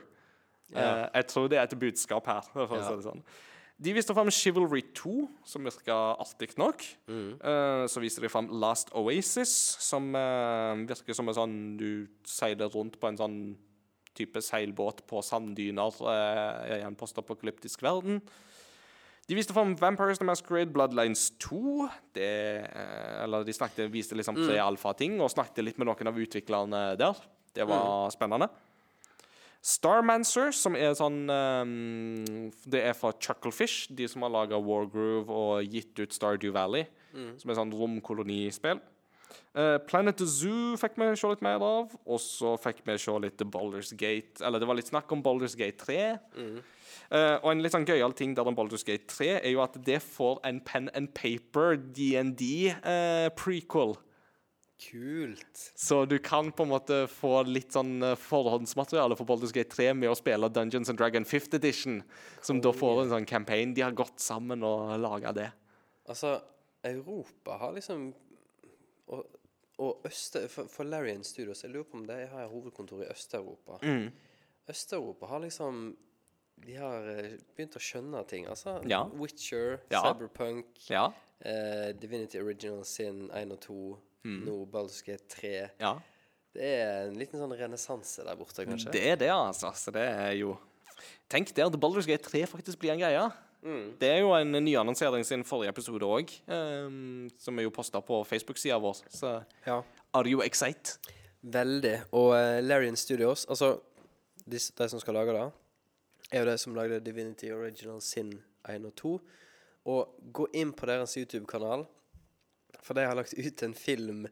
[0.74, 2.40] Eh, jeg tror det er et budskap her.
[2.52, 2.88] For å Ja.
[2.88, 3.22] si det sånn.
[3.76, 6.80] De viste fram Chivalry 2, som virka artig nok.
[7.12, 7.36] Mm.
[7.42, 9.52] Uh, så viste de fram Last Oasis,
[9.84, 13.38] som uh, virker som en sånn Du seiler rundt på en sånn
[14.16, 18.22] type seilbåt på sanddyner uh, i en postapokalyptisk verden.
[19.28, 21.88] De viste fram Vampires The Masquerade Bloodlines 2.
[22.16, 22.32] Det,
[23.26, 27.20] eller de snakket, viste liksom tre alfa-ting og snakket litt med noen av utviklerne der.
[27.52, 28.48] Det var spennende.
[29.66, 35.72] Starmancer, som er sånn um, Det er fra Chucklefish, de som har laga Wargroove og
[35.72, 36.86] gitt ut Stardew Valley,
[37.40, 38.78] som er sånn romkolonispill.
[39.56, 43.42] Uh, Planet Zoo fikk vi se litt mer av, og så fikk vi se litt
[43.50, 45.98] Boulders Gate Eller det var litt snakk om Boulders Gate 3.
[47.06, 49.76] Eh, og en litt sånn gøyal ting der om Boulders Gate 3 er jo at
[49.86, 53.32] det får en pen and paper DND-prequel.
[53.38, 53.96] prequel.
[54.78, 55.72] Kult.
[55.74, 59.94] Så du kan på en måte få litt sånn eh, forhåndsmateriale for Baldur's Gate 3
[59.96, 62.02] med å spille Dungeons and Dragon 5th Edition,
[62.44, 63.72] som da får en sånn campaign.
[63.74, 65.48] De har gått sammen og laga det.
[66.06, 66.34] Altså,
[66.84, 68.12] Europa har liksom
[69.08, 69.24] Og,
[69.78, 70.36] og Øst...
[70.52, 73.78] For, for Larian Studios Jeg lurer på om de har hovedkontor i Øst-Europa.
[73.82, 74.10] Mm.
[74.70, 75.96] Øst-Europa har liksom
[76.66, 78.46] De har eh, begynt å skjønne ting.
[78.48, 79.02] Altså Ja.
[79.12, 80.02] Witcher, Ja.
[80.04, 81.08] Cyberpunk, Ja.
[81.40, 84.44] eh, Divinity Original Sin 1 og 2, Mm.
[84.46, 85.70] Nordbalske Baldur's Gate 3.
[85.80, 85.94] ja.
[86.56, 88.88] Det er en liten sånn renessanse der borte, kanskje.
[88.94, 89.74] Det er det, altså.
[89.76, 90.54] Så det er jo
[91.28, 93.26] Tenk det at Baldur's Gate 3 faktisk blir en greie.
[94.00, 96.30] Det er jo en nyannonsering sin forrige episode òg,
[97.42, 99.02] som er jo posta på Facebook-sida vår.
[99.10, 99.82] Så Ja.
[100.14, 100.96] are you excited?
[101.42, 102.02] Veldig.
[102.12, 103.80] Og uh, Larian Studios, altså
[104.46, 105.52] de, de som skal lage det,
[106.32, 108.32] er jo de som lagde Divinity Original Sin
[108.68, 109.20] 1 og 2.
[109.86, 111.84] Og gå inn på deres YouTube-kanal,
[112.84, 114.26] for de har lagt ut en film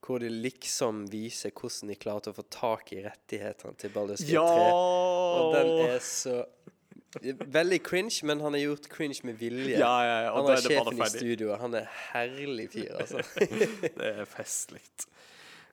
[0.00, 4.46] hvor de liksom viser hvordan de klarte å få tak i rettighetene til Baldur's Gate
[4.48, 4.68] 3.
[4.72, 6.42] Og den er så
[7.20, 9.80] Veldig cringe, men han har gjort cringe med vilje.
[9.80, 11.58] Ja, ja, ja, han er er sjefen i studioet.
[11.58, 13.24] Han er herlig fyr, altså.
[13.98, 14.84] Det er festlig.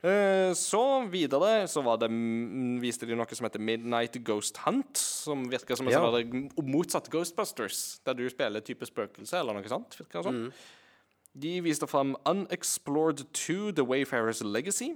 [0.01, 4.97] Eh, så videre så var det, mm, viste de noe som heter Midnight Ghost Hunt.
[4.97, 6.01] Som virker som en Ja.
[6.01, 9.93] sånn motsatt Ghostbusters, der du spiller type spøkelse eller noe sånt.
[10.01, 10.43] Virker det sånn.
[11.41, 14.93] De viste fram Unexplored 2 The Wayfarer's Legacy.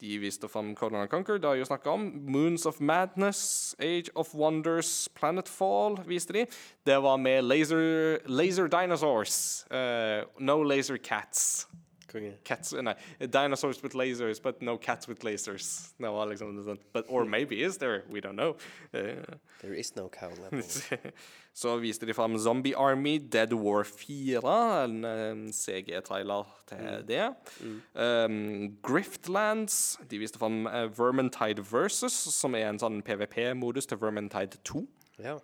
[0.00, 2.00] De viste fram Conan Conquer, det har jeg jo snakket om.
[2.28, 6.46] Moons of Madness, Age of Wonders, Planetfall viste de.
[6.86, 9.64] Det var med laser, laser dinosaurs.
[9.70, 11.68] Uh, no laser cats.
[12.08, 12.32] Konge.
[12.44, 15.92] Cats, nei, dinosaurs with lasers, but no cats with lasers.
[15.98, 16.80] Det var liksom sånt.
[16.92, 18.56] But, or maybe is there, we don't know.
[18.94, 20.62] Uh, There is no cow level.
[21.54, 27.34] så viste de fram Zombie Army Dead War 4, en, eh, CG-trailer til det.
[27.94, 34.62] Um, Griftlands, de viste fram uh, Vermintide Versus, som er en sånn PVP-modus til Vermintide
[34.64, 34.84] 2.
[35.18, 35.34] Ja.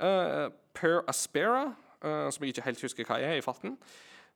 [0.00, 3.74] Uh, per Aspera, som jeg ikke helt husker hva er i farten.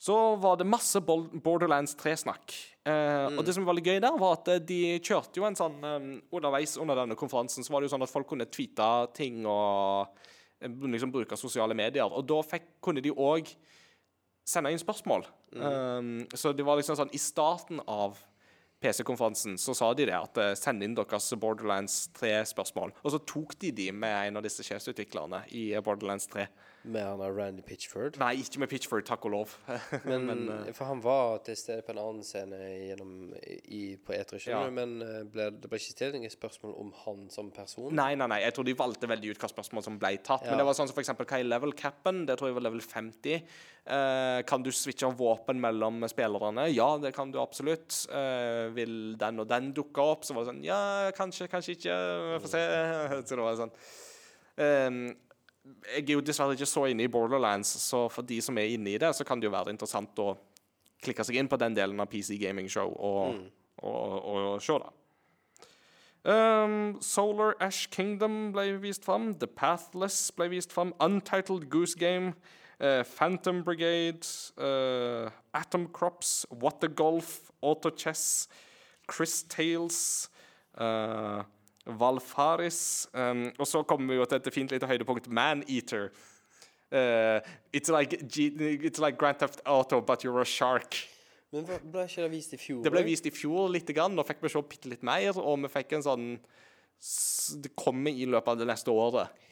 [0.04, 2.52] Så var det masse Borderlands 3-snakk.
[2.84, 5.56] Eh, Og det som var veldig gøy der, var at eh, de kjørte jo en
[5.56, 8.88] sånn eh, Underveis under denne konferansen så var det jo sånn at folk kunne tweete
[9.16, 10.12] ting og
[10.60, 12.04] liksom bruke sosiale medier.
[12.04, 13.48] Og da fikk, kunne de òg
[14.44, 15.24] sende inn spørsmål.
[15.56, 18.18] Um, så det var liksom sånn I starten av
[18.84, 22.92] PC-konferansen så sa de det at send inn deres Borderlands 3-spørsmål.
[23.00, 26.44] Og så tok de de med en av disse sjefsutviklerne i Borderlands 3.
[26.84, 28.18] Med han av Randy Pitchford.
[28.20, 29.52] Nei, ikke med Pitchford, takk og lov.
[30.10, 33.14] Men, Men, eh, For han var til stede på en annen scene gjennom,
[33.72, 34.74] i, på E3, skjønner Ja.
[34.74, 37.88] men eh, ble, det ble ikke stilt noen spørsmål om han som person?
[37.96, 38.42] Nei, nei, nei.
[38.44, 40.44] Jeg tror de valgte veldig ut hva spørsmål som ble tatt.
[40.44, 40.52] Ja.
[40.52, 42.24] Men det var sånn som for eksempel, hva er level capen?
[42.28, 43.58] Det tror jeg var level 50.
[43.84, 46.68] Uh, kan du switche våpen mellom spillerne?
[46.72, 48.04] Ja, det kan du absolutt.
[48.12, 50.28] Uh, vil den og den dukke opp?
[50.28, 50.80] Så var det sånn Ja,
[51.16, 52.00] kanskje, kanskje ikke.
[52.34, 52.66] Vi får se.
[53.28, 53.78] Så det var sånn
[54.56, 55.16] Ehm,
[55.64, 58.92] Jeg er jo dessverre ikke så inne i Borderlands, så for de som er inne
[58.92, 60.34] i det, så kan det jo være interessant å
[61.04, 63.38] klikke seg inn på den delen av PC Gaming Show og,
[63.80, 64.92] og, og, og se det.
[66.24, 69.34] Um, Solar Ash Kingdom ble vist fram.
[69.40, 70.94] The Pathless ble vist fram.
[71.00, 72.34] Untitled Goose Game.
[72.80, 74.24] Uh, Phantom Brigade.
[74.56, 76.46] Uh, Atom Crops.
[76.48, 77.52] What the Golf.
[77.60, 78.48] Auto Chess.
[79.06, 80.30] Chris Tales.
[80.78, 81.44] eh,
[81.86, 83.08] Valfaris.
[83.12, 85.28] Um, og så kommer vi jo til et fint lite høydepunkt.
[85.28, 86.10] Maneater.
[86.92, 87.40] Uh,
[87.72, 90.94] it's, like it's like Grand Theft Auto, but you're a shark.
[91.54, 92.82] Men ble ikke det vist i fjor?
[92.82, 95.36] Det ble vist i fjor litt, grann, og fikk vi se bitte litt mer.
[95.38, 96.28] Og vi fikk en sånn
[97.62, 99.42] Det kommer i løpet av det neste året.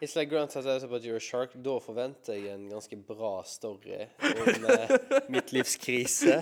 [0.00, 1.50] It's like Grant has Auto about you're a shark.
[1.54, 4.92] Da forventer jeg en ganske bra story om uh,
[5.34, 6.36] mitt livs krise.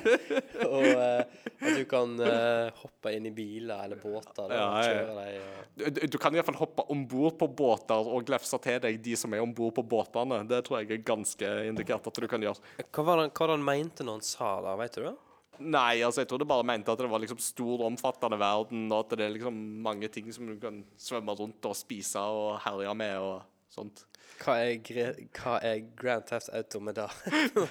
[0.66, 4.90] Og uh, at du kan uh, hoppe inn i biler eller båter eller Ja, ja.
[4.90, 5.38] kjøre deg.
[5.40, 5.86] Og...
[5.96, 9.32] Du, du kan iallfall hoppe om bord på båter og glefse til deg de som
[9.32, 10.42] er om bord på båtene.
[10.50, 12.60] Det tror jeg er ganske indikert at du kan gjøre.
[12.92, 15.16] Hva var det han mente når han sa det, vet du det?
[15.60, 19.04] Nei, altså jeg tror det bare mente at det var liksom stor, omfattende verden, og
[19.04, 22.94] at det er liksom mange ting som du kan svømme rundt og spise og herje
[22.98, 23.40] med og
[23.72, 24.04] sånt.
[24.36, 27.06] Hva er, hva er Grand Theft Auto med det?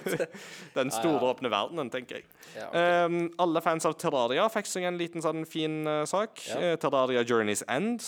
[0.77, 2.29] Den store, åpne verdenen, tenker jeg.
[2.55, 2.71] Ja,
[3.05, 6.41] Um, alle fans av Terraria fikk seg en liten sånn fin uh, sak.
[6.49, 6.57] Ja.
[6.57, 8.01] Eh, Terraria Journey's End.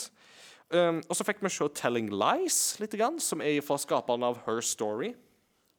[0.73, 4.41] Um, og så fikk vi se Telling Lies, litt grann, som er fra skaperen av
[4.47, 5.13] Her Story.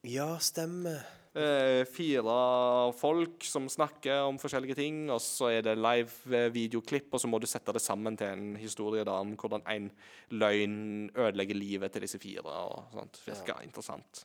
[0.06, 1.02] ja, stemmer.
[1.38, 7.12] Eh, fire folk som snakker om forskjellige ting, og så er det live eh, videoklipp,
[7.14, 9.90] og så må du sette det sammen til en historie da, om hvordan en
[10.34, 10.78] løgn
[11.14, 12.42] ødelegger livet til disse fire.
[12.42, 13.20] og sånt.
[13.26, 14.24] Virker interessant.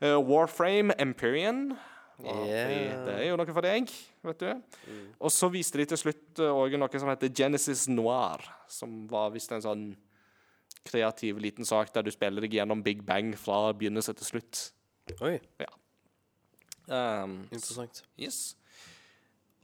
[0.00, 1.72] Eh, Warframe Empyrean.
[2.20, 3.06] Yeah.
[3.06, 3.90] Det er jo noe for deg,
[4.28, 4.62] vet du.
[5.18, 9.56] Og så viste de til slutt òg noe som heter Genesis Noir, som var visst
[9.56, 9.88] en sånn
[10.84, 14.66] kreativ liten sak der du spiller deg gjennom Big Bang fra begynnelse til slutt.
[15.24, 15.38] Oi,
[16.90, 18.02] Um, interessant.
[18.18, 18.56] Yes.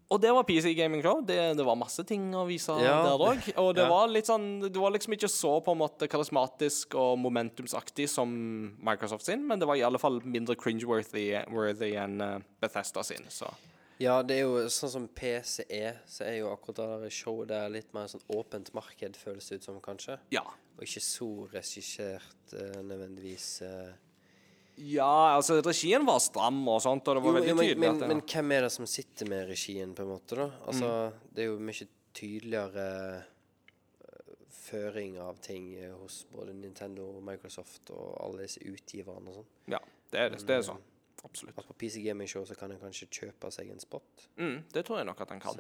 [0.07, 1.19] Og det var PC Gaming Show.
[1.27, 3.49] Det, det var masse ting å vise Ja, der òg.
[3.59, 3.91] Og det ja.
[3.91, 8.31] var litt sånn Det var liksom ikke så på en måte karismatisk og momentumsaktig som
[8.87, 13.27] Microsoft sin, men det var i alle fall mindre cringeworthy worthy enn eh, Bethesda sin,
[13.35, 13.51] så
[13.99, 17.71] Ja, det er jo sånn som PC er, så er jo akkurat det showet der
[17.73, 20.21] litt mer sånn åpent marked, føles det ut som, kanskje.
[20.31, 20.45] ja.
[20.77, 23.63] Og ikke så regissert uh, nødvendigvis.
[23.65, 23.95] eh.
[24.77, 27.81] Ja, altså, regien var stram og sånt, og det var Jo, veldig jo, men, tydelig
[27.87, 30.51] men, det, men hvem er det som sitter med regien, på en måte, da?
[30.69, 30.91] Altså,
[31.33, 32.89] det er jo mye tydeligere
[34.11, 39.49] eh, føring av ting eh, hos både Nintendo, Microsoft og alle disse utgiverne og sånn.
[39.77, 39.81] Ja,
[40.13, 40.85] det er, det, det er sånn.
[41.27, 41.59] Absolutt.
[41.59, 44.27] At på PC Gaming Show så kan en kanskje kjøpe seg en spot.
[44.39, 45.57] Mm, det tror jeg nok at han kan.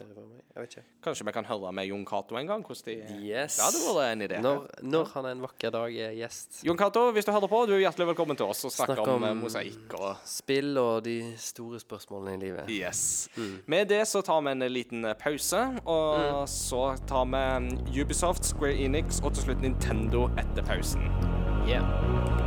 [1.02, 2.62] Kanskje vi kan høre med Jon Cato en gang?
[2.86, 2.94] De
[3.26, 3.56] Yes.
[3.58, 4.38] Det hadde vært en idé.
[4.44, 6.62] Når, når han en vakker dag er gjest.
[6.64, 9.08] Jon Cato, hvis du hører på, du er hjertelig velkommen til oss og snakke Snakk
[9.08, 12.70] om, om- eh, mosaikk og Spill og de store spørsmålene i livet.
[12.70, 13.28] Yes.
[13.66, 18.44] Med det så tar vi en liten eh, pause, og så tar vi mm, Ubisoft,
[18.46, 21.02] Square Enix og til slutt Nintendo etter pausen.
[21.66, 22.45] Yeah.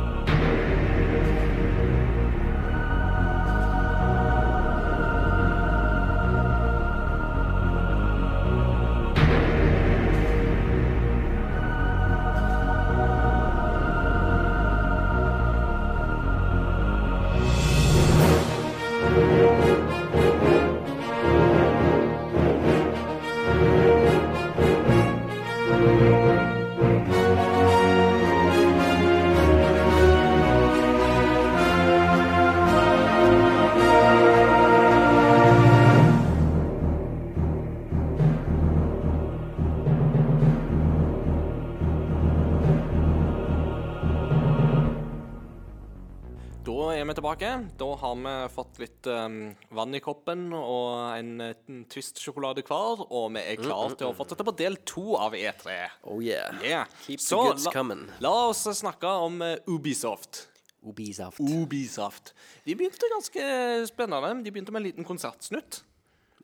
[47.30, 47.68] Tilbake.
[47.78, 53.30] Da har vi fått litt um, vann i koppen og en, en Twist-sjokolade hver, og
[53.36, 55.76] vi er klare til å fortsette på del to av E3.
[56.10, 56.58] Oh yeah.
[56.64, 56.86] Yeah.
[57.06, 58.06] Keep the goods la, coming.
[58.20, 60.48] la oss snakke om uh, Ubisoft.
[60.82, 61.40] Ubisoft.
[61.40, 62.34] Ubisoft.
[62.64, 63.46] De begynte ganske
[63.90, 64.34] spennende.
[64.42, 65.84] De begynte med en liten konsertsnutt.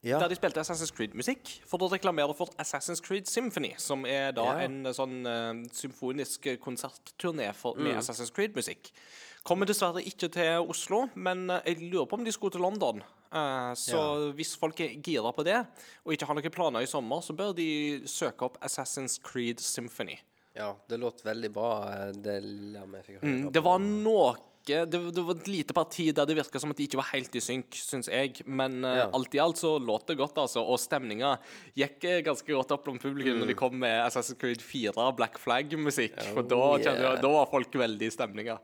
[0.06, 0.20] Ja.
[0.20, 4.44] Der de spilte Assassin's Creed-musikk for å reklamere for Assassin's Creed Symphony, som er da
[4.52, 4.58] Ja.
[4.68, 7.88] en eh, sånn uh, symfonisk konsertturné for, Mm.
[7.88, 8.92] med Assassin's Creed-musikk.
[9.46, 13.04] Kommer dessverre ikke til Oslo, men eh, jeg lurer på om de skulle til London.
[13.76, 14.02] Så så
[14.38, 15.58] hvis folk er gira på det,
[16.06, 17.66] og ikke har noen planer i sommer, så bør de
[18.08, 20.16] søke opp Assassin's Creed Symphony.
[20.56, 23.28] Ja, det låt veldig bra, eh, det lille fikk høre.
[23.28, 24.30] Mm, det var noe
[24.66, 27.34] det, det var et lite parti der det virka som at de ikke var helt
[27.38, 28.42] i synk, syns jeg.
[28.46, 29.06] Men eh, Ja.
[29.14, 30.64] alt i alt så låt det godt, altså.
[30.66, 31.36] Og stemninga
[31.78, 35.38] gikk eh, ganske godt opp blant publikum når de kom med Assassin's Creed 4 Black
[35.38, 36.18] Flag-musikk.
[36.34, 36.98] For da, Oh, yeah.
[36.98, 38.58] jeg, da var folk veldig i stemninga.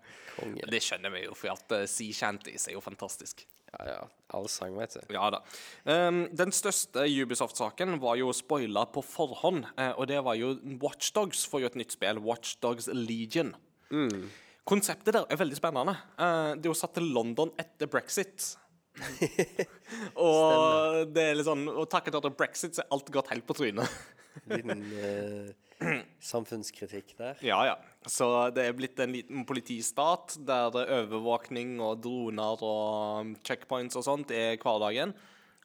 [0.68, 3.44] Det skjønner vi jo, for at uh, Sea Shanties er jo fantastisk.
[3.72, 4.00] Ja, ja.
[4.36, 5.14] Allsang, vet du.
[5.14, 5.38] Ja da.
[5.84, 9.64] Um, den største Ubisoft-saken var jo spoila på forhånd,
[9.96, 13.54] og det var jo Watchdogs får jo et nytt spill, Watchdogs Legion.
[14.68, 15.94] Konseptet der er veldig spennende.
[16.14, 18.52] Eh, det er jo satt til London etter brexit.
[20.20, 23.56] og det er litt sånn Og takket være brexit så er alt gått helt på
[23.56, 23.89] trynet.
[24.52, 27.40] Liten uh, samfunnskritikk der.
[27.44, 27.74] ja, ja.
[28.09, 33.98] Så det er blitt en liten politistat der det er overvåkning og droner og checkpoints
[34.01, 35.12] og sånt er hverdagen.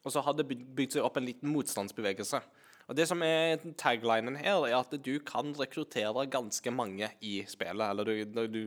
[0.04, 2.42] Og så har det bygd seg opp en liten motstandsbevegelse.
[2.88, 7.84] Og det som er taglinen her, er at du kan rekruttere ganske mange i spillet.
[7.84, 8.62] Eller du, du,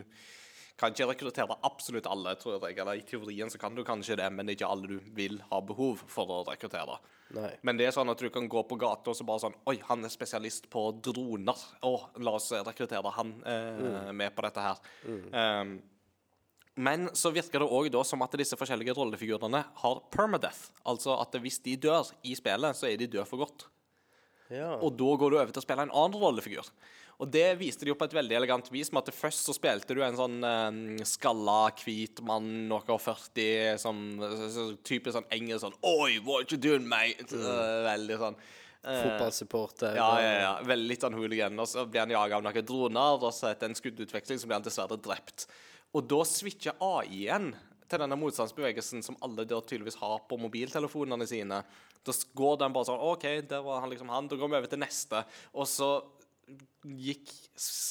[0.81, 2.77] kan ikke rekruttere absolutt alle, tror jeg.
[2.81, 5.41] Eller i teorien så kan du kanskje det, men det er ikke alle du vil
[5.51, 6.99] ha behov for å rekruttere.
[7.37, 7.51] Nei.
[7.65, 9.77] Men det er sånn at du kan gå på gata og så bare sånn Oi,
[9.87, 11.65] han er spesialist på droner.
[11.87, 11.93] Å,
[12.25, 14.81] la oss rekruttere han eh, med på dette her.
[15.07, 15.77] Um,
[16.81, 20.71] men så virker det òg som at disse forskjellige rollefigurene har permadeath.
[20.89, 23.69] Altså at hvis de dør i spillet, så er de døde for godt.
[24.51, 24.75] Ja.
[24.83, 26.67] Og da går du over til å spille en annen rollefigur.
[27.21, 29.93] Og det viste de jo på et veldig elegant vis, med at først så spilte
[29.97, 35.29] du en sånn eh, skalla, hvit mann, noe og 40, som så, så, typisk sånn
[35.37, 37.29] engelsk sånn Oi, what you doing, mate?
[37.29, 37.51] Mm.
[37.91, 39.99] veldig sånn eh, Fotballsupporter.
[40.01, 40.55] ja, ja, ja.
[40.65, 41.61] Veldig litt sånn hooligan.
[41.61, 44.57] Og så blir han jaga av noen droner, og så etter en skuddutveksling så blir
[44.63, 45.45] han dessverre drept.
[45.93, 47.53] Og da switcher AI-en
[47.91, 51.61] til denne motstandsbevegelsen som alle der tydeligvis har på mobiltelefonene sine.
[52.07, 54.31] Da går den bare sånn OK, der var han liksom han.
[54.31, 55.25] Da går vi over til neste.
[55.53, 55.99] Og så
[56.81, 57.29] gikk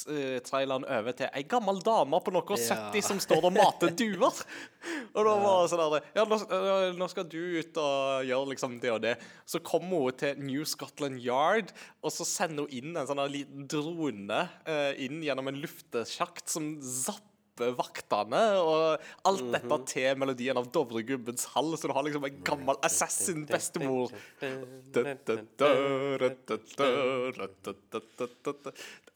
[0.10, 2.90] eh, traileren over til ei gammel dame på noe Ja.
[2.90, 4.34] 70 som står og mater duer.
[5.16, 8.50] Og da var det sånn der Ja, nå, øh, nå skal du ut og gjøre
[8.56, 9.16] liksom det og det.
[9.46, 13.70] Så kommer hun til New Scotland Yard, og så sender hun inn en sånn liten
[13.70, 17.28] drone uh, inn gjennom en luftesjakt som zapper
[17.77, 22.80] vaktene, og alt dette til melodien av Dovregubbens hall, så du har liksom en gammel
[22.88, 24.14] assassin-bestemor.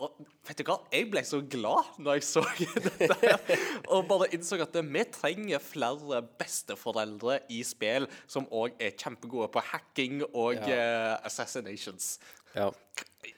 [0.04, 2.44] Og vet du hva, jeg ble så glad når jeg så
[2.88, 3.58] dette
[3.94, 9.64] og bare innså at vi trenger flere besteforeldre i spill som òg er kjempegode på
[9.72, 12.18] hacking og eh, assassinations.
[12.56, 12.70] Ja.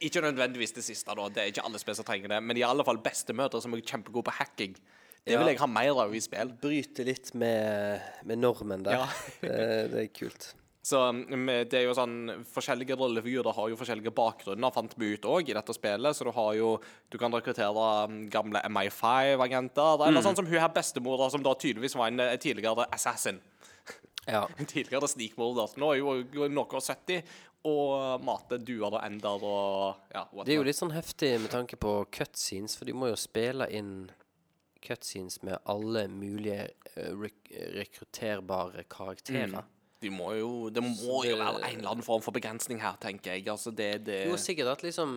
[0.03, 1.29] Ikke nødvendigvis det siste, da.
[1.31, 2.41] Det er ikke alle spill som trenger det.
[2.43, 4.75] Men i alle fall bestemøter som er kjempegode på hacking.
[5.25, 6.51] Det vil jeg ha mer av i spill.
[6.61, 9.07] Bryte litt med, med normen der.
[9.41, 9.57] Det,
[9.93, 10.51] det er kult.
[10.85, 15.25] Så mm, det er jo sånn Forskjellige rollefigurer har jo forskjellige bakgrunner, fant vi ut
[15.25, 16.13] òg i dette spillet.
[16.13, 16.75] Så du har jo
[17.09, 20.05] Du kan rekruttere mm, gamle MI5-agenter.
[20.05, 23.41] Eller sånn som hun her bestemora, som da tydeligvis var en eh, tidligere assassin.
[24.29, 24.45] Ja.
[24.59, 25.73] En tidligere snikmorder.
[25.81, 27.25] Nå er jo noe og 70
[27.65, 31.79] og mate duer og ender og ja, Det er jo litt sånn heftig med tanke
[31.81, 34.11] på cutscenes, for de må jo spille inn
[34.85, 39.65] cutscenes med alle mulige eh, rek rekrutterbare karakterer.
[40.03, 43.33] De må jo, det må jo være en eller annen form for begrensning her, tenker
[43.33, 43.47] jeg.
[43.49, 45.15] Altså, det, det må sikkert at liksom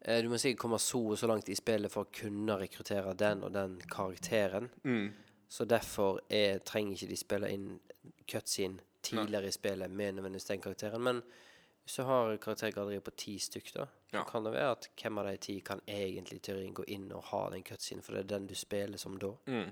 [0.00, 3.14] eh, Du må sikkert komme så og så langt i spillet for å kunne rekruttere
[3.20, 4.72] den og den karakteren.
[5.54, 7.68] Så derfor er, trenger ikke de spille inn
[8.26, 11.04] cutscene tidligere i spillet med nødvendigvis den karakteren.
[11.04, 11.20] Men
[11.84, 14.24] hvis du har karaktergalleri på ti stykk, da, så Ja.
[14.24, 17.50] kan det være at hvem av de ti kan egentlig teorien gå inn og ha
[17.50, 19.32] den cutscene, for det er den du spiller som da.
[19.46, 19.70] Mm.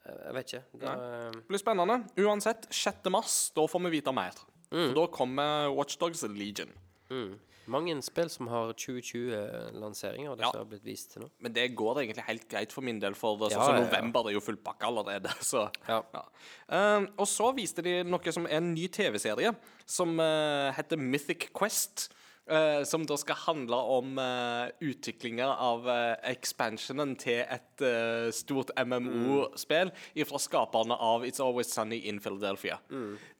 [0.00, 0.62] Så jeg, vet ikke.
[0.80, 1.96] Da, eh, Det blir spennende.
[2.16, 3.10] Uansett, 6.
[3.10, 4.32] mars, da får vi vite mer.
[4.70, 6.70] For da kommer Watchdogs Legion.
[7.10, 7.38] Mm.
[7.70, 10.58] Mange spill som har 2020-lanseringer, og dette Ja.
[10.62, 11.28] har blitt vist til nå.
[11.38, 14.24] Men det går egentlig helt greit for min del, for det, Ja, så, så november
[14.24, 14.30] ja.
[14.30, 15.28] er jo fullpakka allerede.
[15.52, 16.00] Så, Ja.
[16.66, 19.52] Um, og så viste de noe som er en ny TV-serie,
[19.86, 22.08] som uh, heter Mythic Quest.
[22.50, 28.72] Eh, som da skal handle om uh, utviklinga av uh, expansionen til et uh, stort
[28.76, 29.92] MMO-spill
[30.30, 32.78] fra skaperne av It's Always Sunny in Philadelphia.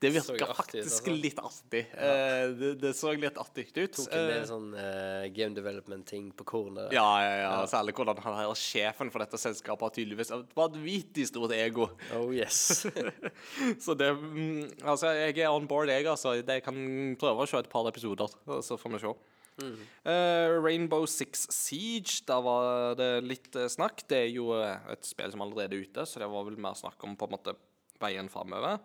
[0.01, 1.23] Det virker virka artig faktisk altså.
[1.23, 1.81] litt artig.
[1.95, 3.93] Eh, det, det så litt artig ut.
[3.97, 6.91] Tok en Eh, del sånn eh, game development-ting på kornet.
[6.95, 7.53] ja, ja, ja.
[7.71, 11.91] Særlig hvordan han her sjefen for dette selskapet har tydeligvis vanvittig stort ego.
[12.17, 12.87] Oh yes.
[13.85, 16.37] Så det mm, Altså, jeg er on board, jeg, altså.
[16.41, 16.77] Jeg kan
[17.21, 18.33] prøve å se et par episoder,
[18.65, 19.13] så får vi se.
[19.61, 24.05] Eh, Rainbow Six Siege, der var det litt uh, snakk.
[24.09, 26.79] Det er jo uh, et spill som allerede er ute, så det var vel mer
[26.79, 27.57] snakk om på en måte
[28.01, 28.81] veien framover.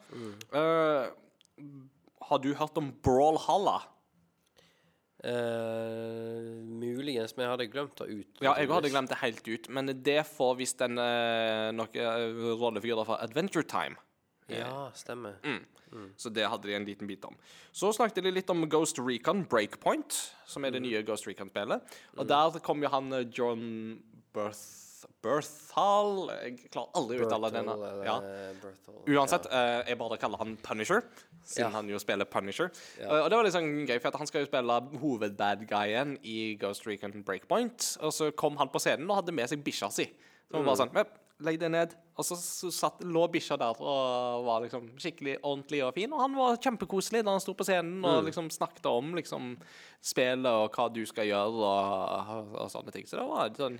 [2.26, 3.78] har du hørt om Brawlhalla?
[5.26, 8.42] Uh, muligens, men jeg hadde glemt det ut.
[8.44, 13.08] Ja, jeg hadde glemt det helt ut, men det får visst en uh, noen rollefigurer
[13.08, 13.98] fra Adventure Time.
[14.52, 15.40] Ja, stemmer.
[16.20, 17.36] Så det hadde de en liten bit om.
[17.72, 21.82] Så snakket de litt om Ghost Recon Breakpoint, som er det nye Ghost Recon-spillet.
[22.20, 24.02] Og der kom jo han eh, John
[24.36, 24.82] Berth...
[25.26, 27.74] Berthal Jeg klarer aldri å uttale denne.
[27.78, 29.20] Berthel, Ja.
[29.20, 31.02] Uansett, eh, jeg bare kaller han Punisher,
[31.46, 31.78] siden Ja.
[31.78, 32.70] han jo spiller Punisher.
[33.00, 33.06] Ja.
[33.10, 36.86] Eh, og det var litt sånn gøy, for han skal jo spille hovedbad-guyen i Ghost
[36.88, 37.98] Recon Breakpoint.
[38.02, 40.06] Og så kom han på scenen og hadde med seg bikkja si.
[40.50, 41.14] Så han bare sånn «Jep,
[41.44, 41.96] Legg deg ned.
[42.16, 46.14] Og så så satt, lå bikkja der og var liksom skikkelig ordentlig og fin.
[46.16, 49.50] Og han var kjempekoselig da han sto på scenen og liksom snakket om liksom
[50.00, 53.10] spillet og hva du skal gjøre og, og sånne ting.
[53.10, 53.80] Så det var en sånn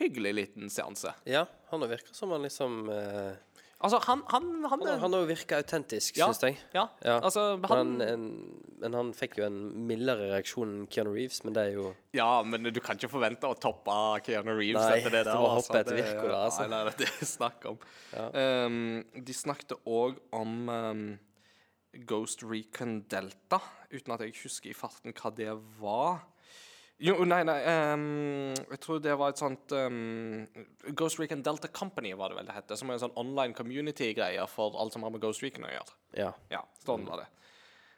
[0.00, 1.12] hyggelig liten seanse.
[1.28, 3.36] Ja, han virker som han liksom eh,
[3.84, 6.26] Altså, han Han, han, Han, han òg virka autentisk, Ja.
[6.30, 6.56] syns jeg.
[6.74, 6.86] Ja.
[7.04, 7.18] Ja.
[7.20, 11.42] Altså, Men han men, en, men han fikk jo en mildere reaksjon enn Keanu Reeves,
[11.44, 13.92] men det er jo Ja, men du kan ikke forvente å toppe
[14.24, 15.32] Keanu Reeves Nei, etter det der.
[15.32, 15.72] det var altså.
[15.72, 16.68] hoppe etter Det- altså.
[16.68, 17.78] Nei, nei, det er snakk om.
[18.14, 18.26] Ja.
[18.66, 21.04] Um, de snakket òg om um,
[22.08, 23.60] Ghost Recon Delta,
[23.92, 26.24] uten at jeg husker i farten hva det var.
[26.96, 27.58] Jo, nei, nei
[27.92, 30.46] um, Jeg tror det var et sånt um,
[30.96, 32.78] Ghost Recon Delta Company var det vel det hette.
[32.80, 35.96] Som er en sånn online community-greie for alt som har med Ghost Recon å gjøre.
[36.16, 36.30] Ja.
[36.52, 37.28] Ja, sånn var det.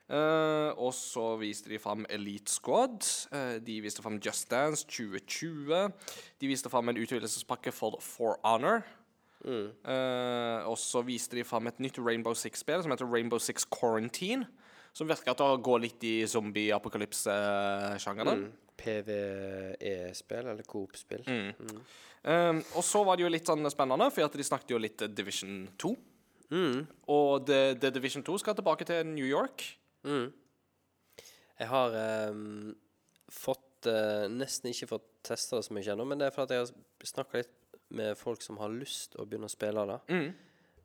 [0.09, 3.05] Uh, og så viste de fram Elite Squad.
[3.31, 5.93] Uh, de viste fram Just Dance 2020.
[6.41, 8.83] De viste fram en utvidelsespakke for For Honor.
[9.47, 14.47] Eh, og så viste de fram et nytt Rainbow Six-spill som heter Rainbow Six Quarantine.
[14.97, 18.53] Som virker til å gå litt i zombie-apokalypse-sjangeren.
[18.79, 21.25] PVE-spill, eller Coop-spill.
[22.23, 25.65] Um, og så var det jo litt sånn spennende, for de snakket jo litt Division
[25.81, 25.93] 2.
[27.15, 29.67] Og The, The Division 2 skal tilbake til New York.
[31.59, 31.97] Jeg har
[32.31, 32.71] um,
[33.33, 36.69] fått uh, nesten ikke fått testa det så mye ennå, men det er fordi jeg
[36.69, 37.55] har snakka litt
[37.99, 39.99] med folk som har lyst å begynne å spille det.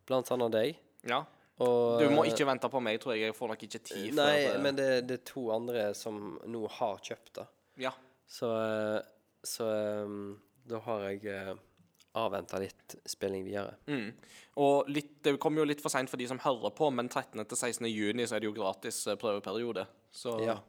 [0.07, 0.84] Blant annet deg.
[1.07, 1.24] Ja.
[1.61, 3.28] Og, Du må ikke vente på meg, tror jeg.
[3.28, 6.40] Jeg får nok ikke tid Nei, før eh, men det, det er to andre som
[6.49, 7.45] nå har kjøpt det.
[7.82, 7.94] Ja.
[8.28, 9.00] Så, eh,
[9.44, 10.34] så ehm,
[10.70, 11.58] da har jeg uh,
[12.14, 13.76] avventa litt spilling videre.
[13.90, 14.12] Mm.
[14.62, 17.41] Og litt, det kommer jo litt for seint for de som hører på, men 13.
[17.41, 17.90] til 16.
[17.90, 19.88] juni så er det jo gratis eh, prøveperiode.
[20.14, 20.60] Så Ja.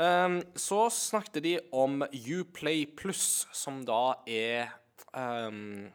[0.00, 4.72] Um, så snakket de om Uplay Plus, som da er
[5.12, 5.90] um,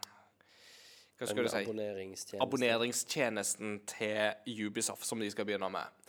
[1.18, 1.64] Hva skal du si?
[1.64, 2.44] Abonneringstjenesten.
[2.44, 6.05] Abonneringstjenesten til Ubisoft som de skal begynne med.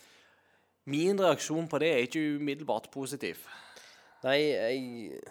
[0.87, 3.41] Min reaksjon på det er ikke umiddelbart positiv.
[4.23, 5.21] Nei, jeg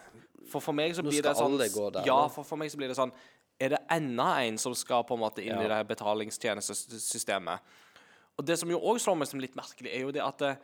[0.47, 2.97] For for meg så blir det sånn der, Ja, for for meg så blir det
[2.99, 3.11] sånn
[3.59, 7.59] Er det enda en som skal på en måte inn i det her betalingstjenestesystemet?
[8.37, 10.57] Og det som jo òg slår meg som litt merkelig, er jo det at eh,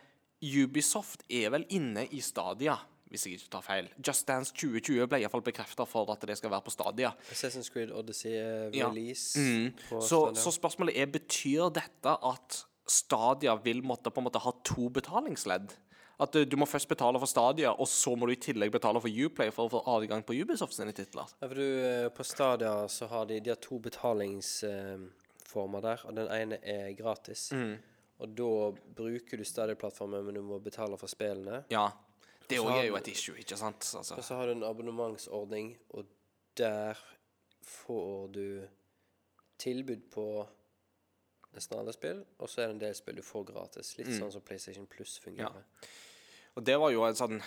[0.61, 2.75] Ubisoft er vel inne i Stadia,
[3.09, 3.89] hvis jeg ikke tar feil.
[4.05, 7.15] Just Dance 2020 ble iallfall bekrefta for at det skal være på Stadia.
[7.33, 8.91] Assassin's Creed Odyssey release Ja.
[8.91, 14.43] release på Så, så spørsmålet er betyr dette at Stadia vil måtte på en måte
[14.43, 15.75] ha to betalingsledd?
[16.23, 19.01] At eh, du må først betale for Stadia, og så må du i tillegg betale
[19.03, 21.27] for Uplay for å få adgang på Ubisoft sine titler.
[21.41, 26.13] Ja, for du, eh, på Stadia så har de, de har to betalingsformer der, og
[26.19, 27.51] den ene er gratis.
[27.57, 27.77] Mm.
[28.23, 28.71] Og da
[29.03, 31.65] bruker du Stadia-plattformen, men du må betale for spillene.
[31.73, 31.89] Ja.
[32.47, 33.81] Det òg er jo et issue, ikke sant?
[33.97, 34.15] Altså.
[34.19, 36.11] Og så har du en abonnementsordning, og
[36.59, 36.99] der
[37.65, 38.47] får du
[39.63, 40.27] tilbud på
[41.55, 43.93] nesten alle spill, og så er det en del spill du får gratis.
[43.95, 44.01] Mm.
[44.03, 45.65] Litt sånn som PlayStation Plus fungerer.
[46.57, 47.39] Og det var jo en sånn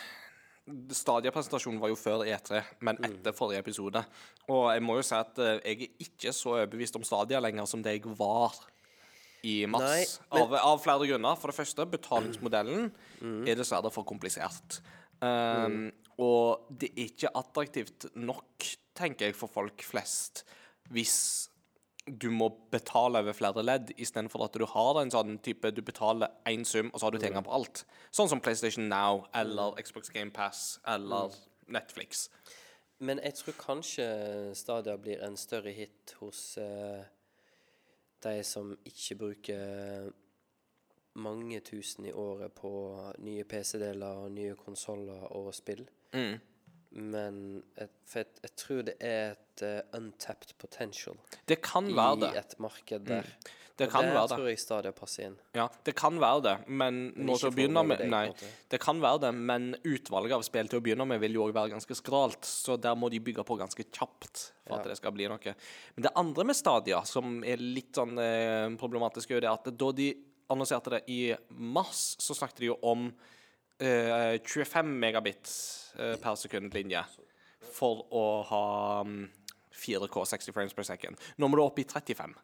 [0.65, 4.01] Stadia-presentasjonen var jo før E3, men etter forrige episode.
[4.49, 7.67] Og jeg må jo si at eh, jeg er ikke så overbevist om Stadia lenger
[7.69, 8.55] som det jeg var
[9.45, 9.83] i mars.
[9.85, 9.99] Nei,
[10.33, 11.37] men- av, av flere grunner.
[11.37, 12.89] For det første, betalingsmodellen
[13.45, 14.79] er dessverre for komplisert.
[15.21, 18.65] Um, Og det er ikke attraktivt nok,
[18.95, 20.45] tenker jeg, for folk flest
[20.93, 21.49] hvis
[22.05, 26.29] du må betale over flere ledd, istedenfor at du har en sånn type Du betaler
[26.45, 27.85] én sum, og så har du tilgang på alt.
[28.13, 31.33] Sånn som PlayStation Now eller Xbox Game Pass eller
[31.65, 32.29] Netflix.
[32.99, 34.05] Men jeg tror kanskje
[34.55, 37.01] Stadia blir en større hit hos uh,
[38.23, 40.11] de som ikke bruker
[41.15, 42.71] mange tusen i året på
[43.23, 45.85] nye PC-deler og nye konsoller og spill.
[46.13, 46.37] Mm.
[46.95, 51.17] Men jeg, jeg, jeg tror det er et uh, untapped potential
[51.47, 52.31] Det kan i det.
[52.39, 53.27] et marked der.
[53.75, 54.35] Det Og kan være det.
[54.37, 55.33] tror jeg stadig passer inn.
[55.57, 58.29] Ja, det kan være det, men, å begynne med Nei,
[58.71, 61.51] det kan være det, men utvalget av spill til å begynne med vil jo òg
[61.57, 65.11] være ganske skralt, så der må de bygge på ganske kjapt for at det skal
[65.17, 65.55] bli noe.
[65.97, 69.91] Men det andre med Stadia, som er litt sånn eh, problematisk, er det at da
[69.99, 70.07] de
[70.55, 71.19] annonserte det i
[71.59, 73.09] mars, så snakket de jo om
[73.79, 75.51] eh, 25 megabit
[75.99, 77.03] eh, per sekund-linje
[77.75, 78.65] for å ha
[79.05, 79.23] mm,
[79.75, 81.19] 4K 60 frames per second.
[81.37, 82.35] Nå må du opp i 35.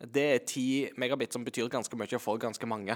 [0.00, 2.94] Det er 10 megabit, som betyr ganske mye for ganske mange.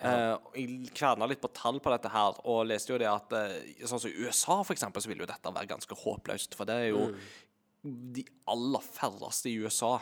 [0.00, 0.14] Ja.
[0.34, 3.52] Uh, jeg kverna litt på tall på dette her, og leste jo det at uh,
[3.86, 6.56] sånn som i USA, for eksempel, så vil jo dette være ganske håpløst.
[6.58, 7.04] For det er jo
[7.84, 10.00] de aller færreste i USA.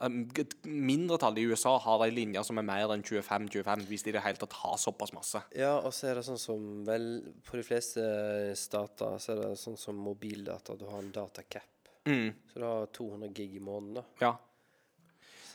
[0.00, 4.12] Um, et mindretall i USA har ei linje som er mer enn 25-25, hvis de
[4.12, 5.42] i det hele tatt har såpass masse.
[5.58, 7.08] Ja, og så er det sånn som vel
[7.46, 8.04] På de fleste
[8.58, 10.76] stater så er det sånn som mobildata.
[10.78, 11.90] Du har en datacap.
[12.06, 14.06] Mm, Så du har 200 gig i måneden, da.
[14.22, 14.36] ja.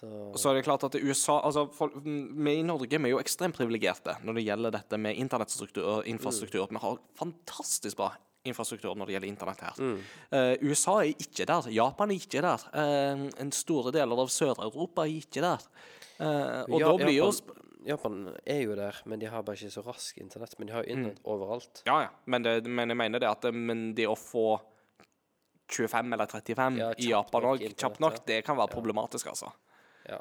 [0.04, 3.22] Så så er det klart at USA altså folk, Vi i Norge vi er jo
[3.22, 6.68] ekstremt privilegerte når det gjelder dette med internettstruktur og infrastruktur.
[6.68, 8.10] Vi har fantastisk bra
[8.46, 9.78] infrastruktur når det gjelder internett her.
[9.80, 10.00] Mm.
[10.34, 11.70] Uh, USA er ikke der.
[11.72, 12.66] Japan er ikke der.
[12.76, 15.64] Uh, en store deler av Sør-Europa er ikke der.
[16.20, 17.30] Uh, og Ja, da blir jo
[17.86, 20.54] Japan- er jo der, men de har bare ikke så rask internett.
[20.60, 21.32] Men de har jo internett Mm.
[21.34, 21.82] overalt.
[21.86, 22.10] Ja, ja.
[22.26, 24.60] Men, det, men jeg mener det at men det å få
[25.68, 29.52] 25 eller 35 Ja, i Japan òg, kjapt nok, det kan være problematisk, altså.
[30.08, 30.20] Ja.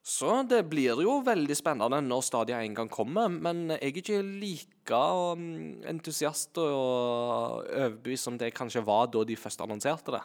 [0.00, 4.22] Så det blir jo veldig spennende når Stadia en gang kommer, men jeg er ikke
[4.24, 5.42] like um,
[5.86, 10.22] entusiast og overbevist som det kanskje var da de først annonserte det.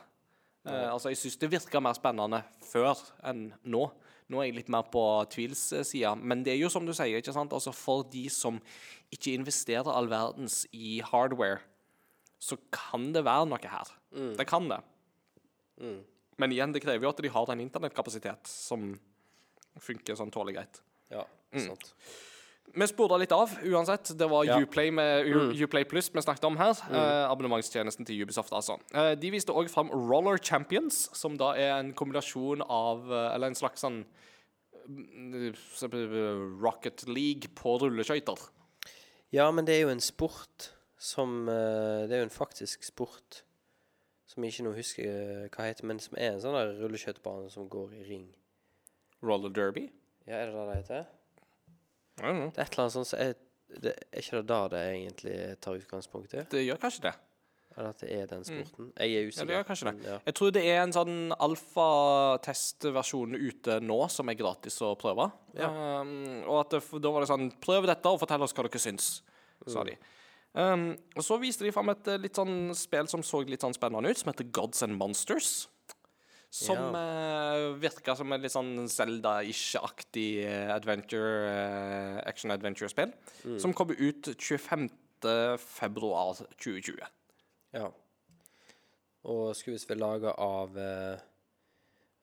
[0.66, 2.96] Eh, altså, Jeg syns det virka mer spennende før
[3.28, 3.84] enn nå.
[4.32, 7.36] Nå er jeg litt mer på tvilssida, men det er jo som du sier, ikke
[7.36, 7.54] sant?
[7.54, 8.58] Altså, for de som
[9.14, 11.60] ikke investerer all verdens i hardware,
[12.42, 13.92] så kan det være noe her.
[14.40, 14.80] Det kan det.
[16.42, 18.96] Men igjen, det krever jo at de har en internettkapasitet som
[19.82, 20.82] funker sånn tålelig greit.
[21.12, 21.26] ja
[21.56, 21.78] Mm.
[22.76, 24.18] Vi spurte litt av, uansett.
[24.18, 24.58] Det var Ja.
[24.60, 26.74] Uplay med U Uplay Plus vi snakket om her.
[26.92, 28.80] Eh, abonnementstjenesten til Ubisoft, altså.
[28.94, 33.48] Eh, de viste òg fram Roller Champions, som da er en kombinasjon av eh, Eller
[33.48, 34.06] en slags sånn
[34.90, 38.50] mm, Rocket League på rulleskøyter.
[39.32, 43.44] Ja, men det er jo en sport som eh, Det er jo en faktisk sport
[44.26, 47.50] som jeg ikke nå husker eh, hva heter, men som er en sånn der rulleskøytebane
[47.54, 48.26] som går i ring.
[49.26, 49.88] Roller Derby.
[50.26, 51.06] Ja, er det det det heter?
[52.16, 53.34] Det er et eller annet sånt som er
[53.82, 56.44] det, Er ikke det da det egentlig tar utgangspunkt i?
[56.52, 57.16] Det gjør kanskje det.
[57.76, 58.92] Eller at det er den sporten?
[58.96, 59.42] Jeg er usikker.
[59.42, 59.94] Ja, det gjør kanskje det.
[59.98, 60.20] men Ja.
[60.30, 65.28] Jeg tror det er en sånn alfatestversjon ute nå som er gratis å prøve.
[65.60, 68.80] Um, og at det, da var det sånn Prøv dette og fortell oss hva dere
[68.80, 69.10] syns,
[69.68, 69.98] sa de.
[70.56, 73.76] Um, og så viste de fram et eh, litt sånn spill som så litt sånn
[73.76, 75.68] spennende ut, som heter Gods and Monsters.
[76.54, 83.12] Som uh, virka som et litt sånn Zelda-ish-aktig eh, adventure, eh, action-adventure-spill.
[83.60, 84.90] Som kommer ut 25.
[85.60, 87.00] februar 2020.
[87.76, 87.92] ja.
[89.26, 91.18] Og skulle visst være laga av uh,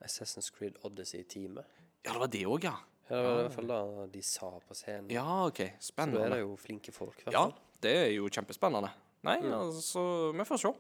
[0.06, 1.80] Assassin's Creed Odyssey-teamet.
[2.06, 2.76] Ja, det var det òg, ja.
[3.08, 3.80] Ja, det var i hvert fall da
[4.12, 5.10] de sa på scenen.
[5.12, 5.64] Ja, OK.
[5.82, 8.92] Så da er det jo flinke folk, i hvert Ja, det er jo kjempespennende.
[9.26, 10.04] Nei, altså,
[10.34, 10.72] vi får se.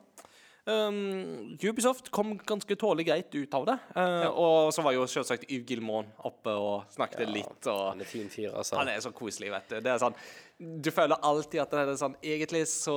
[0.64, 3.74] Um, Ubisoft kom ganske tålelig greit ut av det.
[3.96, 7.66] Uh, Og så var jo selvsagt Yves Gilmon oppe og snakket litt.
[7.66, 8.76] Og Han er fin fyr, altså.
[8.78, 9.80] han er så koselig, vet du.
[9.82, 10.14] Det er sånn,
[10.84, 12.94] du føler alltid at det er sånn Egentlig så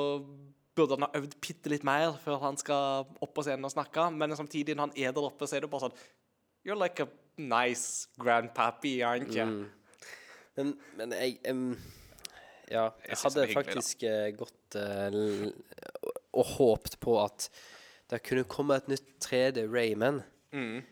[0.78, 4.10] burde han ha øvd bitte litt mer før han skal opp på scenen og snakke,
[4.14, 6.00] men samtidig, når han er der oppe, så er det bare sånn
[6.68, 9.46] You're like a nice grandpappy, aren't you?
[10.58, 11.70] Men, men jeg um,
[12.70, 15.54] Ja, jeg, Jeg hadde hyggelig, faktisk eh, gått l-
[16.36, 17.50] og, håpet håpt på at
[18.12, 20.24] det kunne komme et nytt 3D Rayman
[20.56, 20.84] Mm.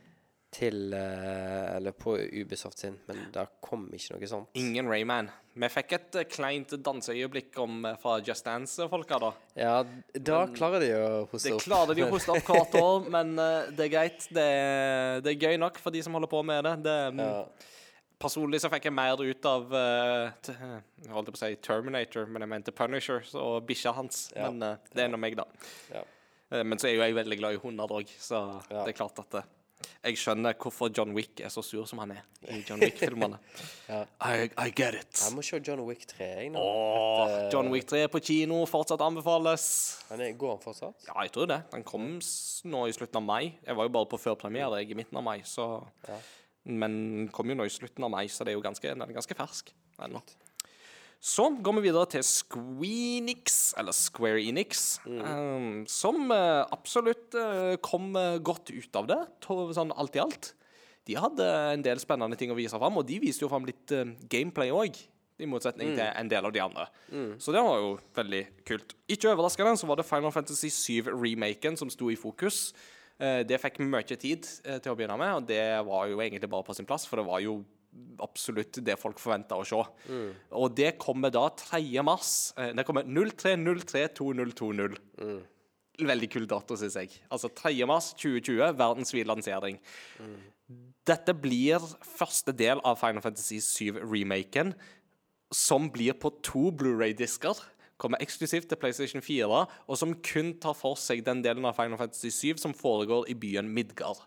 [0.52, 4.50] til uh, Eller på Ubisoft sin, men det kom ikke noe sånt.
[4.60, 5.30] Ingen Rayman.
[5.56, 9.30] Vi fikk et eh, kleint danseøyeblikk om, eh, fra Just Dance-folka, da.
[9.56, 9.76] Ja,
[10.18, 11.66] da klarer de å hoste Det opp.
[11.68, 14.26] klarer de å hoste opp hvert år, men uh, det er greit.
[14.34, 14.48] Det
[15.24, 16.76] det er gøy nok for de som holder på med det.
[16.90, 17.46] det mm, Ja.
[18.24, 20.52] Personlig så fikk jeg mer ut av uh,
[21.04, 24.30] Jeg holdt på å si Terminator, men jeg mente Punisher og bikkja hans.
[24.36, 24.50] Ja.
[24.50, 25.48] Men uh, det er nå meg, da.
[25.92, 26.06] Ja.
[26.54, 28.86] Uh, men så er jo jeg veldig glad i hunder òg, så Ja.
[28.86, 29.44] det er klart at
[30.04, 32.22] jeg skjønner hvorfor John Wick er så sur som han er
[32.52, 33.40] i John Wick-filmene.
[33.94, 34.06] Ja.
[34.24, 35.12] I, I get it.
[35.20, 36.52] Jeg må se John Wick 3, jeg.
[36.56, 39.66] Åh, John Wick 3 på kino, fortsatt anbefales.
[40.16, 41.04] Er, går han fortsatt?
[41.10, 41.60] Ja, jeg tror det.
[41.74, 42.08] Den kom
[42.72, 43.58] nå i slutten av mai.
[43.60, 45.68] Jeg var jo bare på førpremiere i midten av mai, så
[46.08, 46.22] Ja.
[46.66, 49.12] Men kom jo nå i slutten av mai, så det er jo ganske, den er
[49.16, 49.74] ganske fersk
[50.04, 50.22] ennå.
[51.24, 58.12] Så går vi videre til Squeenix, eller Square Enix, um, som uh, absolutt uh, kom
[58.18, 60.52] uh, godt ut av det, to- sånn alt i alt.
[61.08, 63.92] De hadde en del spennende ting å vise fram, og de viste jo fram litt
[64.32, 65.00] gameplay òg.
[65.42, 66.84] I motsetning til en del av de andre.
[67.42, 68.94] Så det var jo veldig kult.
[69.12, 72.70] Ikke overraskende så var det Final Fantasy 7-remaken som sto i fokus.
[73.24, 76.50] Eh, Det fikk mye tid eh, til å begynne med, og det var jo egentlig
[76.52, 77.62] bare på sin plass, for det var jo
[78.26, 79.80] absolutt det folk forventa å se.
[80.58, 82.02] Og det kommer da 3.
[82.04, 82.52] mars.
[82.58, 84.98] Eh, Det kommer 03032020.
[86.02, 87.12] Veldig kul dato, syns jeg.
[87.30, 87.86] Altså 3.
[87.86, 89.78] mars 2020, verdensvid lansering.
[91.06, 91.78] Dette blir
[92.18, 94.74] første del av Final Fantasy 7-remaken,
[95.54, 97.60] som blir på to Blu-ray-disker.
[98.02, 99.48] Kommer eksklusivt til PlayStation 4,
[99.88, 103.36] og som kun tar for seg den delen av Final Fantasy 7 som foregår i
[103.38, 104.24] byen Midgard.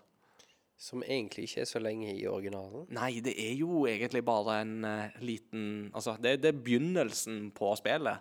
[0.79, 2.85] Som egentlig ikke er så lenge i originalen.
[2.93, 5.63] Nei, det er jo egentlig bare en uh, liten
[5.97, 8.21] Altså, det, det er begynnelsen på spillet.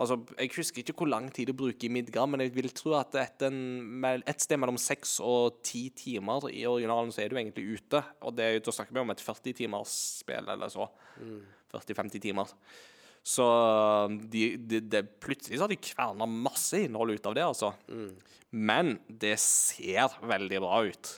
[0.00, 2.94] Altså, Jeg husker ikke hvor lang tid det bruker i Midgard, men jeg vil tro
[2.96, 7.36] at etter en, et sted mellom seks og ti timer i originalen, så er du
[7.36, 8.00] egentlig ute.
[8.24, 9.92] Og det, er jo- da snakker vi om et 40-timers
[10.22, 10.88] spill eller så.
[11.74, 12.48] 40-50 timer.
[13.22, 13.46] Så
[14.32, 17.74] de, de, de, plutselig så har de kverna masse innhold ut av det, altså.
[18.50, 21.12] Men det ser veldig bra ut.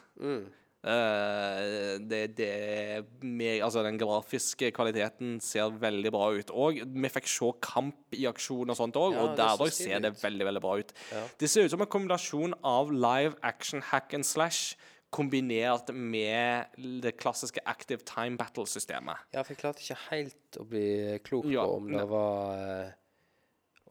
[0.82, 6.50] Eh, det, det med, Altså, den grafiske kvaliteten ser veldig bra ut.
[6.50, 10.02] Og vi fikk se kamp i aksjon og sånt òg, Ja, og der òg ser
[10.02, 10.90] det veldig, veldig bra ut.
[11.38, 14.74] Det ser ut som en kombinasjon av live action hack and slash
[15.12, 16.72] kombinert med
[17.04, 19.26] det klassiske active time battle-systemet.
[19.34, 20.86] Ja, for jeg klarte ikke helt å bli
[21.26, 22.92] klok Ja, på om det var eh,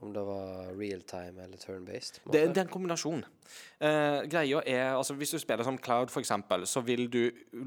[0.01, 2.21] Om det var real time eller turn-based.
[2.25, 3.21] Det, det er en kombinasjon.
[3.77, 7.19] Eh, greia er, altså Hvis du spiller som Cloud, eksempel, så vil du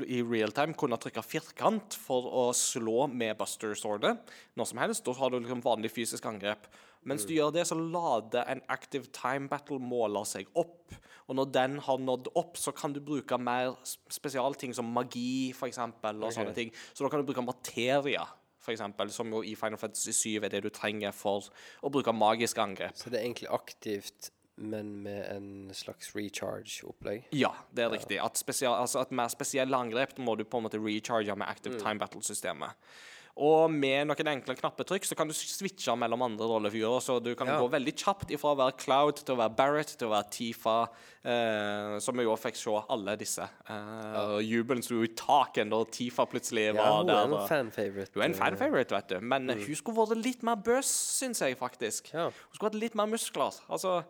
[0.07, 4.17] i real time kunne trykke firkant for å slå med Buster Sordet
[4.59, 5.07] når som helst.
[5.07, 6.67] Da har du liksom vanlig fysisk angrep.
[7.05, 10.95] Mens du gjør det, så lader en active time battle-måler seg opp.
[11.29, 13.77] Og når den har nådd opp, så kan du bruke mer
[14.13, 16.37] spesialting som magi, for eksempel, okay.
[16.39, 16.73] sånne ting.
[16.93, 18.25] Så da kan du bruke materia,
[18.73, 21.51] eksempel, som jo i Final Fantasy 7 er det du trenger for
[21.83, 22.97] å bruke magiske angrep.
[22.97, 27.27] Så det er egentlig aktivt, men med en slags recharge-opplegg.
[27.35, 28.21] Ja, det er riktig.
[28.23, 31.81] At, spesial, altså at mer spesielle angrep må du på en måte recharge med Active
[31.83, 32.79] Time Battle-systemet.
[33.35, 37.03] Og med noen enkle knappetrykk så kan du switche mellom andre rollefigurer.
[37.03, 37.59] Så du kan Ja.
[37.59, 40.89] gå veldig kjapt ifra å være Cloud til å være Barrett til å være Tifa.
[41.25, 43.43] Eh, som vi jo fikk se alle disse.
[43.69, 47.15] Eh, og Jubelen sto i taket da Tifa plutselig Ja, var hun der.
[47.15, 47.41] er en
[48.15, 49.21] Hun er en fan-favorite, vet du.
[49.21, 52.13] Men hun skulle vært litt mer bøs, syns jeg faktisk.
[52.13, 52.27] Ja.
[52.31, 53.59] Hun skulle hatt litt mer muskler.
[53.69, 54.05] Altså,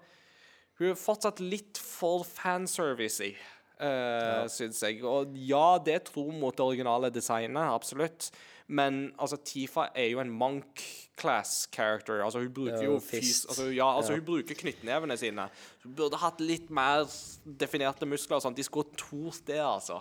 [0.79, 3.37] hun er fortsatt litt for fanservice-y,
[3.81, 5.03] uh, syns jeg.
[5.03, 8.33] Og ja, det er tro mot det originale designet, absolutt.
[8.67, 12.23] Men altså, Tifa er jo en monk-class character.
[12.25, 13.45] Altså, hun bruker jo fys...
[13.49, 15.49] Altså, ja, altså, hun bruker knyttnevene sine.
[15.83, 17.05] Hun burde hatt litt mer
[17.45, 18.41] definerte muskler.
[18.41, 18.57] og.
[18.57, 20.01] De skulle tort det, altså.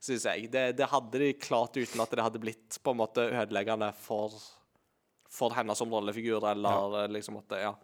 [0.00, 0.48] Syns jeg.
[0.52, 4.32] Det, det hadde de klart uten at det hadde blitt på en måte ødeleggende for,
[5.28, 7.06] for henne som rollefigur, eller ja.
[7.18, 7.76] liksom at det, Ja.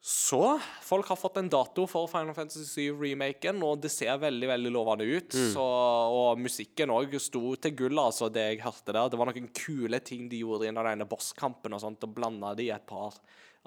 [0.00, 4.72] Så folk har fått en dato for Final Fantasy 7-remaken, og det ser veldig veldig
[4.72, 5.36] lovende ut.
[5.52, 9.10] Så, og musikken òg sto til gull, altså, det jeg hørte der.
[9.12, 12.54] Det var noen kule ting de gjorde i den ene bosskampen, og sånt, og blanda
[12.56, 13.18] de et par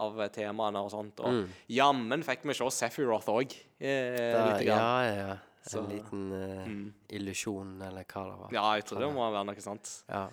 [0.01, 1.21] av temaene og sånt.
[1.21, 3.53] Og jammen fikk vi se Sephiroth òg.
[3.77, 4.79] Eh, lite ja, grann.
[4.81, 5.33] ja, ja.
[5.63, 8.49] En Så- liten eh, illusjon, eller hva det var.
[8.51, 10.03] Ja, jeg tror det må være noe sånt.
[10.09, 10.25] Ja.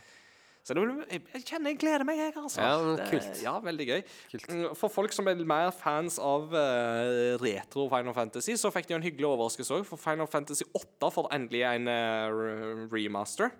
[0.71, 2.61] Så det, jeg, kjenner jeg gleder meg, jeg, altså.
[2.63, 4.03] Ja, men Det- Ja, veldig gøy.
[4.31, 4.49] Kult.
[4.51, 8.95] Mm, For folk som er mer fans av uh, retro Final Fantasy, så fikk de
[8.95, 9.85] en hyggelig overraskelse òg.
[9.89, 13.51] For Final Fantasy 8 får endelig en uh, remaster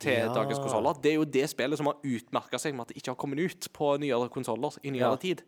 [0.00, 0.32] til Ja.
[0.34, 0.96] dagens konsoller.
[1.00, 3.38] Det er jo det spillet som har utmerka seg med at det ikke har kommet
[3.44, 5.16] ut på nyere konsoller i nyere Ja.
[5.16, 5.42] tid.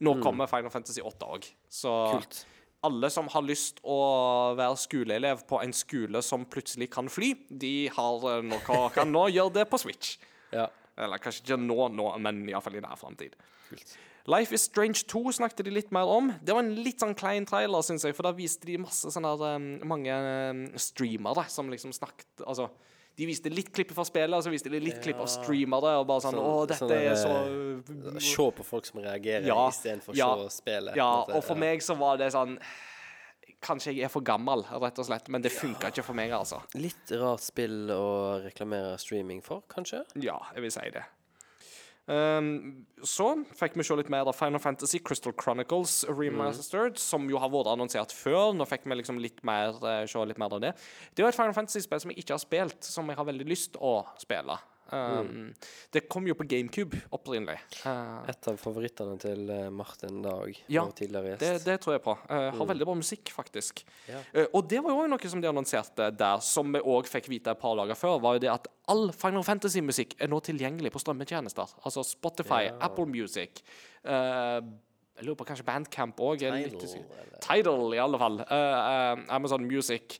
[0.00, 1.50] Nå kommer Final Fantasy 8 òg.
[1.70, 2.44] Så Kult.
[2.86, 3.98] Alle som har lyst å
[4.58, 9.28] være skoleelev på en skole som plutselig kan fly, de har noe, nå, kan nå
[9.32, 10.16] gjøre det på Switch.
[10.52, 10.68] Ja.
[10.98, 13.36] Eller kanskje ikke nå, nå men iallfall i nær framtid.
[14.30, 16.30] Life is Strange 2 snakket de litt mer om.
[16.42, 19.32] Det var en litt sånn klein trailer, syns jeg, for da viste de masse sånne
[19.32, 22.68] her, um, mange um, streamere som liksom snakket Altså,
[23.16, 26.06] de viste litt klipp fra spillet, og så viste de litt klipp av streamere, og
[26.08, 30.14] bare sånn Sånn- Å, dette sånn er så Se på folk som reagerer, Ja, istedenfor
[30.14, 30.96] å ja, se spillet.
[30.96, 32.56] Ja, og for meg så var det sånn
[33.62, 36.58] Kanskje jeg er for gammel, rett og slett, men det funka ikke for meg, altså.
[36.74, 40.00] Litt rart spill å reklamere streaming for, kanskje?
[40.18, 41.04] Ja, jeg vil si det.
[42.10, 47.38] Ehm, så fikk vi se litt mer av Final Fantasy Crystal Chronicles Remastered, som jo
[47.38, 48.50] har vært annonsert før.
[48.56, 50.74] Nå fikk vi liksom litt mer, uh, se litt mer av det.
[51.12, 53.48] Det er jo et Final Fantasy-spill som jeg ikke har spilt, som jeg har veldig
[53.48, 54.58] lyst å spille.
[54.92, 55.54] Ehm,
[55.92, 57.58] Det kom jo på GameCube opprinnelig.
[57.84, 61.40] Uh, Et av favorittene til eh, Martin Dag, Ja, vår tidligere gjest.
[61.40, 62.14] det, det tror jeg på.
[62.28, 63.84] Uh, har veldig bra musikk, faktisk.
[64.08, 64.22] Yeah.
[64.34, 67.28] Uh, og det var jo òg noe som de annonserte der, som vi òg fikk
[67.32, 70.92] vite et par dager før, var jo det at all Final Fantasy-musikk er nå tilgjengelig
[70.92, 71.76] på strømmetjenester.
[71.84, 72.78] Altså Spotify, yeah.
[72.82, 73.62] Apple Music
[74.04, 74.60] eh,
[75.16, 76.40] Jeg lurer på kanskje Bandcamp òg.
[76.42, 77.04] Tidal,
[77.44, 78.40] Tidal, i alle fall.
[78.40, 80.18] Eh, eh, Amazon Music.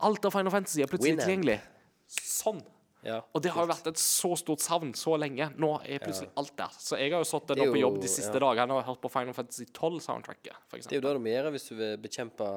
[0.00, 1.26] Alt av Final Fantasy er plutselig Winamp.
[1.26, 1.58] tilgjengelig.
[2.06, 2.60] Sånn.
[3.06, 5.46] Ja, Og det har jo vært et så stort savn så lenge.
[5.60, 6.74] Nå er plutselig alt der.
[6.76, 8.42] Så jeg har jo sittet nå på jobb de siste ja.
[8.44, 11.70] dagene og hørt på Final Fantasy 12-soundtracket, Det er jo det du må gjøre hvis
[11.70, 12.50] du vil bekjempe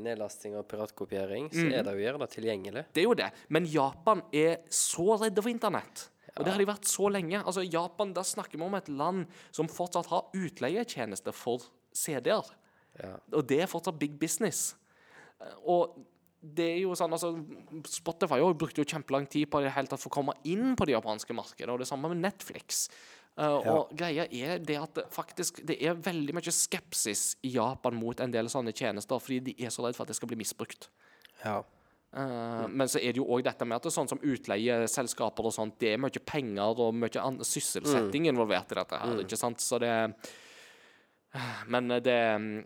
[0.00, 1.50] nedlasting og piratkopiering.
[1.52, 1.74] Så mm.
[1.76, 2.86] er det å gjøre det tilgjengelig.
[2.94, 3.28] Det er jo det.
[3.52, 6.06] Men Japan er så redde for internett.
[6.32, 7.42] Og det har de vært så lenge.
[7.42, 12.48] Altså, Japan, da snakker vi om et land som fortsatt har utleietjenester for CD-er.
[12.96, 13.16] Ja.
[13.36, 14.72] Og det er fortsatt big business.
[15.40, 15.98] Eh, Og
[16.42, 17.32] det er jo sånn, altså
[17.86, 20.86] Spotify også brukte jo kjempelang tid på det hele tatt for å komme inn på
[20.88, 22.88] det japanske markedet, og det samme med Netflix.
[23.38, 27.94] Eh, Og greia er det at det faktisk det er veldig mye skepsis i Japan
[27.94, 30.40] mot en del sånne tjenester, fordi de er så redd for at det skal bli
[30.42, 30.88] misbrukt.
[31.44, 31.62] ja.
[32.14, 35.46] Eh, Men så er det jo òg dette med at det er sånn som utleieselskaper
[35.48, 39.38] og sånt, det er mye penger og mye sysselsetting sysselsetting involvert i dette her, ikke
[39.38, 39.58] sant?
[39.64, 40.14] Så det
[41.72, 42.16] men det,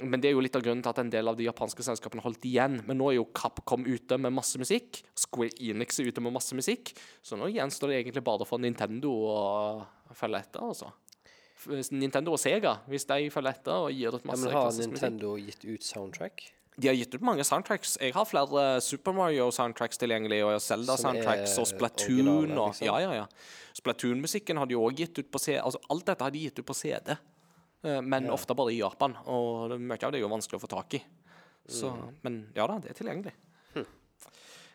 [0.03, 2.25] men det er jo litt av grunnen til at en del av de japanske selskapene
[2.25, 2.81] holdt igjen.
[2.89, 5.03] Men nå er jo Capcom ute med masse musikk.
[5.15, 6.91] Square Enix er ute med masse musikk.
[7.23, 10.91] Så nå gjenstår det egentlig bare for Nintendo å følge etter, altså.
[11.95, 15.33] Nintendo og Sega, hvis de følger etter og gir ut Ja, masse men har Nintendo
[15.37, 15.63] musikk.
[15.63, 16.45] Gitt ut soundtrack?
[16.77, 17.95] De har gitt ut mange soundtracks.
[18.03, 22.91] Jeg har flere Super Mario-soundtracks tilgjengelig, og Zelda-soundtracks og Splatoon og liksom?
[22.91, 23.25] Ja, ja, ja.
[23.79, 25.57] Splatoon-musikken har de òg gitt ut på CD.
[25.63, 27.17] Altså, alt dette har de gitt ut på CD,
[27.87, 29.15] eh, men ofte bare i Japan.
[29.27, 31.03] Og det- mye av det er jo vanskelig å få tak i.
[31.69, 32.15] Så, Mm.
[32.23, 33.33] Men ja da, det er tilgjengelig.
[33.75, 33.87] Hm.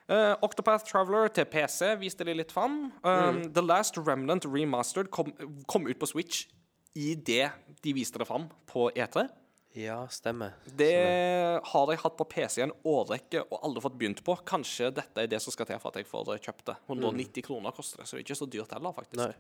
[0.10, 2.92] Eh, Octopath Traveler til PC viste de litt fram.
[3.04, 3.54] Um, Mm.
[3.54, 5.32] The Last Remnant Remastered kom,
[5.68, 6.48] kom ut på Switch
[6.96, 7.52] i det
[7.82, 9.30] de viste det fram på E E3.
[9.74, 10.52] Ja, stemmer.
[10.76, 14.36] Det har jeg hatt på PC i en årrekke og aldri fått begynt på.
[14.44, 16.76] Kanskje dette er det som skal til for at jeg får kjøpt det.
[16.90, 19.16] 190 kroner koster det, så det er ikke så dyrt heller, faktisk.
[19.16, 19.34] Nei.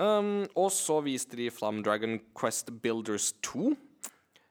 [0.00, 3.74] Um, og så viste de fram Dragon Quest Builders 2.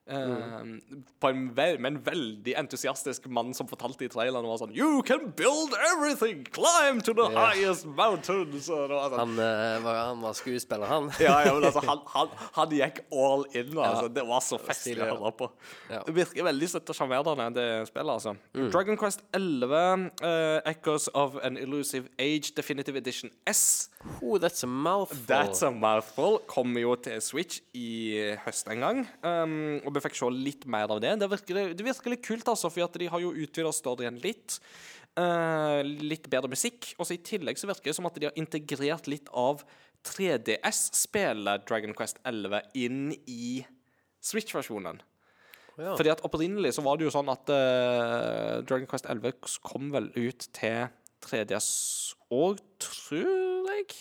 [0.07, 0.82] Um,
[1.22, 5.03] på en ve med en veldig entusiastisk mann som fortalte i traileren var sånn You
[5.06, 6.41] can build everything!
[6.49, 7.52] Climb to the yeah.
[7.53, 8.65] highest mountains!
[8.65, 11.11] Var sånn, Han, eh, var, han var skuespiller, han.
[11.22, 13.78] ja, ja, men altså, han, han, han gikk all in.
[13.78, 14.10] Altså.
[14.10, 15.52] Det var så festlig å høre på.
[15.91, 16.02] Ja.
[16.07, 18.11] Det virker veldig søtt og sjarmerende, det spillet.
[18.18, 18.36] altså.
[18.57, 18.68] Mm.
[18.73, 23.91] Dragon Quest 11, uh, Echoes of an Illusive Age Definitive Edition S.
[24.18, 25.23] Oh, that's a mouthful.
[25.30, 26.41] That's a mouthful.
[26.49, 29.06] Kommer jo til Switch i høst en gang.
[29.22, 31.12] Um, og vi fikk se litt mer av det.
[31.20, 34.62] Det virker, det virker litt kult, altså, for de har jo utvida storyen litt.
[35.20, 36.94] Uh, litt bedre musikk.
[36.96, 39.66] Og så i tillegg så virker det som at de har integrert litt av
[40.08, 43.66] 3DS-spillet Dragon Quest 11 inn i
[44.24, 45.04] Switch-versjonen.
[45.76, 45.96] Ja.
[45.98, 50.12] Fordi at opprinnelig så var det jo sånn at uh, Dragon Quest 11 kom vel
[50.16, 50.88] ut til
[51.28, 51.72] 3DS
[52.32, 53.92] òg, tror jeg.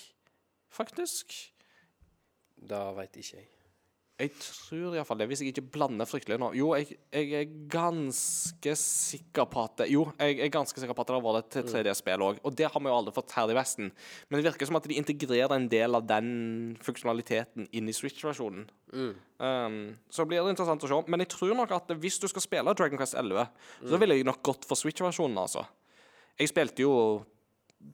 [0.71, 1.35] Faktisk.
[2.71, 3.51] Da veit ikke jeg.
[4.21, 6.51] Jeg tror iallfall det, hvis jeg ikke blander fryktelig nå.
[6.59, 11.05] Jo, jeg, jeg er ganske sikker på at det, Jo, jeg er ganske sikker på
[11.05, 12.43] at det har vært et 3D-spill òg.
[12.45, 13.89] Og det har vi jo aldri fått her i Vesten.
[14.29, 16.31] Men det virker som at de integrerer en del av den
[16.85, 18.69] funksjonaliteten inn i Switch-versjonen.
[19.41, 19.81] Um,
[20.13, 21.01] så blir det interessant å se.
[21.09, 23.49] Men jeg tror nok at hvis du skal spille Dragon Quest 11,
[23.89, 25.65] så ville jeg nok gått for Switch-versjonen, altså.
[26.41, 26.95] Jeg spilte jo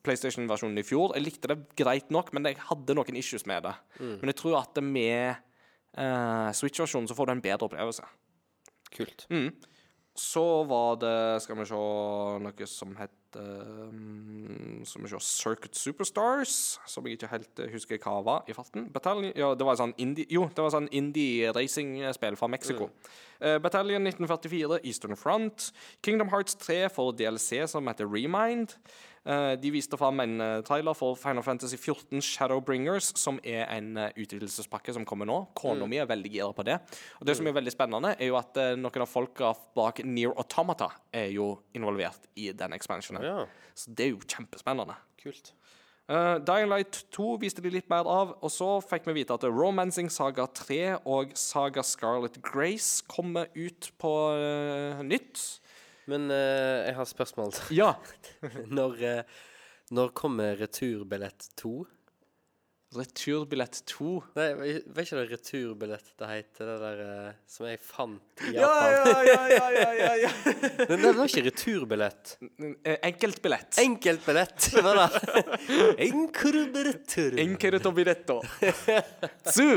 [0.07, 1.15] PlayStation-versjonen i fjor.
[1.15, 3.75] Jeg likte det greit nok, men jeg hadde noen issues med det.
[4.19, 5.45] Men jeg tror at det med
[5.97, 8.07] eh, Switch-versjonen så får du en bedre opplevelse.
[8.97, 9.27] Kult.
[10.17, 11.79] Så var det, skal vi se,
[12.41, 16.55] noe som het um, Skal vi se Circuit Superstars,
[16.89, 18.89] som jeg ikke helt husker hva var i farten.
[19.37, 22.89] Ja, det var sånn indie, jo, det var sånn indie-racingspill fra Mexico.
[23.41, 25.69] Eh, Battalion 1944, Eastern Front.
[26.07, 28.79] Kingdom Hearts 3 for DLC, som heter Remind.
[29.27, 33.97] Eh, de viste fram en eh, trailer for Final Fantasy 14 Shadowbringers, som er en
[33.99, 35.41] uh, utvidelsespakke som kommer nå.
[35.59, 36.77] Kona mi er veldig gira på det.
[37.19, 40.37] Og det som er veldig spennende, er jo at eh, noen av folka bak Near
[40.39, 43.27] Automata er jo involvert i den ekspansjonen.
[43.27, 44.95] Ja, Så det er jo kjempespennende.
[45.23, 45.53] kult.
[46.07, 49.43] Uh, Dying Light 2 viste de litt mer av, og så fikk vi vite at
[49.51, 55.43] Romancing Saga 3 og Saga Scarlet Grace kommer ut på uh, nytt.
[56.07, 57.53] Men eh, jeg har spørsmål.
[57.75, 57.93] Ja.
[58.79, 59.45] når, eh,
[59.97, 61.77] når kommer returbillett 2?
[62.97, 64.11] Returbillett 2.
[64.39, 64.45] Nei,
[64.95, 66.69] vet ikke det returbillett det heter?
[66.71, 69.11] Det der eh, som jeg fant i Ja, Japan?
[69.11, 70.31] ja, ja, ja, ja, ja, ja.
[70.93, 72.37] Men det var ikke returbillett.
[72.87, 73.81] Eh, Enkeltbillett.
[73.83, 75.11] Enkeltbillett var det.
[76.07, 77.19] Enkeltbillett.
[77.43, 78.39] Enkeltobiletto.
[79.51, 79.69] Su!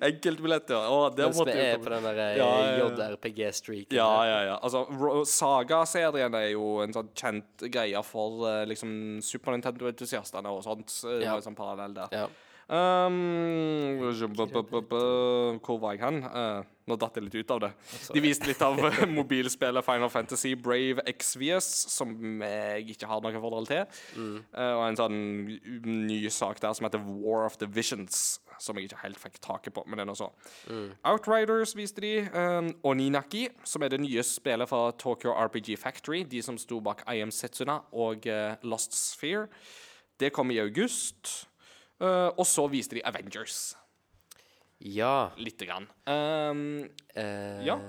[0.00, 0.80] Enkeltbillett, ja.
[0.90, 2.88] Å, der Mens vi måtte jo er på den der eh, Ja, ja, ja.
[3.12, 3.96] JRPG-streaken.
[3.96, 4.56] Ja, ja, ja.
[4.64, 4.84] Altså,
[5.30, 8.90] Saga-serien er jo en sånn kjent greie for eh, liksom
[9.24, 10.90] Super Nintendo-entusiastene og sånt.
[11.06, 11.36] Det Ja.
[11.44, 12.08] sånn parallell der.
[12.12, 12.26] Ja.
[12.66, 16.24] Um, hvor var jeg hen?
[16.26, 17.70] Eh, nå datt jeg litt ut av det.
[18.14, 23.42] De viste litt av eh, mobilspillet Final Fantasy Brave Exvius, som jeg ikke har noe
[23.42, 23.84] forhold til.
[24.16, 24.36] Mm.
[24.54, 25.20] og en sånn
[26.06, 29.74] ny sak der som heter War of the Visions, som jeg ikke helt fikk taket
[29.76, 30.30] på, men den også.
[30.70, 30.88] Mm.
[31.04, 32.14] Outriders viste de.
[32.32, 37.04] Um, Oninaki, som er det nye spillet fra Tokyo RPG Factory, de som sto bak
[37.10, 39.48] I Am Setsuna og uh, Lost Sphere.
[40.20, 41.48] Det kom i august.
[42.00, 43.76] Uh, og så viste de Avengers.
[44.78, 45.30] Ja.
[45.36, 45.88] Lite grann.
[46.06, 46.86] Um,
[47.16, 47.80] uh, Ja.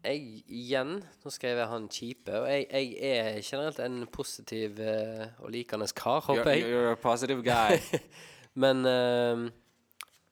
[0.00, 4.78] Jeg igjen, nå skal jeg være han kjipe, og jeg, jeg er generelt en positiv
[4.80, 6.62] uh, og likende kar, håper jeg.
[6.72, 7.76] you're a positive guy.
[8.62, 9.50] Men uh,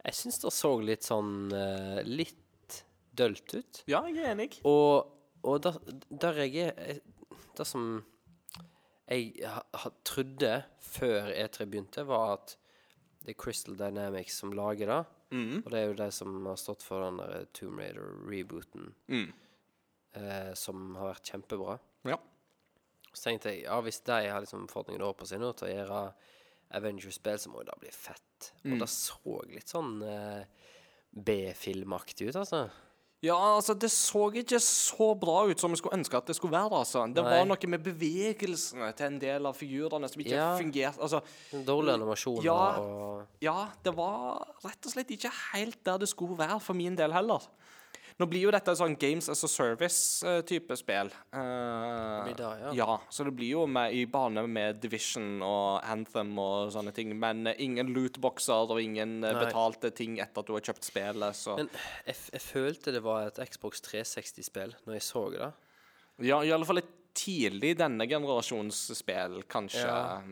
[0.08, 2.78] jeg syns det så litt sånn eh, litt
[3.12, 3.80] dølt ut.
[3.90, 4.54] ja, jeg er enig.
[4.64, 5.76] Og og der,
[6.10, 7.00] der jeg er
[7.58, 8.04] Det som
[9.08, 10.50] jeg ha, ha, trodde
[10.84, 12.52] før E3 begynte, var at
[13.24, 14.98] det er Crystal Dynamics som lager det.
[15.30, 15.58] Mm.
[15.64, 19.32] Og det er jo de som har stått for den der Tomb Raider-rebooten, Mm.
[20.14, 21.78] eh, som har vært kjempebra.
[22.08, 22.16] Ja.
[23.12, 25.68] Så tenkte jeg ja, hvis de har liksom fått noen år på seg nå til
[25.68, 26.00] å gjøre
[26.78, 28.52] Avengers-spill, så må jo det bli fett.
[28.64, 28.72] Mm.
[28.74, 30.44] Og det så litt sånn eh,
[31.12, 32.68] B-filmaktig ut, altså.
[33.20, 36.54] Ja, altså, det så ikke så bra ut som jeg skulle ønske at det skulle
[36.54, 36.70] være.
[36.78, 37.00] altså.
[37.10, 37.32] Det Nei.
[37.40, 40.52] var noe med bevegelsene til en del av figurene som ikke Ja.
[40.56, 41.00] fungerte.
[41.02, 41.20] Altså,
[41.66, 42.78] Dårlige animasjoner Ja.
[42.78, 46.94] og ja, det var rett og slett ikke helt der det skulle være for min
[46.94, 47.42] del heller.
[48.18, 51.12] Nå blir jo dette sånn Games as a Service-type spill.
[51.30, 52.72] Uh, det, ja.
[52.74, 57.14] ja, så det blir jo med, i bane med Division og Anthem og sånne ting.
[57.14, 59.44] Men ingen lootboxer og ingen eh, Nei.
[59.46, 61.38] betalte ting etter at du har kjøpt spillet.
[61.38, 61.70] Så Men
[62.08, 65.52] jeg, jeg følte det var et Xbox 360-spill når jeg så det.
[66.26, 69.82] ja, i alle fall et tidlig denne generasjons spill, kanskje.
[69.82, 70.22] Ja.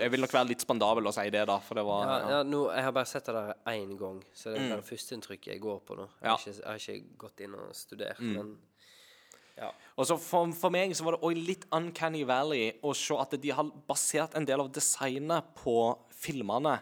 [0.00, 2.40] Jeg vil nok være litt spandabel å si det, da, for det var Ja, ja,
[2.48, 5.60] nå, jeg har bare sett det der én gang, så det er bare førsteinntrykket jeg
[5.64, 6.08] går på nå.
[6.22, 6.40] Jeg, har Mm.
[6.40, 6.48] Mm.
[6.48, 8.56] ikke, jeg har ikke gått inn og studert, men
[9.60, 9.70] ja.
[9.98, 13.34] Og så for, for meg så var det òg litt uncanny valley å se at
[13.42, 15.74] de har basert en del av designet på
[16.16, 16.78] filmene,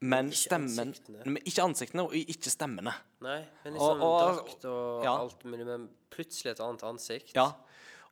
[0.00, 1.24] men Ikke stemmen ansiktene.
[1.24, 2.92] Men ikke ansiktene, og ikke stemmene.
[3.24, 5.14] Nei, men Og- liksom og- drakt og ja.
[5.24, 7.32] alt mulig, men plutselig et annet ansikt.
[7.34, 7.48] Ja.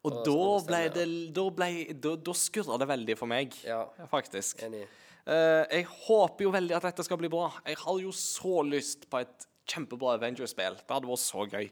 [0.05, 3.85] Og Og da ble det Da, ble, da, da skurra det veldig for meg, Ja.
[4.10, 4.62] faktisk.
[4.62, 4.86] Enig.
[5.27, 7.48] Uh, jeg håper jo veldig at dette skal bli bra.
[7.66, 10.77] Jeg har jo så lyst på et kjempebra Avengers-spill.
[10.78, 11.70] Det hadde vært så gøy.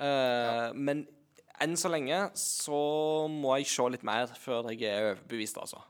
[0.00, 1.06] Eh, Men
[1.60, 5.80] enn så lenge så må jeg se litt mer før jeg er overbevist, altså.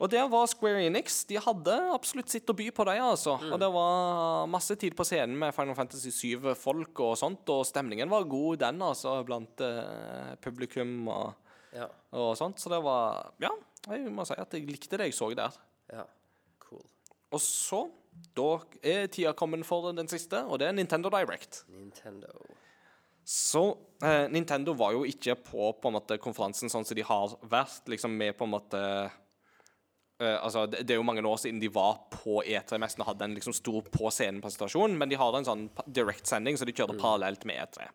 [0.00, 1.18] Og der var Square Enix.
[1.28, 3.34] De hadde absolutt sitt å by på, de, altså.
[3.52, 8.08] Og det var masse tid på scenen med Final Fantasy 7-folk og sånt, og stemningen
[8.08, 11.34] var god, den, altså, blant uh, publikum og,
[11.76, 11.86] Ja.
[12.16, 12.58] og sånt.
[12.58, 13.52] Så det var Ja,
[13.92, 15.52] jeg må si at jeg likte det jeg så der.
[15.92, 16.06] ja.
[16.64, 16.82] Cool.
[17.32, 17.84] Og så
[18.34, 21.64] Da er tida kommet for den siste, og det er Nintendo Direct.
[21.68, 22.32] Nintendo.
[23.24, 27.36] Så eh, Nintendo var jo ikke på på en måte konferansen sånn som de har
[27.46, 28.80] vært, liksom med på en måte
[30.20, 33.26] eh, altså, det, det er jo mange år siden de var på E3-messen og hadde
[33.28, 37.00] en liksom stor på scenen-presentasjon, men de har en sånn pa- direct-sending, så de kjører
[37.00, 37.88] parallelt med E3.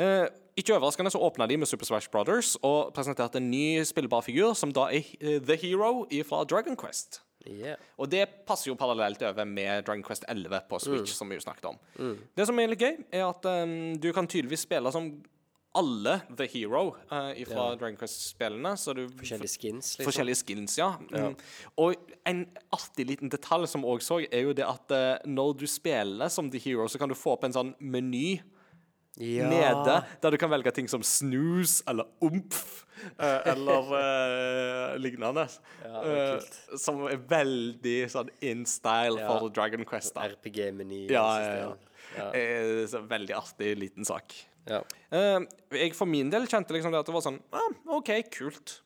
[0.00, 4.24] Eh, ikke overraskende så åpna de med Super Smash Brothers og presenterte en ny spillbar
[4.24, 7.20] figur, som da er eh, The Hero fra Dragon Quest.
[7.42, 7.74] Yeah.
[7.98, 11.42] Og det passer jo parallelt over med Dragon Quest 11 på Switch, som vi jo
[11.42, 11.78] snakket om.
[12.38, 15.08] Det som er litt gøy, er at um, du kan tydeligvis spille som
[15.78, 18.74] alle The Hero uh, fra Dragon Quest-spillene.
[18.76, 20.06] Forskjellige skins, liksom.
[20.08, 20.90] Forskjellige skins, ja.
[21.08, 21.36] Mm.
[21.80, 22.42] Og en
[22.76, 26.50] artig liten detalj som òg så, er jo det at uh, når du spiller som
[26.52, 28.40] The Hero, så kan du få opp en sånn meny
[29.20, 29.44] Ja.
[29.44, 32.62] nede, der du kan velge ting som snooze eller omf
[33.20, 35.44] uh, eller eh, lignende.
[35.84, 36.00] Ja.
[36.00, 39.28] Eh, som er veldig sånn in style Ja.
[39.28, 40.16] for Dragon Quest.
[40.16, 41.10] RPG-meny.
[41.12, 41.72] Ja, ja, ja.
[42.16, 42.30] Ja.
[42.36, 44.34] Eh, så veldig artig liten sak.
[44.70, 44.82] Ja.
[45.10, 45.38] Eh,
[45.78, 48.78] jeg for min del kjente liksom det at det var sånn ah, OK, kult.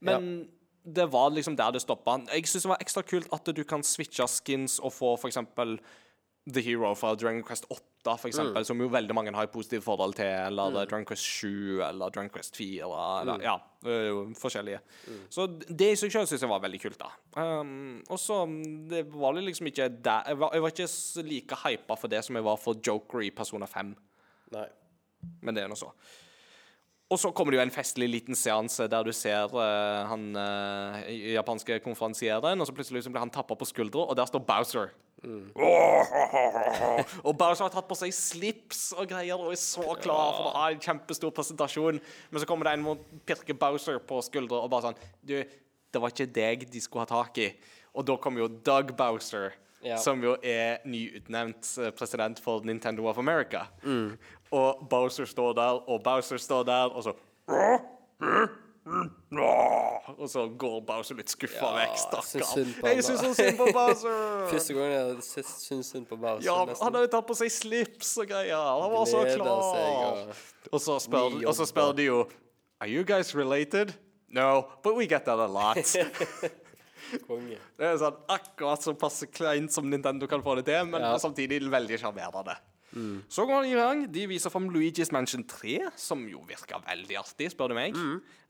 [0.00, 0.48] Men
[0.84, 2.18] det var liksom der det stoppa.
[2.32, 5.78] Jeg syns det var ekstra kult at du kan switche skins og få for eksempel
[6.50, 9.84] The Hero fra Dragon Quest 8, for eksempel, som jo veldig mange har et positivt
[9.84, 12.88] forhold til, eller Dragon Quest 7, eller Dragon Quest 4,
[13.20, 14.80] eller ja, ø, forskjellige.
[15.28, 17.12] Så det i seg sjøl syns jeg var veldig kult, da.
[17.36, 18.40] Um, og så
[18.90, 22.24] det var det liksom ikke der Jeg var, jeg var ikke like hypa for det
[22.24, 23.92] som jeg var for Joker i Persona 5.
[24.56, 24.66] Nei.
[25.40, 25.92] Men det er nå så.
[27.10, 31.00] Og så kommer det jo en festlig liten seanse der du ser uh, han uh,
[31.34, 34.92] japanske konferansieren, og så plutselig blir han tappa på skuldra, og der står Bowser.
[37.26, 40.54] og Bowser har tatt på seg slips og greier og er så klar for å
[40.54, 41.98] ha en kjempestor presentasjon.
[42.30, 45.34] Men så kommer det en og pirker Bowser på skuldra og bare sånn Du,
[45.90, 47.50] det var ikke deg de skulle ha tak i.
[47.90, 49.58] Og da kommer jo Doug Bowser.
[49.80, 49.96] Ja.
[49.96, 53.62] Som jo er nyutnevnt eh, president for Nintendo of America.
[54.50, 57.12] Og Bowser står der, og Bowser står der, og så
[60.18, 62.62] Og så går Bowser litt skuffa Ja, vekk, stakkar.
[62.90, 64.16] Jeg syns så synd på Bowser.
[64.52, 65.24] Første gangen jeg
[65.62, 66.46] syns synd på Bowser.
[66.48, 66.84] Ja, nesten.
[66.88, 68.56] han hadde tatt på seg slips og greier.
[68.82, 70.34] Han var så klar.
[70.72, 72.22] Og så spør, og så spør de jo
[72.80, 73.92] Are you guys related?
[74.32, 75.76] No, but we get that a lot.
[77.26, 77.58] Konge.
[77.76, 81.16] Det er sånn akkurat så passe kleint som Nintendo kan få det til, men Ja.
[81.18, 82.54] samtidig veldig sjarmerende.
[83.28, 84.00] Så går de i gang.
[84.12, 87.94] De viser fram Luigi's Mansion 3, som jo virker veldig artig, spør du meg.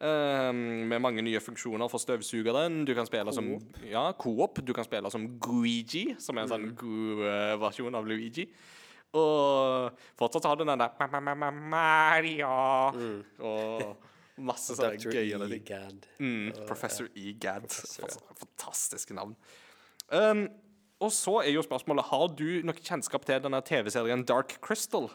[0.00, 0.52] Eh,
[0.88, 2.84] med mange nye funksjoner for støvsugeren.
[2.88, 3.50] Du kan spille som
[3.84, 4.62] Ja, Coop.
[4.64, 8.48] Du kan spille som Guigi, som er en sånn god eh, versjon av Luigi.
[9.12, 12.46] Og fortsatt har du den der "Ma- ma- ma- ma- Mario
[13.40, 13.96] og
[14.38, 15.10] masse sånne Dr.
[15.12, 15.62] gøyale ting.
[15.66, 16.06] Egad.
[16.20, 17.66] Mm, Professor Egad.
[17.68, 18.14] Professor, ja.
[18.14, 19.34] Fant- Fantastiske navn.
[20.12, 20.48] Um,
[21.00, 25.08] og så er jo spørsmålet Har du noe kjennskap til denne TV-serien Dark Crystal.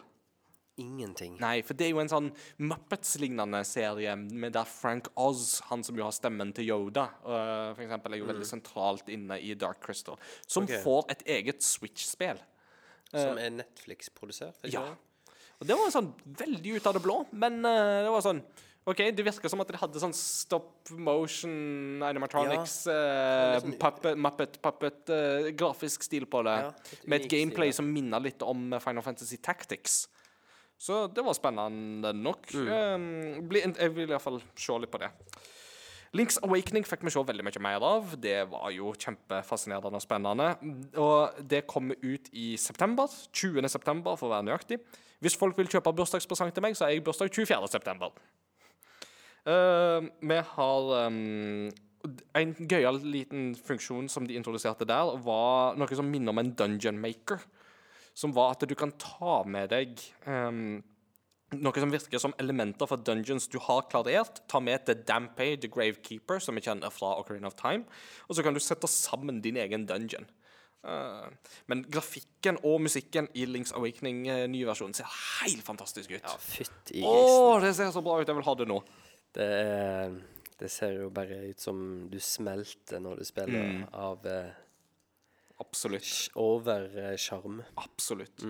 [0.76, 1.38] Ingenting.
[1.40, 2.26] Nei, for det er jo en sånn
[2.60, 7.80] Muppets-lignende serie med der Frank Oz, han som jo har stemmen til Yoda, uh, for
[7.86, 10.82] eksempel, er jo veldig sentralt inne i Dark Crystal, som okay.
[10.84, 12.42] får et eget Switch-spill.
[13.08, 14.68] Som er Netflix-produsert?
[14.68, 14.82] Ja.
[14.84, 15.32] det?
[15.62, 18.44] Og det var sånn veldig ut av det blå, men uh, det var sånn
[18.86, 22.98] OK, det virka som at de hadde sånn stop motion animatronics, Ja,
[23.56, 26.70] eh, sånn- puppet, Muppet, puppet uh, grafisk stil på det, Ja,
[27.04, 30.06] med et gameplay stil, som minner litt om Final Fantasy Tactics.
[30.78, 32.46] Så det var spennende nok.
[32.52, 32.70] Mm.
[32.70, 35.10] Um, bli, jeg vil iallfall se litt på det.
[36.16, 38.14] Links Awakening fikk vi se veldig mye mer av.
[38.20, 40.48] Det var jo kjempefascinerende og spennende.
[41.02, 43.10] Og det kommer ut i september.
[43.32, 43.68] 20.
[43.72, 44.78] september, for å være nøyaktig.
[45.24, 47.68] Hvis folk vil kjøpe bursdagspresang til meg, så er jeg bursdag 24.
[47.72, 48.14] september.
[49.46, 51.70] Eh, vi har um,
[52.38, 56.98] En gøyal liten funksjon som de introduserte der, var noe som minner om en dungeon
[57.02, 57.40] maker.
[58.16, 60.78] Som var at du kan ta med deg um,
[61.54, 64.40] noe som virker som elementer fra dungeons du har klarert.
[64.50, 67.86] Ta med til Dampay, The Gravekeeper, som vi kjenner fra Ocarina of Time.
[68.26, 70.26] Og så kan du sette sammen din egen dungeon.
[70.86, 71.26] Uh,
[71.66, 75.10] men grafikken og musikken i Links Awakening, uh, nye versjon, ser
[75.42, 76.22] helt fantastisk ut.
[76.22, 77.64] Ja, fytti grisen.
[77.64, 78.28] det ser så bra ut!
[78.28, 78.78] Jeg vil ha det nå.
[79.36, 80.16] Det, er-
[80.58, 83.82] det ser jo bare ut som du smelter når du spiller Mm.
[83.92, 84.50] av eh,
[85.60, 86.30] Absolutt.
[86.36, 87.62] over eh, sjarm.
[87.76, 88.42] Absolutt.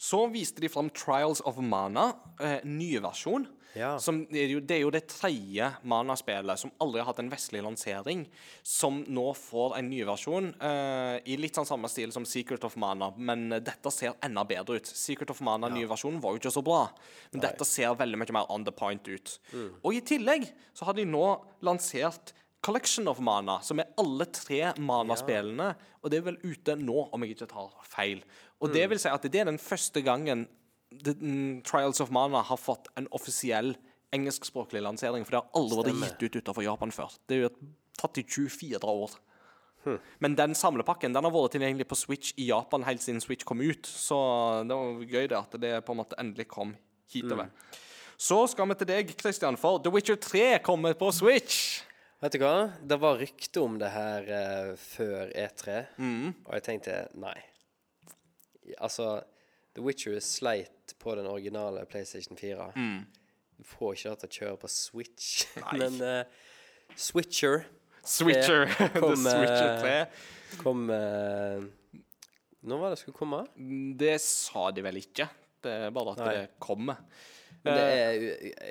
[0.00, 3.46] Så viste de fram Trials of Mana, eh, nye versjon.
[3.78, 3.92] Ja.
[4.02, 7.62] Som er jo, det er jo det tredje Mana-spillet som aldri har hatt en vestlig
[7.62, 8.24] lansering,
[8.66, 12.74] som nå får en ny versjon uh, i litt sånn samme stil som Secret of
[12.80, 14.90] Mana, men dette ser enda bedre ut.
[14.90, 16.82] Secret of Mana, nye versjonen, var jo ikke så bra,
[17.30, 19.38] men dette ser veldig mye mer on the point ut.
[19.84, 21.24] Og i tillegg så har de nå
[21.66, 27.06] lansert Collection of Mana, som er alle tre Mana-spillene, og det er vel ute nå,
[27.08, 28.20] om jeg ikke tar feil.
[28.60, 30.44] Og det vil si at det er den første gangen
[30.90, 33.76] The, mm, Trials of Mana har fått en offisiell
[34.12, 37.12] engelskspråklig lansering, for det har aldri vært gitt ut utenfor Japan før.
[37.30, 37.50] Det er jo
[38.00, 39.14] tatt i 24 år.
[40.20, 43.62] Men den samlepakken den har vært tilgjengelig på Switch i Japan helt siden Switch kom
[43.64, 44.18] ut, så
[44.68, 46.74] det var gøy det at det på en måte endelig kom
[47.14, 47.48] hitover.
[48.20, 51.80] Så skal vi til deg, Christian, for The Witcher 3 kommer på Switch.
[52.20, 52.66] Vet du hva?
[52.84, 56.34] Det var rykte om det her uh, før E3, Mm.
[56.44, 57.38] og jeg tenkte nei.
[58.78, 59.22] Altså,
[59.74, 62.70] The Witcher sleit på den originale PlayStation 4.
[62.76, 63.02] Mm.
[63.60, 65.30] Du får ikke det til å kjøre på Switch.
[65.80, 66.22] Men uh,
[66.96, 67.64] Switcher
[68.04, 68.66] Switcher.
[68.94, 70.06] The kom, Switcher eh,
[70.54, 70.56] 3.
[70.62, 71.66] kom uh,
[72.64, 73.42] Når var det skulle komme?
[74.00, 75.28] Det sa de vel ikke.
[75.60, 76.32] Det er bare at Nei.
[76.32, 77.02] det kommer.
[77.64, 78.22] Det Eh,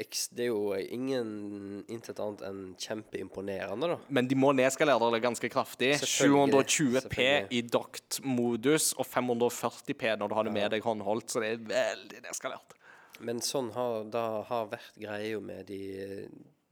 [0.02, 3.98] er, det er jo ingen intet annet enn kjempeimponerende, da.
[4.10, 5.92] Men de må nedskalere det ganske kraftig.
[6.02, 11.64] 720P i dokt-modus og 540P når du har det med deg håndholdt, så det er
[11.70, 12.74] veldig nedskalert.
[13.20, 15.82] Men sånn har det har vært greia med de,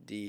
[0.09, 0.21] de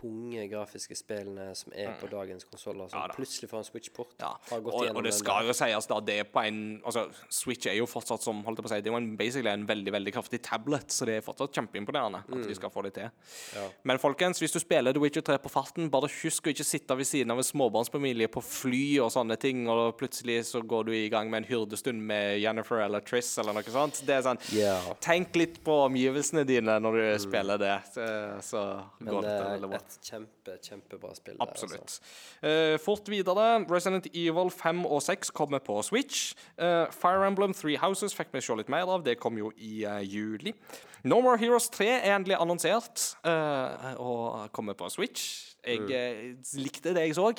[0.00, 3.02] tunge grafiske spillene som er på dagens konsoller, som Mm.
[3.02, 3.14] Ja da.
[3.14, 4.14] plutselig får en Switch-port.
[4.20, 4.32] Ja.
[4.56, 4.66] Og,
[4.96, 8.22] og det skal jo sies, da, det er på en Altså, Switch er jo fortsatt
[8.22, 10.40] som holdt jeg på å si, Det er jo en, basically en veldig veldig kraftig
[10.42, 13.10] tablet, så det er fortsatt kjempeimponerende at de skal få det til.
[13.10, 13.60] Mm.
[13.60, 13.66] Ja.
[13.84, 16.96] Men folkens, hvis du spiller The Witcher 3 på farten, bare husk å ikke sitte
[16.96, 20.92] ved siden av en småbarnsfamilie på fly og sånne ting, og plutselig så går du
[20.96, 24.02] i gang med en hyrdestund med Jennifer eller Triss eller noe sånt.
[24.06, 24.90] Det er sånn yeah.
[25.00, 28.06] Tenk litt på omgivelsene dine når du spiller det, så,
[28.42, 28.64] så
[28.98, 29.82] Men går det det er veldig bra.
[29.90, 31.36] Et kjempe, kjempebra spill.
[31.40, 31.66] altså.
[31.66, 31.98] Absolutt.
[32.42, 33.64] Eh, fort videre.
[33.70, 36.34] Resident Evil 5 og 6 kommer på Switch.
[36.58, 39.04] Uh, Fire Emblem Three Houses fikk vi se litt mer av.
[39.04, 40.54] Det kom jo i uh, juli.
[41.04, 45.54] No More Heroes 3 er endelig annonsert eh, og kommer på Switch.
[45.64, 47.32] Jeg eh, likte det jeg så.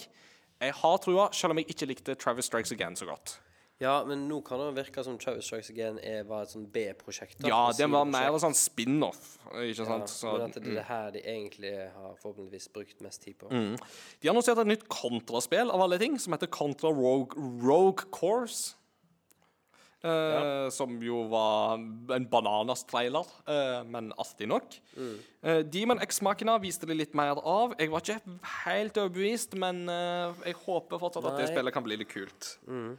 [0.61, 3.39] Jeg har trua, selv om jeg ikke likte Travis Strikes Again så godt.
[3.81, 7.39] Ja, men nå kan det virke som Travis Strikes Again er, var et sånn B-prosjekt.
[7.49, 9.23] Ja, det var mer sånn spin-off,
[9.55, 10.11] ikke Ja, sant?
[10.13, 13.49] Så, men at det er det her de egentlig har forhåpentligvis brukt mest tid på.
[13.49, 13.73] Mm.
[14.21, 17.33] De annonserte et nytt kontraspill av alle ting, som heter Contra Rogue,
[17.65, 18.75] Rogue Course.
[20.01, 24.77] Eh, Som jo var en bananas-trailer, eh, men artig nok.
[24.97, 27.75] Eh, Demon X-makene viste det litt mer av.
[27.77, 31.99] Jeg var ikke helt overbevist, men eh, jeg håper fortsatt at det spillet kan bli
[32.01, 32.55] litt kult.
[32.65, 32.95] Eh,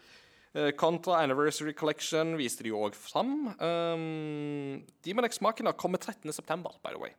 [0.77, 3.55] Contra Anniversary Collection viste de jo òg fram.
[3.57, 7.15] Um, Demon X Machina kommer 13.9., by the way.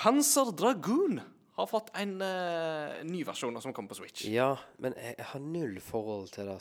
[0.00, 1.20] Panzer Dragoon
[1.60, 4.24] har fått en uh, ny versjon som kommer på Switch.
[4.30, 6.58] Ja, men jeg, har null forhold til det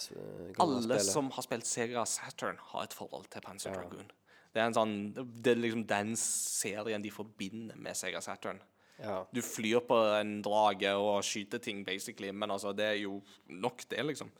[0.57, 4.09] gamle Alle som har spilt Sega Saturn, har et forhold til Panzer Dragoon.
[4.49, 8.61] Det er en sånn Det er liksom den serien de forbinder med Sega Saturn.
[8.99, 9.21] Ja.
[9.31, 13.85] Du flyr på en drage og skyter ting, basically, men altså, det er jo nok,
[13.91, 14.31] det, liksom.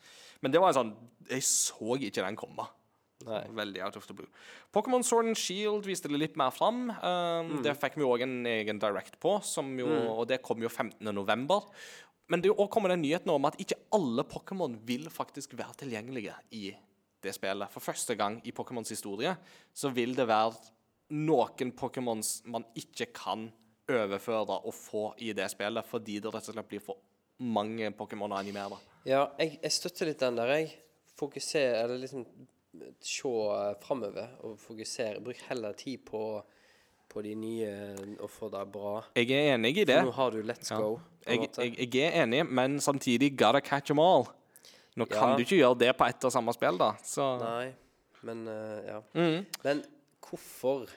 [0.42, 0.98] Men det var en sånn
[1.30, 2.66] Jeg så ikke den komme.
[3.28, 3.42] Nei.
[3.52, 4.30] Veldig out of the blue.
[4.74, 6.88] Pokémon Sword and Shield viste det litt mer fram.
[7.04, 10.72] Um, Det fikk vi òg en egen direct på, som jo, og det kom jo
[10.72, 11.04] 15.
[11.14, 11.68] november.
[12.32, 16.70] Men det kommer den nyheten om at ikke alle Pokémon vil faktisk være tilgjengelige i
[17.24, 17.70] det spillet.
[17.74, 19.36] For første gang i Pokémons historie
[19.76, 20.56] så vil det være
[21.10, 23.50] noen Pokémons man ikke kan
[23.90, 27.02] overføre og få i det spillet, fordi det rett og slett blir for
[27.40, 28.78] mange Pokémon å animere.
[29.08, 30.72] Ja, jeg, jeg støtter litt den der, jeg.
[31.20, 32.26] Fokuser, eller liksom
[33.02, 35.22] se uh, framover og fokusere.
[35.24, 36.22] Bruk heller tid på,
[37.10, 37.72] på de nye
[38.20, 39.00] og få det bra.
[39.18, 40.00] Jeg er enig i det.
[40.00, 41.00] For nå har du Let's Go.
[41.26, 44.28] Jeg, jeg, jeg er enig, men samtidig gotta catch them all.
[44.98, 46.94] Nå kan du ikke gjøre det på ett og samme spill, da.
[47.06, 47.70] Så Nei,
[48.28, 49.00] men uh, ja.
[49.16, 49.46] Mm.
[49.64, 49.84] Men
[50.26, 50.90] hvorfor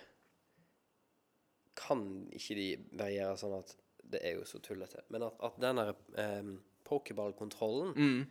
[1.78, 2.02] kan
[2.34, 2.66] ikke de
[2.98, 3.72] variere sånn at
[4.10, 5.00] Det er jo så tullete.
[5.08, 5.92] Men at, at den der
[6.40, 8.26] um, pokéballkontrollen,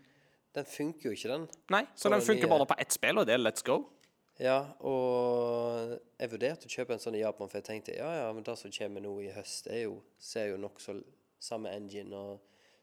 [0.56, 1.48] den funker jo ikke, den.
[1.72, 3.80] Nei, så den funker nye- bare på ett spill, og det er Let's Go.
[4.42, 8.30] Ja, og jeg vurderte å kjøpe en sånn i Japan, for jeg tenkte ja, ja,
[8.34, 10.96] men det som kommer nå i høst, er jo, ser jo nokså
[11.42, 12.40] samme engine og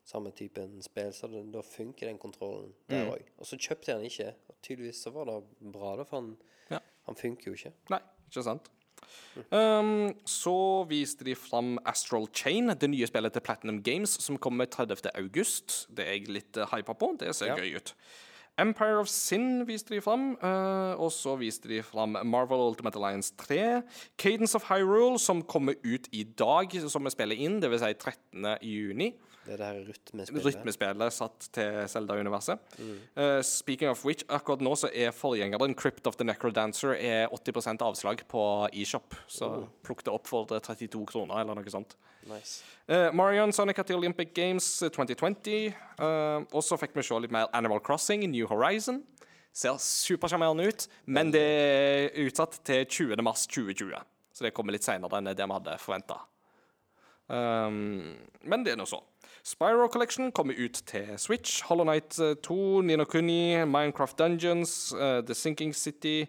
[0.08, 3.24] samme typen spill, så det, da funker den kontrollen der Mm.
[3.38, 5.38] Og så kjøpte jeg den ikke, og tydeligvis så var det
[5.72, 6.36] bra, da, for han,
[6.70, 6.78] Ja.
[7.06, 7.72] han funker jo ikke.
[7.90, 8.00] Nei,
[8.30, 8.70] ikke sant.
[9.54, 14.64] Um, så viste de fram Astral Chain, det nye spillet til Platinum Games, som kommer
[14.66, 15.10] 30.
[15.14, 15.86] august.
[15.94, 17.12] Det er jeg litt uh, hypa på.
[17.20, 17.56] Det ser Ja.
[17.56, 17.94] gøy ut.
[18.58, 23.32] Empire of Sin viste de fram, uh, og så viste de fram Marvel Ultimate Alliance
[23.38, 23.82] 3.
[24.18, 27.84] Cadence of Hyrule, som kommer ut i dag, som vi spiller inn, dvs.
[27.86, 28.56] Si 13.
[29.48, 30.44] Det er det her rytmespillet.
[30.44, 32.58] Rytmespillet satt til Zelda-universet.
[33.16, 37.80] Uh, speaking of which, akkurat nå så er forgjengeren Crypt of the Necrodancer er 80%
[37.86, 38.42] avslag på
[38.76, 39.16] eShop.
[39.26, 39.48] Så
[39.86, 41.96] plukk det opp for 32 kroner, eller noe sånt.
[42.28, 42.60] Nice.
[42.92, 45.72] Uh, Marion Sonic at the Olympic Games eh, 2020.
[45.96, 49.00] Uh, og så fikk vi se litt mer Animal Crossing, New Horizon.
[49.56, 53.22] Ser supersjarmerende ut, men det er utsatt til 20.
[53.24, 53.96] mars 2020.
[54.36, 56.20] Så det kommer litt seinere enn det vi hadde forventa.
[57.28, 58.16] Um,
[58.48, 59.02] men det er nå så.
[59.48, 61.62] Spyro Collection kommer ut til Switch.
[61.64, 66.24] Hollow Knight eh, 2, Nino Kuni, Minecraft Dungeons, uh, The Sinking City,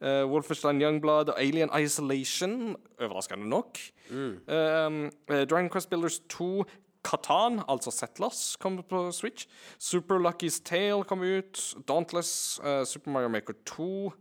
[0.00, 2.76] uh, Wolfenstein Youngblood og Alien Isolation.
[3.00, 3.78] Overraskende nok.
[4.10, 6.64] Um, Uh, Dragon Quest Builders 2,
[7.04, 9.46] Katan, altså Settlers, kommer på Switch.
[9.78, 11.74] Super Lucky's Tale kommer ut.
[11.88, 14.12] Dauntless, eh, Super Mario Maker 2,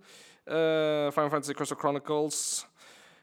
[0.49, 2.65] Uh, Final Fantasy Crystal Chronicles.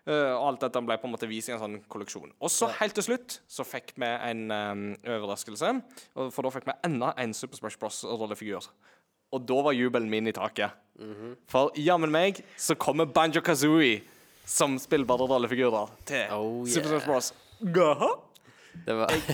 [0.07, 2.31] Eh, og alt dette ble på en måte vist i en sånn kolleksjon.
[2.39, 5.73] Og så helt til slutt så fikk vi en um, overraskelse.
[6.31, 8.69] For da fikk vi enda en Super Smash Bros.-rollefigur.
[9.35, 10.71] Og da var jubelen min i taket.
[11.51, 13.99] For jammen meg så kommer Banjo Kazooie
[14.47, 16.95] som spillbare rollefigurer til Oh, Super.
[16.95, 17.33] Smash Bros.
[17.75, 18.13] Gaha.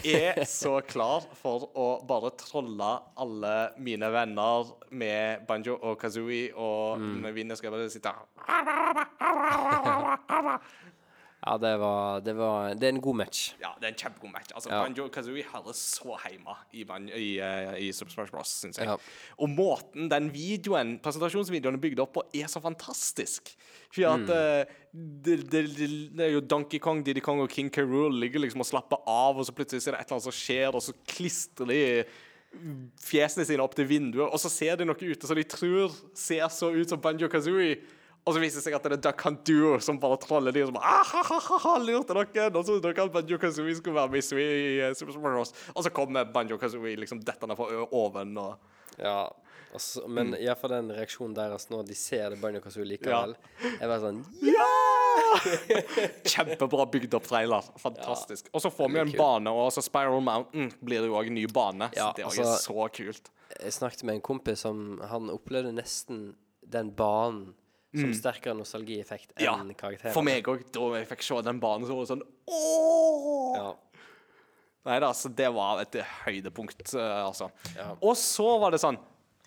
[0.04, 2.90] Jeg er så klar for å bare trolle
[3.20, 8.12] alle mine venner med Banjo og Kazooie, og når vi skal bare sitte
[11.42, 13.54] Ja, det var, det var Det er en god match.
[13.60, 14.52] Ja, det er en kjempegod match.
[14.54, 14.82] Altså, Ja.
[14.84, 16.84] Banjo Kazooie hører så hjemme i,
[17.18, 18.86] i, eh, i Super Smash Bros, syns jeg.
[18.86, 18.96] Ja.
[19.38, 23.56] Og måten den videoen, presentasjonsvideoen er bygd opp på, er så fantastisk.
[23.90, 24.26] For at mm.
[25.26, 27.82] det, det, det, det er jo Donkey Kong, Diddy Kong og King K.
[27.82, 30.36] Rool ligger liksom og slapper av, og så plutselig er det et eller annet som
[30.36, 31.80] skjer, og så klistrer de
[33.02, 36.46] fjesene sine opp til vinduet, og så ser de noe ute som de tror ser
[36.52, 37.80] så ut som Banjo Kazooie.
[38.22, 40.62] Og så viser det seg at det er Duck Hunt Duo som bare troller de
[40.62, 42.52] og så bare ah, ha, ha, ha, lurte dere.
[42.54, 44.44] Og så dere Banjo Kazooie skulle være med i
[44.78, 45.54] eh, Super Smash Bros.
[45.74, 48.54] Og så kommer Banjo Kazooie liksom dettende fra oven og
[49.00, 49.30] Ja.
[49.72, 53.32] Altså, men iallfall den reaksjonen deres når de ser det Banjo Kazooie likevel,
[53.72, 54.66] er bare sånn Ja!
[56.32, 57.64] Kjempebra bygd opp trailer.
[57.80, 58.50] Fantastisk.
[58.52, 59.18] Og så får vi en kult.
[59.18, 61.88] bane, og så Spiral Mountain blir det jo òg ny bane.
[61.96, 63.32] Ja, så det er altså- også så kult.
[63.56, 66.34] Jeg snakket med en kompis som Han opplevde nesten
[66.64, 67.54] den banen
[67.94, 69.68] som sterkere nostalgieffekt enn Mm.
[69.68, 70.12] Ja, karakteren.
[70.14, 70.62] for meg òg.
[70.72, 73.56] Da jeg fikk se den banen, så var det sånn Ååå!
[73.56, 73.74] Ja.
[74.84, 75.92] Nei da, så det var et
[76.24, 77.50] høydepunkt, uh, altså.
[77.76, 77.92] Ja.
[78.02, 78.98] Og så var det sånn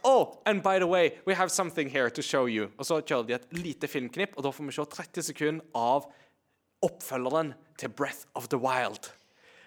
[0.07, 2.67] Oh, and by the way, we have something here to show you.
[2.77, 6.05] Og så kjører de et lite filmknipp, og da får vi se 30 sekunder av
[6.85, 9.09] oppfølgeren til Breath of the Wild.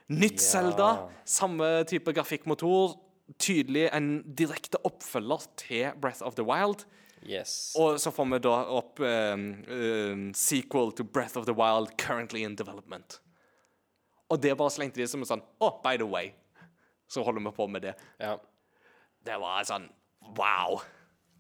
[0.09, 2.95] Nytt Zelda, samme type grafikkmotor.
[3.43, 6.87] Tydelig en direkte oppfølger til Breath of the Wild.
[7.27, 7.75] Yes.
[7.79, 12.45] Og så får vi da opp um, um, sequel to Breath of the Wild currently
[12.45, 13.21] in development.
[14.31, 16.33] Og det bare slengte de som en sånn Oh, by the way,
[17.09, 17.95] så holder vi på med det.
[18.21, 18.37] Ja.
[19.25, 19.89] Det var sånn
[20.37, 20.83] Wow.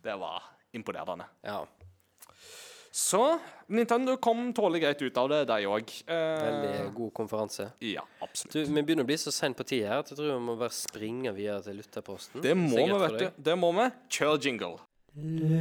[0.02, 0.42] Det var
[0.72, 1.26] imponerende.
[1.44, 1.66] ja.
[2.98, 3.38] Så
[3.68, 5.90] Nintendo kom tålelig greit ut av det, de òg.
[6.08, 7.68] Eh, Veldig god konferanse.
[7.84, 8.52] ja, absolutt.
[8.56, 10.56] Du, Vi begynner å bli så seint på tid her at jeg tror vi må
[10.58, 12.40] bare springe videre til lytterposten.
[12.42, 13.42] det må vi, vet du.
[13.50, 13.84] Det må vi.
[14.16, 14.78] Kjør jingle.
[15.20, 15.58] Let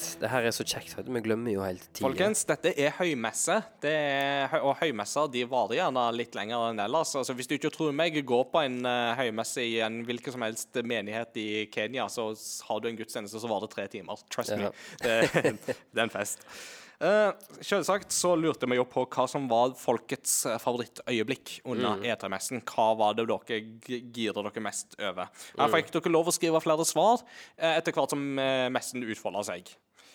[0.00, 0.22] All.
[0.22, 0.96] Det her er så kjekt.
[1.06, 2.04] Vi glemmer jo helt tida.
[2.06, 3.60] Folkens, dette er høymesse.
[3.82, 7.14] Det er, og høymesser de varer gjerne litt lenger enn ellers.
[7.20, 10.46] Altså, hvis du ikke tror meg, gå på en eh, høymesse i en hvilken som
[10.46, 12.30] helst menighet i Kenya, så
[12.68, 14.20] har du en gudstjeneste som varer tre timer.
[14.32, 14.72] Trust me.
[15.02, 15.16] Det,
[15.92, 16.46] det er en fest.
[17.00, 17.32] Uh,
[17.64, 22.02] selvsagt så lurte vi jo på hva som var folkets eh, favorittøyeblikk under Mm.
[22.12, 22.60] E3-messen.
[22.68, 23.60] Hva var det dere
[24.12, 25.30] girer dere mest over?
[25.56, 29.46] Her fikk dere lov å skrive flere svar uh, etter hvert som uh, messen utfolda
[29.48, 29.72] seg.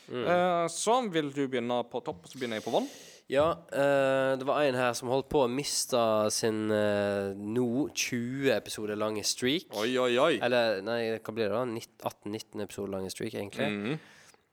[0.08, 0.24] Mm.
[0.24, 2.90] Eh, så vil du begynne på topp, så begynner jeg på vann.
[3.26, 5.98] Ja, uh, det var en her som holdt på å miste
[6.34, 9.72] sin uh, nå 20 episoder lange streak.
[9.82, 10.36] Oi, oi, oi.
[10.46, 11.64] Eller nei, hva blir det da?
[12.12, 13.72] 18-19 episoder lange streak, egentlig.
[13.72, 14.04] Mhm.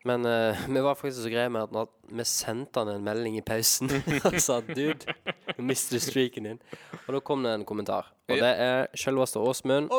[0.08, 3.44] Men uh, vi var faktisk så greie med at vi sendte han en melding i
[3.46, 3.92] pausen
[4.26, 5.14] og sa dude,
[5.52, 6.64] nå mister du streaken din.
[7.04, 8.08] Og da kom det en kommentar.
[8.32, 9.92] Og det er selveste Åsmund.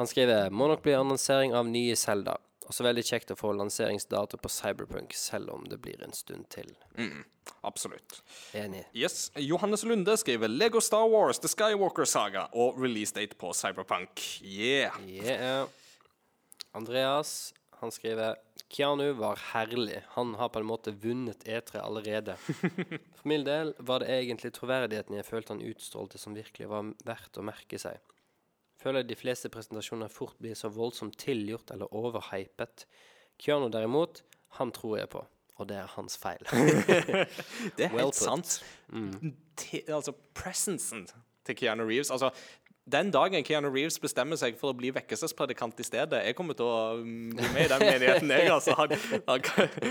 [0.00, 2.40] Han skriver må nok bli annonsering av nye Zelda.
[2.64, 6.70] Også veldig kjekt å få lanseringsdato på Cyberpunk, selv om det blir en stund til.
[7.60, 8.22] Absolutt.
[8.56, 8.86] Enig.
[8.96, 9.28] Yes.
[9.36, 14.24] Johannes Lunde skriver Lego Star Wars The Skywalker Saga og release date på Cyberpunk.
[14.40, 14.96] Yeah.
[15.04, 15.68] Yeah.
[16.72, 18.40] Andreas, han skriver
[18.74, 20.00] Keanu var herlig.
[20.16, 22.34] Han har på en måte vunnet E3 allerede.
[23.20, 27.38] For min del var det egentlig troverdigheten jeg følte han utstrålte som virkelig var verdt
[27.38, 28.00] å merke seg.
[28.84, 32.84] Føler de fleste presentasjoner fort blir så voldsomt tilgjort eller overhypet.
[33.40, 34.20] Keanu derimot,
[34.58, 35.24] han tror jeg på.
[35.56, 36.42] Og det er hans feil.
[37.78, 38.20] Det er Well helt put.
[38.20, 38.58] sant.
[39.56, 41.06] Te, altså, presensen
[41.46, 42.30] til Keanu Reeves Altså,
[42.92, 46.68] den dagen Keanu Reeves bestemmer seg for å bli vekkelsespredikant i stedet Jeg kommer til
[46.68, 48.74] å mm, bli med i den menigheten, jeg, altså.
[48.76, 48.92] Han,
[49.28, 49.46] han,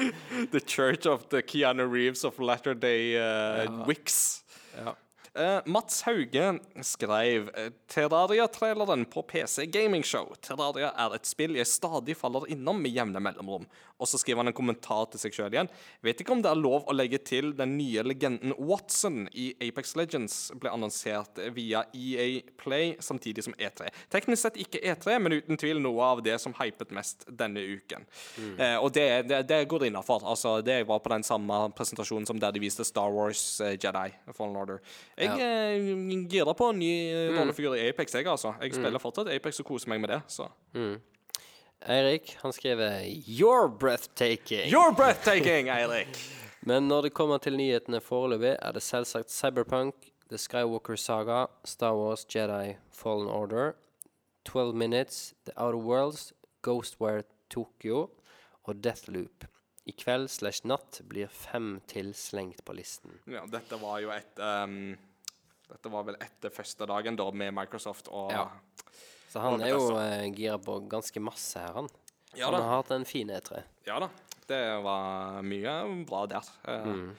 [0.53, 4.43] the Church of the Keanu Reeves of Latter-day uh, Wicks.
[4.77, 4.93] ja.
[5.35, 10.35] Eh, Mats Hauge skrev eh, Terraria-traileren på PC Gaming Show.
[10.41, 13.65] Terraria er et spill jeg stadig faller innom med jevne mellomrom.
[13.97, 15.69] Og så skriver han en kommentar til seg sjøl igjen.
[16.05, 19.95] Vet ikke om det er lov å legge til den nye legenden Watson i Apex
[19.97, 23.89] Legends ble annonsert via EA Play samtidig som E3.
[24.13, 28.05] Teknisk sett ikke E3, men uten tvil noe av det som hypet mest denne uken.
[28.57, 30.25] Eh, og det, det, det går innafor.
[30.29, 34.09] Altså, det var på den samme presentasjonen som der de viste Star Wars uh, Jedi
[34.33, 34.81] Fallen Order.
[35.23, 35.47] Jeg Ja.
[35.77, 36.91] eh, girer på en ny
[37.31, 37.37] mm.
[37.39, 38.53] rollefigur i Apex, jeg, altså.
[38.61, 40.49] Jeg spiller fortsatt Apex og koser meg med det, så
[41.83, 44.69] Eirik, han skriver You're breathtaking.
[44.71, 46.15] You're breathtaking, Eirik!
[46.67, 51.91] Men når det kommer til nyhetene foreløpig, er det selvsagt Cyberpunk, The Skywalker Saga, Star
[51.99, 53.73] Wars Jedi Fallen Order,
[54.45, 56.31] 12 Minutes, The Outer Worlds,
[56.63, 58.09] Ghostware Tokyo
[58.63, 59.43] og Deathloop.
[59.85, 63.19] I kveld slash natt blir fem til slengt på listen.
[63.27, 64.93] Ja, dette var jo et ehm,
[65.73, 68.45] Dette var vel etter første dagen da med Microsoft og Ja.
[69.33, 71.87] Så han er jo eh, gira på ganske masse her, han.
[72.37, 73.63] Ja han har hatt en fin E3.
[73.87, 74.09] Ja da.
[74.47, 75.73] Det var mye
[76.05, 76.49] bra der.
[76.67, 77.15] Eh, Mm.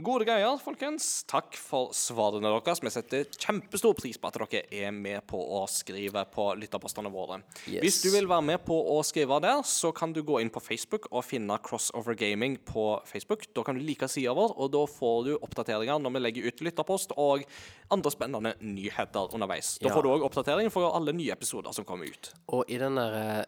[0.00, 1.06] Gode greier, folkens.
[1.28, 2.80] Takk for svarene deres.
[2.80, 7.40] Vi setter kjempestor pris på at dere er med på å skrive på lytterpostene våre.
[7.66, 7.82] Yes.
[7.84, 10.62] Hvis du vil være med på å skrive der, så kan du gå inn på
[10.62, 13.44] Facebook og finne Crossover Gaming på Facebook.
[13.56, 16.64] Da kan du like sida vår, og da får du oppdateringer når vi legger ut
[16.64, 17.44] lytterpost og
[17.90, 19.76] andre spennende nyheter underveis.
[19.82, 19.94] Da Ja.
[19.94, 22.32] får du òg oppdatering for alle nye episoder som kommer ut.
[22.48, 23.44] Og i den der eh,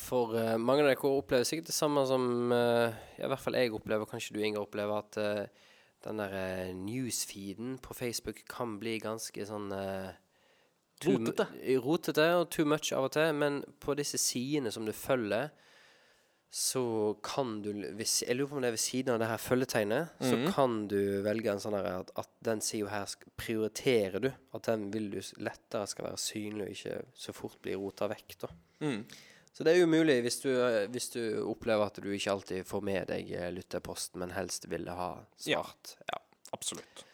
[0.00, 3.56] For uh, mange av dere opplever sikkert det samme som uh, ja, i hvert fall
[3.58, 5.66] jeg opplever, kanskje du Inger opplever, at uh,
[6.06, 9.72] den der newsfeeden på Facebook kan bli ganske sånn
[11.04, 11.44] Rotete.
[11.82, 13.32] Rotete og too much av og til.
[13.36, 15.50] Men på disse sidene som du følger,
[16.56, 19.42] så kan du hvis, Jeg lurer på om det er ved siden av det her
[19.42, 24.30] følgetegnet, så kan du velge en sånn at, at den sida her prioriterer du.
[24.56, 28.38] At den vil du lettere skal være synlig og ikke så fort bli rota vekk.
[28.46, 28.52] da.
[29.56, 32.68] Så det er jo mulig hvis du, eh, hvis du opplever at du ikke alltid
[32.68, 35.96] får med deg eh, lytterposten, men helst ville ha svart.
[36.10, 36.20] Ja,
[36.52, 37.06] absolutt.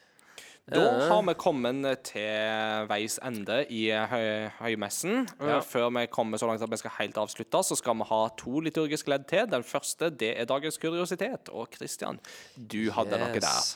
[0.63, 0.79] Da
[1.09, 5.25] har vi kommet til veis ende i høy, høymessen.
[5.35, 5.57] Ja.
[5.57, 8.21] Uh, Før vi kommer så langt at vi skal helt avslutte, så skal vi ha
[8.39, 9.49] to liturgiske ledd til.
[9.51, 11.51] Den første det er dagens kuriositet.
[11.51, 12.21] Og Kristian,
[12.55, 13.73] du hadde noe der.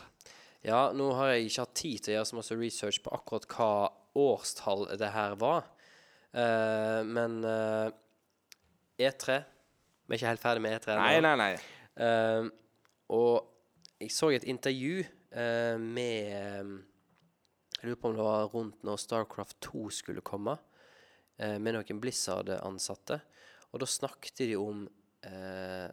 [0.63, 3.51] Ja, nå har jeg ikke hatt tid til å gjøre så masse research på akkurat
[3.51, 3.71] hva
[4.17, 5.67] årstall det her var.
[6.31, 7.91] Uh, men eh,
[8.97, 9.41] E3
[10.07, 11.03] Vi er ikke helt ferdig med E3 ennå.
[11.03, 11.51] Nei, nei, nei.
[11.97, 12.49] Eh,
[13.13, 13.53] og
[13.97, 16.73] jeg så et intervju uh, med eh,
[17.77, 20.57] Jeg lurer på om det var rundt når Starcraft 2 skulle komme,
[21.41, 23.19] uh, med noen Blizzard-ansatte.
[23.71, 24.85] Og da snakket de om
[25.27, 25.89] uh,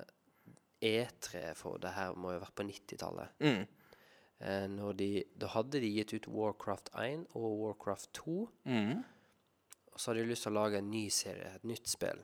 [0.85, 3.41] E3, for det her må jo ha vært på 90-tallet.
[3.41, 3.65] Mm.
[4.75, 5.07] Når de,
[5.41, 8.35] da hadde de gitt ut Warcraft 1 og Warcraft 2.
[8.69, 8.99] Mm.
[9.95, 12.21] Og så hadde de lyst til å lage en ny serie, et nytt spill.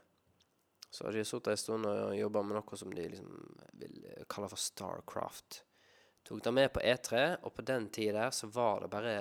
[0.91, 3.37] Så hadde de sittet en stund og jobba med noe som de liksom
[3.79, 5.61] vil kalle for Starcraft.
[6.27, 9.15] Tok det med på E3, og på den tida der så var det bare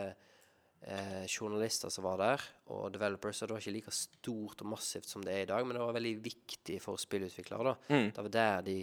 [0.81, 2.41] eh, journalister som var der,
[2.73, 3.41] og developers.
[3.43, 5.83] Og det var ikke like stort og massivt som det er i dag, men det
[5.85, 7.63] var veldig viktig for spillutviklere.
[7.63, 7.75] da.
[7.95, 8.11] Mm.
[8.17, 8.77] Det var der de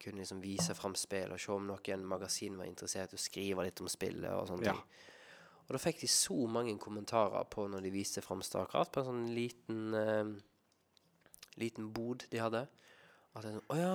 [0.00, 3.66] kunne liksom vise fram spill og se om noen magasin var interessert i å skrive
[3.66, 4.30] litt om spillet.
[4.32, 4.72] og sånne Ja.
[4.72, 4.82] ting.
[5.68, 9.06] Og da fikk de så mange kommentarer på når de viste fram Starcraft, på en
[9.06, 10.40] sånn liten eh,
[11.58, 12.64] liten bod de hadde.
[13.34, 13.94] At er sånn Å ja,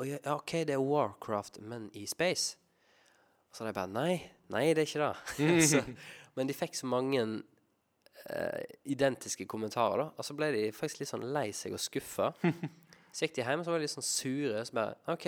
[0.00, 2.56] å ja, ja, OK, det er Warcraft, men i space.
[3.48, 4.14] Og så hadde jeg bare Nei,
[4.52, 5.64] nei, det er ikke det.
[5.70, 5.82] så,
[6.36, 8.62] men de fikk så mange eh,
[8.94, 10.08] identiske kommentarer, da.
[10.16, 12.32] Og så ble de faktisk litt sånn lei seg og skuffa.
[13.12, 14.60] Så gikk de hjem og så var de litt sånn sure.
[14.64, 15.26] Så bare OK,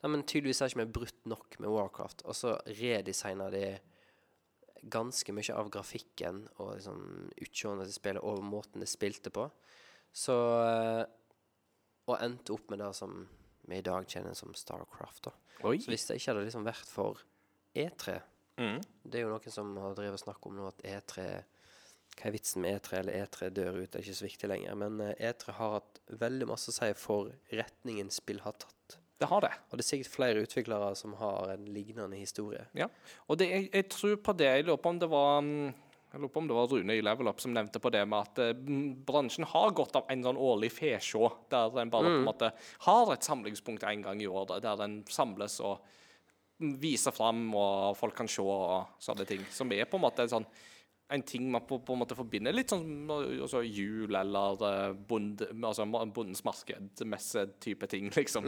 [0.00, 2.24] nei, men tydeligvis har ikke vi brutt nok med Warcraft.
[2.24, 3.64] Og så redesigna de
[4.88, 7.02] ganske mye av grafikken og liksom
[7.36, 9.50] utseendet til spillet og måten det spilte på.
[10.12, 11.04] Så eh,
[12.10, 13.22] Og endte opp med det som
[13.70, 15.28] vi i dag kjenner som Starcraft.
[15.28, 15.34] da.
[15.68, 15.76] Oi.
[15.78, 17.20] Så hvis det ikke hadde liksom vært for
[17.78, 18.18] E3
[18.60, 18.80] Mm.
[19.02, 21.26] Det er jo noen som har drevet snakk om nå at E3
[22.10, 24.74] Hva er vitsen med E3, eller E3 dør ut, det er ikke så viktig lenger.
[24.82, 28.98] Men eh, E3 har hatt veldig masse å si for retningen spill har tatt.
[29.20, 29.52] Det har det.
[29.70, 32.66] Og det er sikkert flere utviklere som har en lignende historie.
[32.76, 32.88] Ja.
[33.28, 34.50] Og det, jeg, jeg tror på det.
[34.58, 35.70] Jeg lurer på om det var mm,
[36.10, 38.26] jeg lurer på om det var Rune i Level Up som nevnte på det med
[38.26, 42.18] at eh, mm, bransjen har gått av en sånn årlig fesjå, der den bare på
[42.18, 42.50] en måte
[42.86, 45.78] har et samlingspunkt en gang i året, der den samles og
[46.58, 49.46] mm, viser fram, og folk kan se og sånne ting.
[49.54, 50.50] Som er på en måte en sånn
[51.10, 55.48] en ting man på, på en måte forbinder litt sånn altså jul eller eh, bonde,
[55.66, 58.46] altså Bondens marked-messe-type ting, liksom.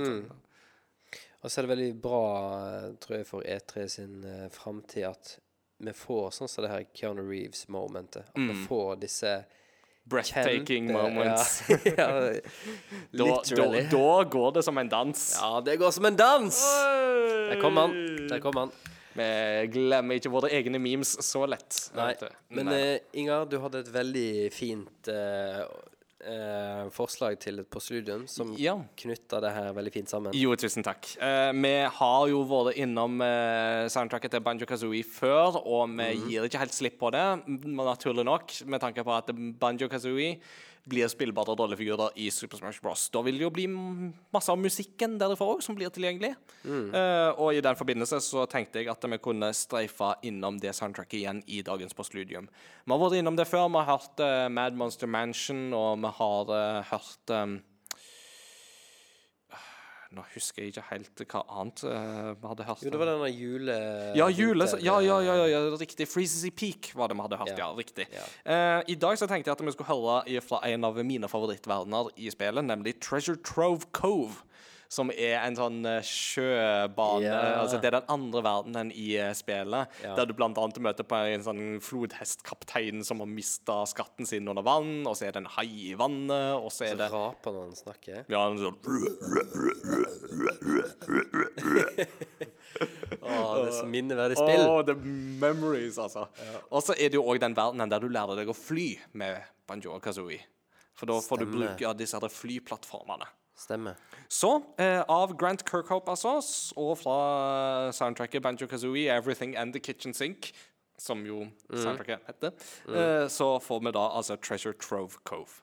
[1.42, 2.26] Og så er det veldig bra,
[2.66, 5.32] eh, tror jeg, for E3 sin uh, framtid at
[5.82, 8.28] vi får sånn som det her Keanu Reeves-momentet.
[8.32, 9.32] At vi får disse
[10.04, 11.62] Breathtaking kjente- moments.
[11.98, 12.40] Ja, ja,
[13.18, 15.26] Da, da, da går det som en dans.
[15.40, 16.58] Ja, det går som en dans!
[17.52, 17.94] Der kom han.
[18.30, 18.72] Der kom han.
[19.12, 19.26] Vi
[19.74, 21.76] glemmer ikke våre egne memes så lett.
[21.94, 22.14] Nei.
[22.48, 22.78] Men Nei.
[22.96, 25.60] Uh, Ingar, du hadde et veldig fint eh,
[26.24, 28.76] eh, forslag til et postludium som Ja.
[28.96, 30.32] knytter det her veldig fint sammen.
[30.34, 31.16] Jo, tusen takk.
[31.20, 36.28] Eh, vi har jo vært innom eh, soundtracket til Banjo Kazooie før, og vi mm.
[36.28, 40.38] gir ikke helt slipp på det, naturlig nok, med tanke på at Banjo Kazooie
[40.88, 43.06] blir spillbare rollefigurer i Super Smash Bros.
[43.14, 46.32] Da vil det jo bli masse av musikken derifra òg som blir tilgjengelig.
[46.64, 46.88] Mm.
[46.90, 51.20] Uh, og i den forbindelse så tenkte jeg at vi kunne streife innom det soundtracket
[51.20, 52.48] igjen i dagens postludium.
[52.84, 53.68] Vi har vært innom det før.
[53.70, 57.60] Vi har hørt uh, Mad Monster Mansion, og vi har uh, hørt um,
[60.12, 62.82] Nå husker jeg ikke helt hva annet eh, vi hadde hørt.
[62.84, 63.76] Jo, det var denne jule...
[64.18, 66.06] Ja, jule, ja, ja, ja, ja, riktig.
[66.10, 67.70] Freezes Peak var det vi hadde hørt, ja.
[67.72, 68.06] Riktig.
[68.12, 72.12] Eh, I dag så tenkte jeg at vi skulle høre fra en av mine favorittverdener
[72.20, 74.42] i spillet, nemlig Treasure Trove Cove.
[74.92, 77.60] Som er en sånn eh, sjøbane Yeah.
[77.60, 79.88] Altså det er den andre verdenen i eh, spillet.
[80.02, 80.16] yeah.
[80.18, 85.06] Der du annet møter på en sånn flodhestkaptein som har mista skatten sin under vann,
[85.06, 87.62] og så er det en hai i vannet, og så er Så det raper når
[87.68, 88.18] han snakker.
[88.28, 88.78] ja, han sånn
[93.20, 94.64] oh, det er så minneverdig spill.
[94.66, 96.26] Åh, the memories, altså.
[96.70, 98.88] Og så er det jo òg den verdenen der du lærer deg å fly
[99.18, 100.40] med Banjo og Kazooie.
[100.98, 103.28] For da får du bruke disse flyplattformene.
[103.62, 103.94] Stemmer.
[104.28, 106.36] Så, eh, av Grant Kirkhope, altså,
[106.76, 110.52] og fra soundtracket Banjo Kazooie, 'Everything and the Kitchen Sink',
[110.98, 112.52] som jo soundtracket heter,
[112.88, 115.62] eh, så får vi da altså 'Treasure Trove Cove'.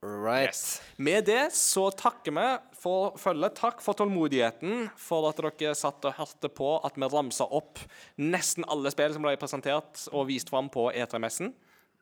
[0.00, 0.48] Right.
[0.48, 0.80] Yes.
[0.96, 3.56] Med det så takker vi for følget.
[3.58, 7.80] Takk for tålmodigheten, for at dere satt og hørte på at vi ramsa opp
[8.16, 11.50] nesten alle spill som ble presentert og vist fram på E3-messen.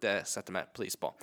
[0.05, 1.15] Det setter vi pris på.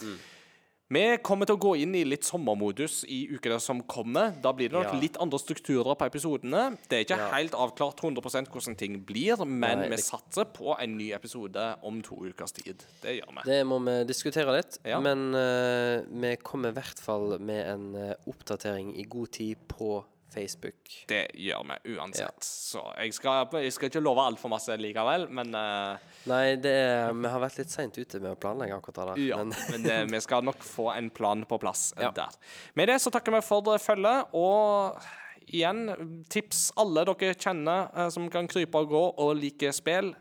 [0.93, 4.33] Vi kommer til å gå inn i litt sommermodus i ukene som kommer.
[4.43, 4.99] Da blir det nok Ja.
[4.99, 6.77] litt andre strukturer på episodene.
[6.87, 7.29] Det er ikke Ja.
[7.31, 12.01] helt avklart 100% hvordan ting blir, men Nei, vi satser på en ny episode om
[12.01, 12.83] to ukers tid.
[13.01, 13.41] Det gjør vi.
[13.51, 14.77] Det må vi diskutere litt.
[14.85, 14.99] Ja.
[14.99, 20.03] Men uh, vi kommer i hvert fall med en eh, oppdatering i god tid på
[20.33, 20.91] Facebook.
[21.09, 22.41] Det gjør vi uansett.
[22.41, 22.47] Ja.
[22.47, 25.97] Så jeg skal, jeg skal ikke love altfor masse likevel, men uh,
[26.29, 29.23] Nei, det er, vi har vært litt seint ute med å planlegge akkurat det der.
[29.29, 32.11] Ja, Men men det, vi skal nok få en plan på plass Ja.
[32.15, 32.33] der.
[32.79, 34.99] Med det så takker vi for følget, og
[35.47, 35.85] igjen,
[36.31, 40.13] tips alle dere kjenner uh, som kan krype og gå og like spill,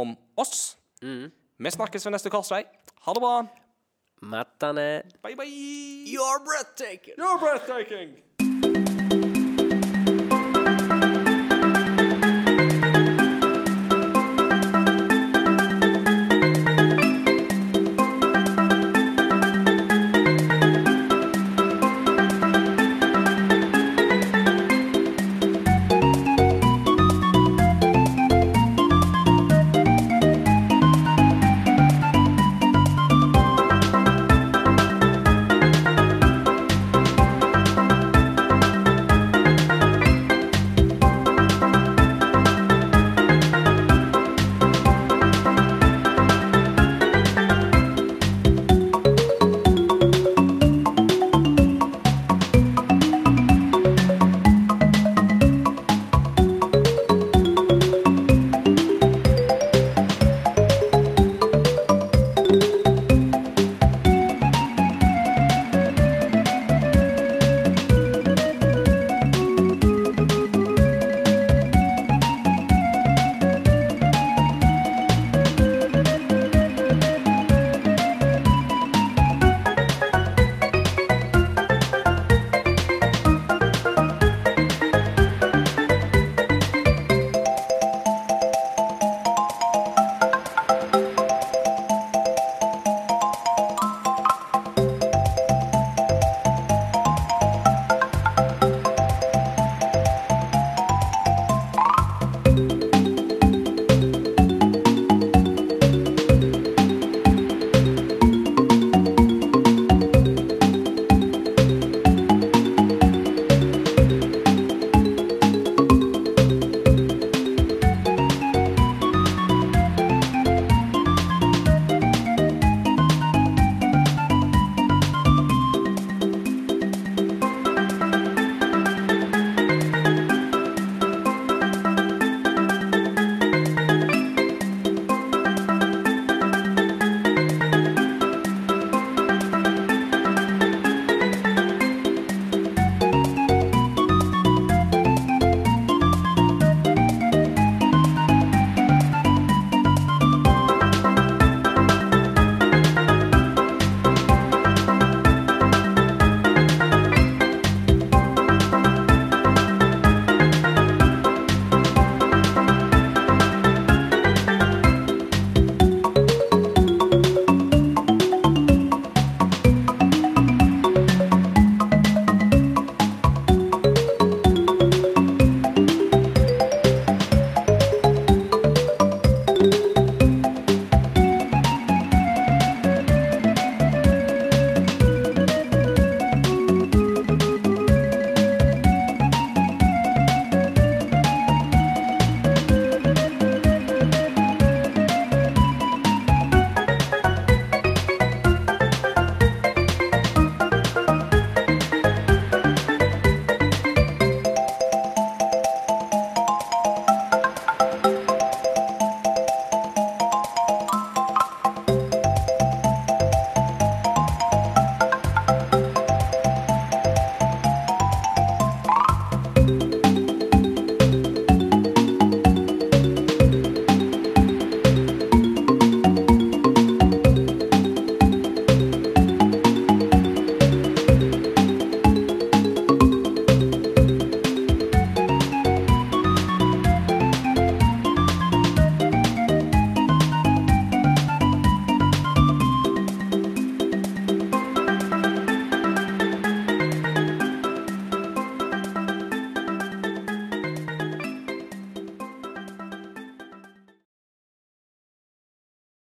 [0.00, 0.76] om oss.
[1.04, 1.30] Mm.
[1.60, 2.62] Vi snakkes ved neste korsvei.
[3.04, 3.34] Ha det bra.
[4.20, 5.46] Mattane Bye, bye.
[6.04, 7.14] You're breathtaking!
[7.16, 8.16] You're breathtaking.